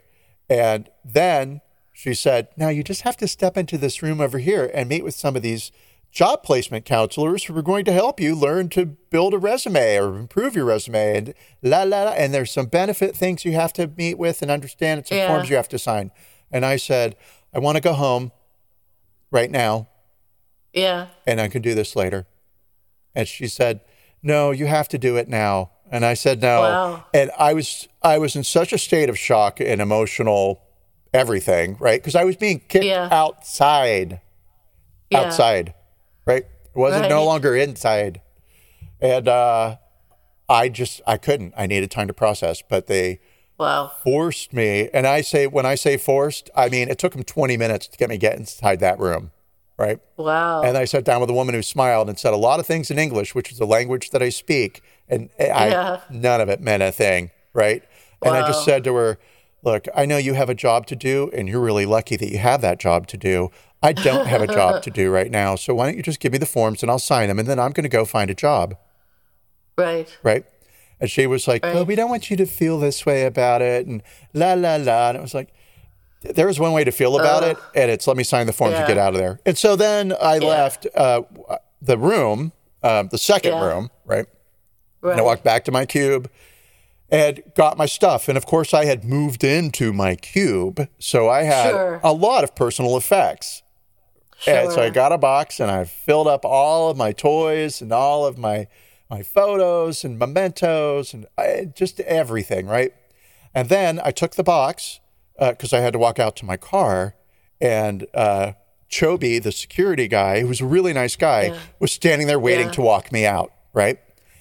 And 0.50 0.90
then 1.04 1.60
she 1.92 2.14
said, 2.14 2.48
now 2.56 2.68
you 2.68 2.82
just 2.82 3.02
have 3.02 3.16
to 3.18 3.28
step 3.28 3.56
into 3.56 3.78
this 3.78 4.02
room 4.02 4.20
over 4.20 4.38
here 4.38 4.70
and 4.74 4.88
meet 4.88 5.04
with 5.04 5.14
some 5.14 5.36
of 5.36 5.42
these 5.42 5.70
job 6.12 6.42
placement 6.42 6.84
counselors 6.84 7.44
who 7.44 7.56
are 7.56 7.62
going 7.62 7.84
to 7.86 7.92
help 7.92 8.20
you 8.20 8.34
learn 8.34 8.68
to 8.68 8.84
build 8.84 9.32
a 9.32 9.38
resume 9.38 9.96
or 9.96 10.18
improve 10.18 10.54
your 10.54 10.66
resume 10.66 11.16
and 11.16 11.34
la 11.62 11.82
la 11.84 12.02
la. 12.04 12.10
And 12.12 12.32
there's 12.34 12.50
some 12.52 12.66
benefit 12.66 13.16
things 13.16 13.44
you 13.46 13.52
have 13.52 13.72
to 13.74 13.88
meet 13.96 14.18
with 14.18 14.42
and 14.42 14.50
understand 14.50 14.98
and 14.98 15.06
some 15.06 15.16
Yeah. 15.18 15.28
forms 15.28 15.48
you 15.48 15.56
have 15.56 15.68
to 15.70 15.78
sign. 15.78 16.10
And 16.50 16.66
I 16.66 16.76
said, 16.76 17.16
I 17.54 17.58
want 17.60 17.76
to 17.76 17.80
go 17.80 17.94
home 17.94 18.30
right 19.30 19.50
now 19.50 19.88
yeah. 20.74 21.06
and 21.26 21.40
I 21.40 21.48
can 21.48 21.62
do 21.62 21.74
this 21.74 21.96
later. 21.96 22.26
And 23.14 23.26
she 23.26 23.48
said, 23.48 23.80
No, 24.22 24.50
you 24.50 24.66
have 24.66 24.88
to 24.88 24.98
do 24.98 25.16
it 25.16 25.28
now. 25.28 25.70
And 25.90 26.04
I 26.04 26.12
said, 26.14 26.42
No. 26.42 26.60
Wow. 26.60 27.04
And 27.14 27.30
I 27.38 27.54
was 27.54 27.88
I 28.02 28.18
was 28.18 28.36
in 28.36 28.44
such 28.44 28.72
a 28.74 28.78
state 28.78 29.08
of 29.08 29.18
shock 29.18 29.60
and 29.60 29.80
emotional 29.80 30.60
everything, 31.14 31.76
right? 31.80 32.00
Because 32.00 32.14
I 32.14 32.24
was 32.24 32.36
being 32.36 32.60
kicked 32.68 32.84
Yeah. 32.84 33.08
outside, 33.10 34.20
Yeah. 35.10 35.20
outside, 35.20 35.74
right? 36.26 36.44
It 36.44 36.78
wasn't 36.78 37.08
no 37.08 37.24
longer 37.24 37.54
inside, 37.56 38.20
and 39.00 39.28
uh, 39.28 39.76
I 40.48 40.68
just 40.68 41.00
I 41.06 41.16
couldn't. 41.18 41.54
I 41.56 41.66
needed 41.66 41.90
time 41.90 42.08
to 42.08 42.14
process, 42.14 42.62
but 42.68 42.86
they 42.86 43.20
Wow. 43.58 43.92
forced 44.02 44.52
me. 44.52 44.88
And 44.92 45.06
I 45.06 45.20
say 45.20 45.46
when 45.46 45.66
I 45.66 45.74
say 45.76 45.96
forced, 45.96 46.50
I 46.56 46.68
mean 46.68 46.88
it 46.88 46.98
took 46.98 47.12
them 47.12 47.22
20 47.22 47.56
minutes 47.56 47.86
to 47.88 47.96
get 47.98 48.08
me 48.08 48.16
get 48.18 48.36
inside 48.36 48.80
that 48.80 48.98
room, 48.98 49.30
right? 49.78 50.00
Wow. 50.16 50.62
And 50.62 50.76
I 50.76 50.84
sat 50.84 51.04
down 51.04 51.20
with 51.20 51.30
a 51.30 51.34
woman 51.34 51.54
who 51.54 51.62
smiled 51.62 52.08
and 52.08 52.18
said 52.18 52.32
a 52.32 52.36
lot 52.38 52.58
of 52.58 52.66
things 52.66 52.90
in 52.90 52.98
English, 52.98 53.34
which 53.34 53.52
is 53.52 53.58
the 53.58 53.66
language 53.66 54.10
that 54.10 54.22
I 54.22 54.30
speak, 54.30 54.82
and 55.08 55.30
I 55.38 55.68
Yeah. 55.68 56.00
none 56.10 56.40
of 56.40 56.48
it 56.48 56.60
meant 56.60 56.82
a 56.82 56.90
thing, 56.90 57.30
right? 57.52 57.82
And 58.22 58.34
I 58.34 58.42
just 58.42 58.64
said 58.64 58.82
to 58.84 58.94
her, 58.94 59.18
"Look, 59.62 59.86
I 59.94 60.06
know 60.06 60.16
you 60.16 60.34
have 60.34 60.48
a 60.48 60.54
job 60.54 60.86
to 60.86 60.96
do, 60.96 61.30
and 61.34 61.48
you're 61.48 61.60
really 61.60 61.86
lucky 61.86 62.16
that 62.16 62.30
you 62.32 62.38
have 62.38 62.60
that 62.62 62.78
job 62.80 63.06
to 63.08 63.16
do. 63.16 63.50
I 63.82 63.92
don't 63.92 64.26
have 64.26 64.42
a 64.42 64.46
job 64.46 64.82
to 64.84 64.90
do 65.00 65.10
right 65.10 65.30
now, 65.30 65.56
so 65.56 65.74
why 65.74 65.86
don't 65.86 65.96
you 65.96 66.02
just 66.02 66.20
give 66.20 66.32
me 66.32 66.38
the 66.38 66.46
forms 66.46 66.82
and 66.82 66.90
I'll 66.90 66.98
sign 66.98 67.28
them, 67.28 67.38
and 67.38 67.48
then 67.48 67.58
I'm 67.58 67.72
going 67.72 67.82
to 67.84 67.88
go 67.88 68.04
find 68.04 68.30
a 68.30 68.34
job, 68.34 68.76
right. 69.76 70.08
right?" 70.22 70.44
And 71.00 71.10
she 71.10 71.26
was 71.26 71.48
like, 71.48 71.62
"Well, 71.64 71.78
Right. 71.78 71.86
we 71.86 71.94
don't 71.96 72.10
want 72.10 72.30
you 72.30 72.36
to 72.36 72.46
feel 72.46 72.78
this 72.78 73.04
way 73.04 73.24
about 73.24 73.60
it," 73.62 73.86
and 73.86 74.02
la 74.34 74.54
la 74.54 74.76
la, 74.76 75.08
and 75.08 75.18
it 75.18 75.20
was 75.20 75.34
like. 75.34 75.48
there 76.22 76.48
is 76.48 76.60
one 76.60 76.72
way 76.72 76.84
to 76.84 76.92
feel 76.92 77.18
about 77.18 77.42
it, 77.42 77.58
and 77.74 77.90
it's 77.90 78.06
let 78.06 78.16
me 78.16 78.22
sign 78.22 78.46
the 78.46 78.52
forms 78.52 78.76
and 78.76 78.86
get 78.86 78.96
out 78.96 79.12
of 79.12 79.18
there. 79.18 79.40
And 79.44 79.58
so 79.58 79.74
then 79.74 80.14
I 80.22 80.38
left 80.38 80.86
uh, 80.94 81.22
the 81.80 81.98
room, 81.98 82.52
um, 82.84 83.08
the 83.10 83.18
second 83.18 83.54
Yeah. 83.54 83.66
room, 83.66 83.90
right? 84.04 84.26
Right. 85.00 85.10
And 85.12 85.20
I 85.20 85.24
walked 85.24 85.42
back 85.42 85.64
to 85.64 85.72
my 85.72 85.84
cube 85.84 86.30
and 87.10 87.42
got 87.56 87.76
my 87.76 87.86
stuff. 87.86 88.28
And 88.28 88.38
of 88.38 88.46
course, 88.46 88.72
I 88.72 88.84
had 88.84 89.02
moved 89.04 89.42
into 89.42 89.92
my 89.92 90.14
cube. 90.14 90.86
So 91.00 91.28
I 91.28 91.42
had 91.42 91.72
Sure. 91.72 92.00
a 92.04 92.12
lot 92.12 92.44
of 92.44 92.54
personal 92.54 92.96
effects. 92.96 93.61
And 94.46 94.72
so 94.72 94.82
I 94.82 94.90
got 94.90 95.12
a 95.12 95.18
box 95.18 95.60
and 95.60 95.70
I 95.70 95.84
filled 95.84 96.26
up 96.28 96.44
all 96.44 96.90
of 96.90 96.96
my 96.96 97.12
toys 97.12 97.80
and 97.80 97.92
all 97.92 98.26
of 98.26 98.38
my 98.38 98.66
my 99.10 99.22
photos 99.22 100.04
and 100.04 100.18
mementos 100.18 101.12
and 101.12 101.26
I, 101.36 101.70
just 101.74 102.00
everything, 102.00 102.66
right? 102.66 102.94
And 103.54 103.68
then 103.68 104.00
I 104.02 104.10
took 104.10 104.36
the 104.36 104.42
box 104.42 105.00
because 105.38 105.72
I 105.72 105.80
had 105.80 105.92
to 105.92 105.98
walk 105.98 106.18
out 106.18 106.34
to 106.36 106.44
my 106.46 106.56
car, 106.56 107.14
and 107.60 108.06
uh, 108.14 108.52
Chobi, 108.90 109.42
the 109.42 109.52
security 109.52 110.08
guy, 110.08 110.40
who 110.40 110.46
was 110.48 110.60
a 110.60 110.66
really 110.66 110.92
nice 110.92 111.16
guy, 111.16 111.58
was 111.78 111.92
standing 111.92 112.26
there 112.26 112.38
waiting 112.38 112.66
Yeah. 112.66 112.72
to 112.72 112.82
walk 112.82 113.12
me 113.12 113.26
out, 113.26 113.52
right? 113.74 113.98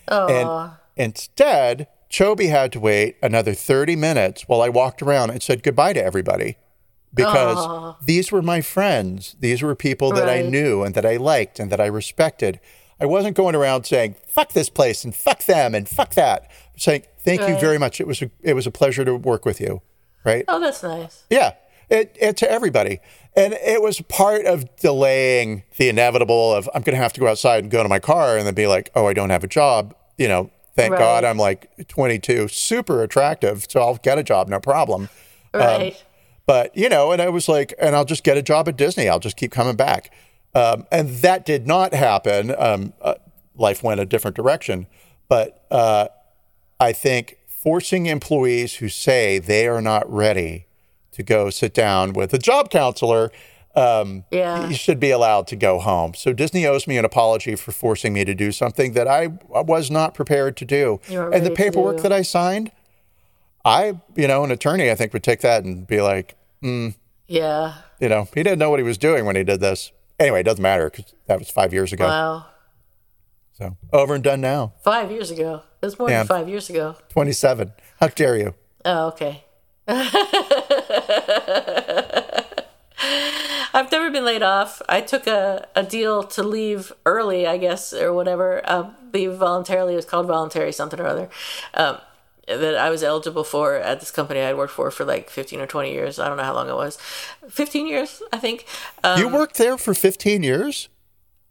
Oh. 0.07 0.27
And 0.27 0.71
instead, 0.95 1.87
Chobi 2.09 2.49
had 2.49 2.71
to 2.73 2.79
wait 2.79 3.17
another 3.21 3.53
30 3.53 3.95
minutes 3.95 4.43
while 4.47 4.61
I 4.61 4.69
walked 4.69 5.01
around 5.01 5.31
and 5.31 5.41
said 5.41 5.63
goodbye 5.63 5.93
to 5.93 6.03
everybody 6.03 6.57
because 7.13 7.95
these 8.05 8.31
were 8.31 8.41
my 8.41 8.61
friends. 8.61 9.35
These 9.39 9.61
were 9.61 9.75
people 9.75 10.11
that 10.11 10.29
I 10.29 10.41
knew 10.41 10.83
and 10.83 10.95
that 10.95 11.05
I 11.05 11.17
liked 11.17 11.59
and 11.59 11.71
that 11.71 11.81
I 11.81 11.87
respected. 11.87 12.59
I 12.99 13.05
wasn't 13.05 13.35
going 13.35 13.55
around 13.55 13.85
saying 13.85 14.15
"fuck 14.27 14.53
this 14.53 14.69
place" 14.69 15.03
and 15.03 15.15
"fuck 15.15 15.43
them" 15.45 15.73
and 15.73 15.89
"fuck 15.89 16.13
that." 16.13 16.43
I'm 16.73 16.79
saying 16.79 17.03
thank 17.19 17.41
you 17.41 17.57
very 17.59 17.77
much. 17.77 17.99
It 17.99 18.07
was 18.07 18.21
a, 18.21 18.29
it 18.41 18.53
was 18.53 18.67
a 18.67 18.71
pleasure 18.71 19.03
to 19.05 19.15
work 19.15 19.45
with 19.45 19.59
you, 19.59 19.81
right? 20.23 20.45
oh, 20.47 20.59
that's 20.59 20.83
nice. 20.83 21.23
Yeah, 21.29 21.53
it, 21.89 22.15
it 22.19 22.37
to 22.37 22.51
everybody, 22.51 22.99
and 23.35 23.53
it 23.53 23.81
was 23.81 24.01
part 24.01 24.45
of 24.45 24.75
delaying 24.77 25.63
the 25.77 25.89
inevitable 25.89 26.53
of 26.53 26.69
I'm 26.73 26.83
going 26.83 26.95
to 26.95 27.01
have 27.01 27.13
to 27.13 27.19
go 27.19 27.27
outside 27.27 27.63
and 27.63 27.71
go 27.71 27.83
to 27.83 27.89
my 27.89 27.99
car 27.99 28.37
and 28.37 28.45
then 28.45 28.53
be 28.53 28.67
like, 28.67 28.91
oh, 28.95 29.07
I 29.07 29.13
don't 29.13 29.29
have 29.29 29.43
a 29.43 29.47
job. 29.47 29.95
You 30.17 30.27
know, 30.27 30.51
thank 30.75 30.93
Right. 30.93 30.99
God 30.99 31.23
I'm 31.23 31.37
like 31.37 31.87
22, 31.87 32.47
super 32.49 33.03
attractive, 33.03 33.65
so 33.69 33.81
I'll 33.81 33.95
get 33.97 34.17
a 34.17 34.23
job, 34.23 34.47
no 34.47 34.59
problem. 34.59 35.09
Um, 35.53 35.61
right. 35.61 36.03
But 36.51 36.75
you 36.75 36.89
know, 36.89 37.13
and 37.13 37.21
I 37.21 37.29
was 37.29 37.47
like, 37.47 37.73
and 37.79 37.95
I'll 37.95 38.03
just 38.03 38.25
get 38.25 38.35
a 38.35 38.41
job 38.41 38.67
at 38.67 38.75
Disney. 38.75 39.07
I'll 39.07 39.21
just 39.21 39.37
keep 39.37 39.53
coming 39.53 39.77
back, 39.77 40.11
um, 40.53 40.85
and 40.91 41.07
that 41.19 41.45
did 41.45 41.65
not 41.65 41.93
happen. 41.93 42.53
Um, 42.57 42.91
uh, 43.01 43.13
life 43.55 43.81
went 43.81 44.01
a 44.01 44.05
different 44.05 44.35
direction, 44.35 44.85
but 45.29 45.65
uh, 45.71 46.09
I 46.77 46.91
think 46.91 47.37
forcing 47.47 48.07
employees 48.07 48.75
who 48.75 48.89
say 48.89 49.39
they 49.39 49.65
are 49.65 49.81
not 49.81 50.11
ready 50.11 50.65
to 51.13 51.23
go 51.23 51.49
sit 51.51 51.73
down 51.73 52.11
with 52.11 52.33
a 52.33 52.37
job 52.37 52.69
counselor, 52.69 53.31
um, 53.73 54.25
Yeah. 54.29 54.67
you 54.67 54.75
should 54.75 54.99
be 54.99 55.09
allowed 55.11 55.47
to 55.47 55.55
go 55.55 55.79
home. 55.79 56.13
So 56.15 56.33
Disney 56.33 56.65
owes 56.65 56.85
me 56.85 56.97
an 56.97 57.05
apology 57.05 57.55
for 57.55 57.71
forcing 57.71 58.11
me 58.11 58.25
to 58.25 58.35
do 58.35 58.51
something 58.51 58.91
that 58.91 59.07
I 59.07 59.27
was 59.47 59.89
not 59.89 60.13
prepared 60.13 60.57
to 60.57 60.65
do. 60.65 60.99
And 61.09 61.45
the 61.45 61.51
paperwork 61.51 62.01
that 62.01 62.11
I 62.11 62.23
signed, 62.23 62.73
I, 63.63 64.01
you 64.17 64.27
know, 64.27 64.43
an 64.43 64.51
attorney, 64.51 64.91
I 64.91 64.95
think 64.95 65.13
would 65.13 65.23
take 65.23 65.39
that 65.39 65.63
and 65.63 65.87
be 65.87 66.01
like, 66.01 66.35
Yeah. 66.61 67.73
you 67.99 68.09
know, 68.09 68.27
he 68.33 68.43
didn't 68.43 68.59
know 68.59 68.69
what 68.69 68.79
he 68.79 68.83
was 68.83 68.97
doing 68.97 69.25
when 69.25 69.35
he 69.35 69.43
did 69.43 69.59
this. 69.59 69.91
Anyway, 70.19 70.41
it 70.41 70.43
doesn't 70.43 70.61
matter 70.61 70.89
because 70.89 71.13
that 71.27 71.39
was 71.39 71.49
five 71.49 71.73
years 71.73 71.91
ago. 71.93 72.05
Wow. 72.07 72.45
So 73.53 73.75
over 73.91 74.13
and 74.15 74.23
done 74.23 74.41
now. 74.41 74.73
Five 74.83 75.11
years 75.11 75.31
ago. 75.31 75.63
It 75.81 75.85
was 75.85 75.97
more 75.97 76.09
Yeah. 76.09 76.19
than 76.19 76.27
five 76.27 76.47
years 76.49 76.69
ago. 76.69 76.95
27. 77.09 77.73
How 77.99 78.07
dare 78.07 78.37
you? 78.37 78.53
Oh, 78.85 79.07
okay. 79.07 79.43
I've 83.73 83.91
never 83.91 84.11
been 84.11 84.25
laid 84.25 84.43
off. 84.43 84.81
I 84.89 85.01
took 85.01 85.25
a, 85.27 85.67
a 85.75 85.83
deal 85.83 86.23
to 86.23 86.43
leave 86.43 86.91
early, 87.05 87.47
I 87.47 87.57
guess, 87.57 87.93
or 87.93 88.13
whatever. 88.13 88.61
Um, 88.69 88.95
leave 89.13 89.33
voluntarily. 89.33 89.93
It 89.93 89.97
was 89.97 90.05
called 90.05 90.27
voluntary 90.27 90.71
something 90.71 90.99
or 90.99 91.07
other. 91.07 91.29
Um, 91.73 91.97
that 92.57 92.77
I 92.77 92.89
was 92.89 93.03
eligible 93.03 93.43
for 93.43 93.75
at 93.75 93.99
this 93.99 94.11
company 94.11 94.41
I'd 94.41 94.55
worked 94.55 94.73
for 94.73 94.91
for 94.91 95.05
like 95.05 95.29
15 95.29 95.59
or 95.61 95.67
20 95.67 95.91
years. 95.91 96.19
I 96.19 96.27
don't 96.27 96.37
know 96.37 96.43
how 96.43 96.53
long 96.53 96.69
it 96.69 96.75
was. 96.75 96.97
15 97.49 97.87
years, 97.87 98.21
I 98.31 98.37
think. 98.37 98.65
Um, 99.03 99.19
you 99.19 99.27
worked 99.27 99.57
there 99.57 99.77
for 99.77 99.93
15 99.93 100.43
years? 100.43 100.89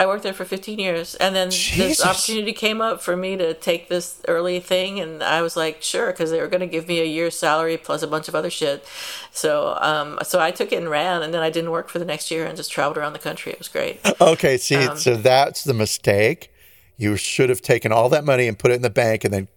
I 0.00 0.06
worked 0.06 0.22
there 0.22 0.32
for 0.32 0.46
15 0.46 0.78
years, 0.78 1.14
and 1.16 1.36
then 1.36 1.50
Jesus. 1.50 1.98
this 1.98 2.06
opportunity 2.06 2.54
came 2.54 2.80
up 2.80 3.02
for 3.02 3.14
me 3.14 3.36
to 3.36 3.52
take 3.52 3.90
this 3.90 4.22
early 4.28 4.58
thing, 4.58 4.98
and 4.98 5.22
I 5.22 5.42
was 5.42 5.56
like, 5.56 5.82
sure, 5.82 6.06
because 6.06 6.30
they 6.30 6.40
were 6.40 6.48
going 6.48 6.62
to 6.62 6.66
give 6.66 6.88
me 6.88 7.00
a 7.00 7.04
year's 7.04 7.38
salary 7.38 7.76
plus 7.76 8.02
a 8.02 8.06
bunch 8.06 8.26
of 8.26 8.34
other 8.34 8.48
shit. 8.48 8.82
So, 9.30 9.76
um, 9.78 10.18
so 10.22 10.40
I 10.40 10.52
took 10.52 10.72
it 10.72 10.76
and 10.76 10.88
ran, 10.88 11.22
and 11.22 11.34
then 11.34 11.42
I 11.42 11.50
didn't 11.50 11.70
work 11.70 11.90
for 11.90 11.98
the 11.98 12.06
next 12.06 12.30
year 12.30 12.46
and 12.46 12.56
just 12.56 12.72
traveled 12.72 12.96
around 12.96 13.12
the 13.12 13.18
country. 13.18 13.52
It 13.52 13.58
was 13.58 13.68
great. 13.68 14.00
Okay, 14.22 14.56
see, 14.56 14.76
Um, 14.76 14.96
so 14.96 15.16
that's 15.16 15.64
the 15.64 15.74
mistake. 15.74 16.50
You 16.96 17.16
should 17.16 17.50
have 17.50 17.60
taken 17.60 17.92
all 17.92 18.08
that 18.08 18.24
money 18.24 18.48
and 18.48 18.58
put 18.58 18.70
it 18.70 18.74
in 18.74 18.82
the 18.82 18.88
bank 18.88 19.24
and 19.24 19.34
then 19.34 19.48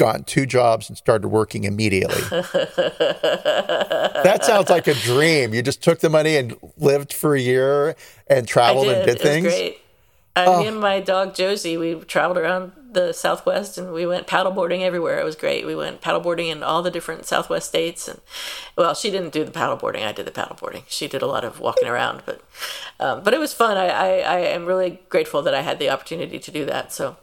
gotten 0.00 0.24
two 0.24 0.46
jobs 0.46 0.88
and 0.88 0.96
started 0.96 1.28
working 1.28 1.64
immediately. 1.64 2.22
that 4.22 4.40
sounds 4.42 4.70
like 4.70 4.86
a 4.86 4.94
dream. 4.94 5.52
You 5.52 5.60
just 5.62 5.82
took 5.82 6.00
the 6.00 6.08
money 6.08 6.38
and 6.38 6.56
lived 6.78 7.12
for 7.12 7.34
a 7.34 7.40
year 7.40 7.94
and 8.26 8.48
traveled 8.48 8.86
did. 8.86 8.96
and 8.96 9.06
did 9.06 9.16
it 9.16 9.22
things. 9.22 9.44
was 9.44 9.54
great. 9.54 9.78
Uh, 10.34 10.60
Me 10.60 10.68
and 10.68 10.80
my 10.80 11.00
dog 11.00 11.34
Josie, 11.34 11.76
we 11.76 11.96
traveled 11.96 12.38
around 12.38 12.72
the 12.92 13.12
Southwest 13.12 13.76
and 13.76 13.92
we 13.92 14.06
went 14.06 14.26
paddleboarding 14.26 14.80
everywhere. 14.80 15.20
It 15.20 15.24
was 15.24 15.36
great. 15.36 15.66
We 15.66 15.74
went 15.74 16.00
paddleboarding 16.00 16.50
in 16.50 16.62
all 16.62 16.82
the 16.82 16.90
different 16.90 17.26
Southwest 17.26 17.68
states, 17.68 18.08
and 18.08 18.20
well, 18.76 18.94
she 18.94 19.10
didn't 19.10 19.32
do 19.32 19.44
the 19.44 19.50
paddleboarding. 19.50 20.06
I 20.06 20.12
did 20.12 20.26
the 20.26 20.30
paddleboarding. 20.30 20.84
She 20.88 21.08
did 21.08 21.20
a 21.20 21.26
lot 21.26 21.44
of 21.44 21.60
walking 21.60 21.88
around, 21.88 22.22
but 22.24 22.40
um, 22.98 23.22
but 23.22 23.34
it 23.34 23.40
was 23.40 23.52
fun. 23.52 23.76
I, 23.76 23.88
I 23.88 24.08
I 24.20 24.38
am 24.38 24.64
really 24.64 25.00
grateful 25.08 25.42
that 25.42 25.54
I 25.54 25.60
had 25.60 25.78
the 25.78 25.90
opportunity 25.90 26.38
to 26.38 26.50
do 26.50 26.64
that. 26.64 26.90
So, 26.92 27.16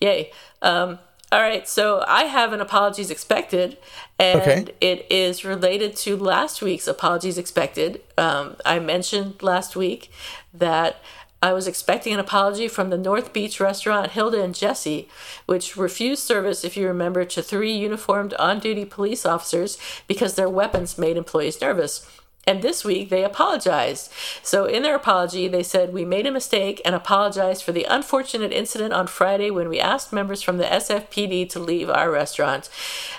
yay. 0.00 0.30
Um, 0.60 0.98
all 1.32 1.40
right, 1.40 1.66
so 1.66 2.04
I 2.06 2.24
have 2.24 2.52
an 2.52 2.60
apologies 2.60 3.10
expected, 3.10 3.78
and 4.18 4.40
Okay. 4.42 4.74
it 4.82 5.06
is 5.10 5.44
related 5.44 5.96
to 5.96 6.16
last 6.16 6.60
week's 6.60 6.86
apologies 6.86 7.38
expected. 7.38 8.02
Um, 8.18 8.56
I 8.66 8.78
mentioned 8.78 9.42
last 9.42 9.74
week 9.74 10.10
that 10.52 10.96
I 11.42 11.52
was 11.54 11.66
expecting 11.66 12.12
an 12.12 12.20
apology 12.20 12.68
from 12.68 12.90
the 12.90 12.98
North 12.98 13.32
Beach 13.32 13.58
restaurant 13.58 14.12
Hilda 14.12 14.42
and 14.42 14.54
Jesse, 14.54 15.08
which 15.46 15.76
refused 15.76 16.22
service, 16.22 16.64
if 16.64 16.76
you 16.76 16.86
remember, 16.86 17.24
to 17.24 17.42
three 17.42 17.72
uniformed 17.72 18.34
on 18.34 18.60
duty 18.60 18.84
police 18.84 19.26
officers 19.26 19.78
because 20.06 20.34
their 20.34 20.50
weapons 20.50 20.98
made 20.98 21.16
employees 21.16 21.60
nervous. 21.60 22.06
And 22.44 22.60
this 22.60 22.84
week 22.84 23.08
they 23.08 23.22
apologized. 23.22 24.10
So, 24.42 24.64
in 24.64 24.82
their 24.82 24.96
apology, 24.96 25.46
they 25.46 25.62
said, 25.62 25.92
We 25.92 26.04
made 26.04 26.26
a 26.26 26.32
mistake 26.32 26.80
and 26.84 26.94
apologized 26.94 27.62
for 27.62 27.70
the 27.70 27.84
unfortunate 27.84 28.52
incident 28.52 28.92
on 28.92 29.06
Friday 29.06 29.50
when 29.50 29.68
we 29.68 29.78
asked 29.78 30.12
members 30.12 30.42
from 30.42 30.56
the 30.56 30.64
SFPD 30.64 31.48
to 31.50 31.60
leave 31.60 31.88
our 31.88 32.10
restaurant. 32.10 32.68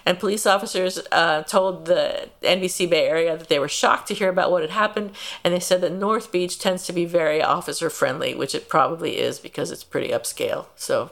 And 0.06 0.20
police 0.20 0.46
officers 0.46 1.00
uh, 1.12 1.44
told 1.44 1.86
the 1.86 2.30
NBC 2.42 2.90
Bay 2.90 3.08
Area 3.08 3.38
that 3.38 3.48
they 3.48 3.60
were 3.60 3.70
shocked 3.70 4.10
to 4.10 4.14
hear 4.14 4.30
about 4.30 4.52
what 4.52 4.62
had 4.62 4.72
happened. 4.72 5.12
And 5.44 5.54
they 5.54 5.60
said 5.60 5.80
that 5.82 5.94
North 5.94 6.32
Beach 6.32 6.60
tends 6.60 6.86
to 6.88 6.94
be 6.94 7.06
very 7.06 7.42
officer 7.42 7.90
friendly, 7.90 8.36
which 8.36 8.54
it 8.54 8.68
probably 8.68 9.20
is 9.20 9.40
because 9.40 9.72
it's 9.72 9.86
pretty 9.86 10.10
upscale. 10.10 10.66
So, 10.76 11.12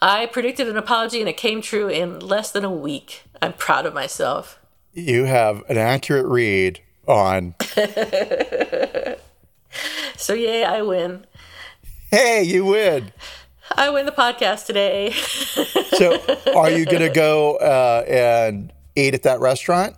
I 0.00 0.26
predicted 0.26 0.68
an 0.68 0.76
apology 0.76 1.18
and 1.20 1.28
it 1.28 1.36
came 1.36 1.60
true 1.60 1.88
in 1.88 2.20
less 2.20 2.52
than 2.52 2.64
a 2.64 2.70
week. 2.70 3.22
I'm 3.42 3.54
proud 3.54 3.86
of 3.86 3.94
myself. 3.94 4.60
You 4.96 5.24
have 5.24 5.62
an 5.68 5.76
accurate 5.76 6.24
read 6.24 6.80
on, 7.06 7.54
So, 10.16 10.32
yay, 10.32 10.64
I 10.64 10.80
win. 10.80 11.26
hey, 12.10 12.42
you 12.44 12.64
win. 12.64 13.12
I 13.76 13.90
win 13.90 14.06
the 14.06 14.12
podcast 14.12 14.64
today. 14.64 15.10
So, 15.10 16.18
are 16.56 16.70
you 16.70 16.86
going 16.86 17.02
to 17.02 17.10
go 17.10 17.56
uh, 17.56 18.04
and 18.08 18.72
eat 18.94 19.12
at 19.12 19.24
that 19.24 19.40
restaurant? 19.40 19.94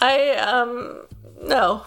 I 0.00 0.30
um 0.38 1.02
no. 1.42 1.84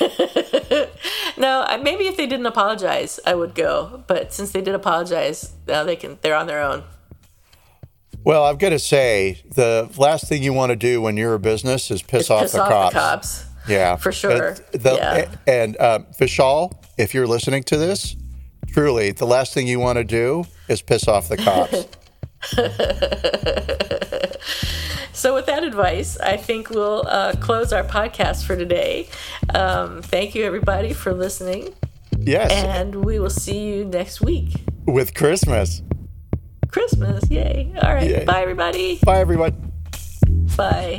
no, 1.36 1.78
maybe 1.82 2.06
if 2.06 2.16
they 2.16 2.26
didn't 2.26 2.46
apologize, 2.46 3.20
I 3.26 3.34
would 3.34 3.54
go. 3.54 4.02
But 4.06 4.32
since 4.32 4.52
they 4.52 4.62
did 4.62 4.74
apologize, 4.74 5.52
now 5.66 5.84
they 5.84 5.96
can. 5.96 6.18
They're 6.22 6.34
on 6.34 6.46
their 6.46 6.62
own. 6.62 6.84
Well, 8.24 8.44
I've 8.44 8.58
got 8.58 8.70
to 8.70 8.78
say, 8.78 9.42
the 9.54 9.90
last 9.98 10.28
thing 10.28 10.42
you 10.42 10.54
want 10.54 10.70
to 10.70 10.76
do 10.76 11.02
when 11.02 11.18
you're 11.18 11.34
a 11.34 11.38
business 11.38 11.90
is 11.90 12.00
piss, 12.00 12.30
off, 12.30 12.42
piss 12.42 12.52
the, 12.52 12.62
off 12.62 12.70
cops. 12.70 12.94
the 12.94 12.98
cops. 12.98 13.44
Yeah, 13.68 13.96
for 13.96 14.12
sure. 14.12 14.56
The, 14.72 14.94
yeah. 14.94 15.34
And 15.46 15.78
um, 15.78 16.06
Vishal, 16.18 16.72
if 16.96 17.12
you're 17.12 17.26
listening 17.26 17.64
to 17.64 17.76
this, 17.76 18.16
truly, 18.68 19.12
the 19.12 19.26
last 19.26 19.52
thing 19.52 19.66
you 19.66 19.78
want 19.78 19.98
to 19.98 20.04
do 20.04 20.44
is 20.68 20.80
piss 20.80 21.06
off 21.06 21.28
the 21.28 21.36
cops. 21.36 21.86
so, 25.12 25.34
with 25.34 25.46
that 25.46 25.64
advice, 25.64 26.18
I 26.18 26.38
think 26.38 26.70
we'll 26.70 27.06
uh, 27.06 27.34
close 27.36 27.72
our 27.72 27.84
podcast 27.84 28.44
for 28.44 28.56
today. 28.56 29.08
Um, 29.54 30.00
thank 30.00 30.34
you, 30.34 30.44
everybody, 30.44 30.92
for 30.92 31.12
listening. 31.12 31.74
Yes. 32.18 32.52
And 32.52 33.04
we 33.04 33.18
will 33.18 33.30
see 33.30 33.66
you 33.66 33.84
next 33.84 34.22
week. 34.22 34.64
With 34.86 35.14
Christmas. 35.14 35.82
Christmas. 36.74 37.30
Yay. 37.30 37.72
All 37.80 37.94
right. 37.94 38.10
Yay. 38.10 38.24
Bye, 38.24 38.42
everybody. 38.42 38.98
Bye, 39.04 39.20
everyone. 39.20 39.72
Bye. 40.56 40.98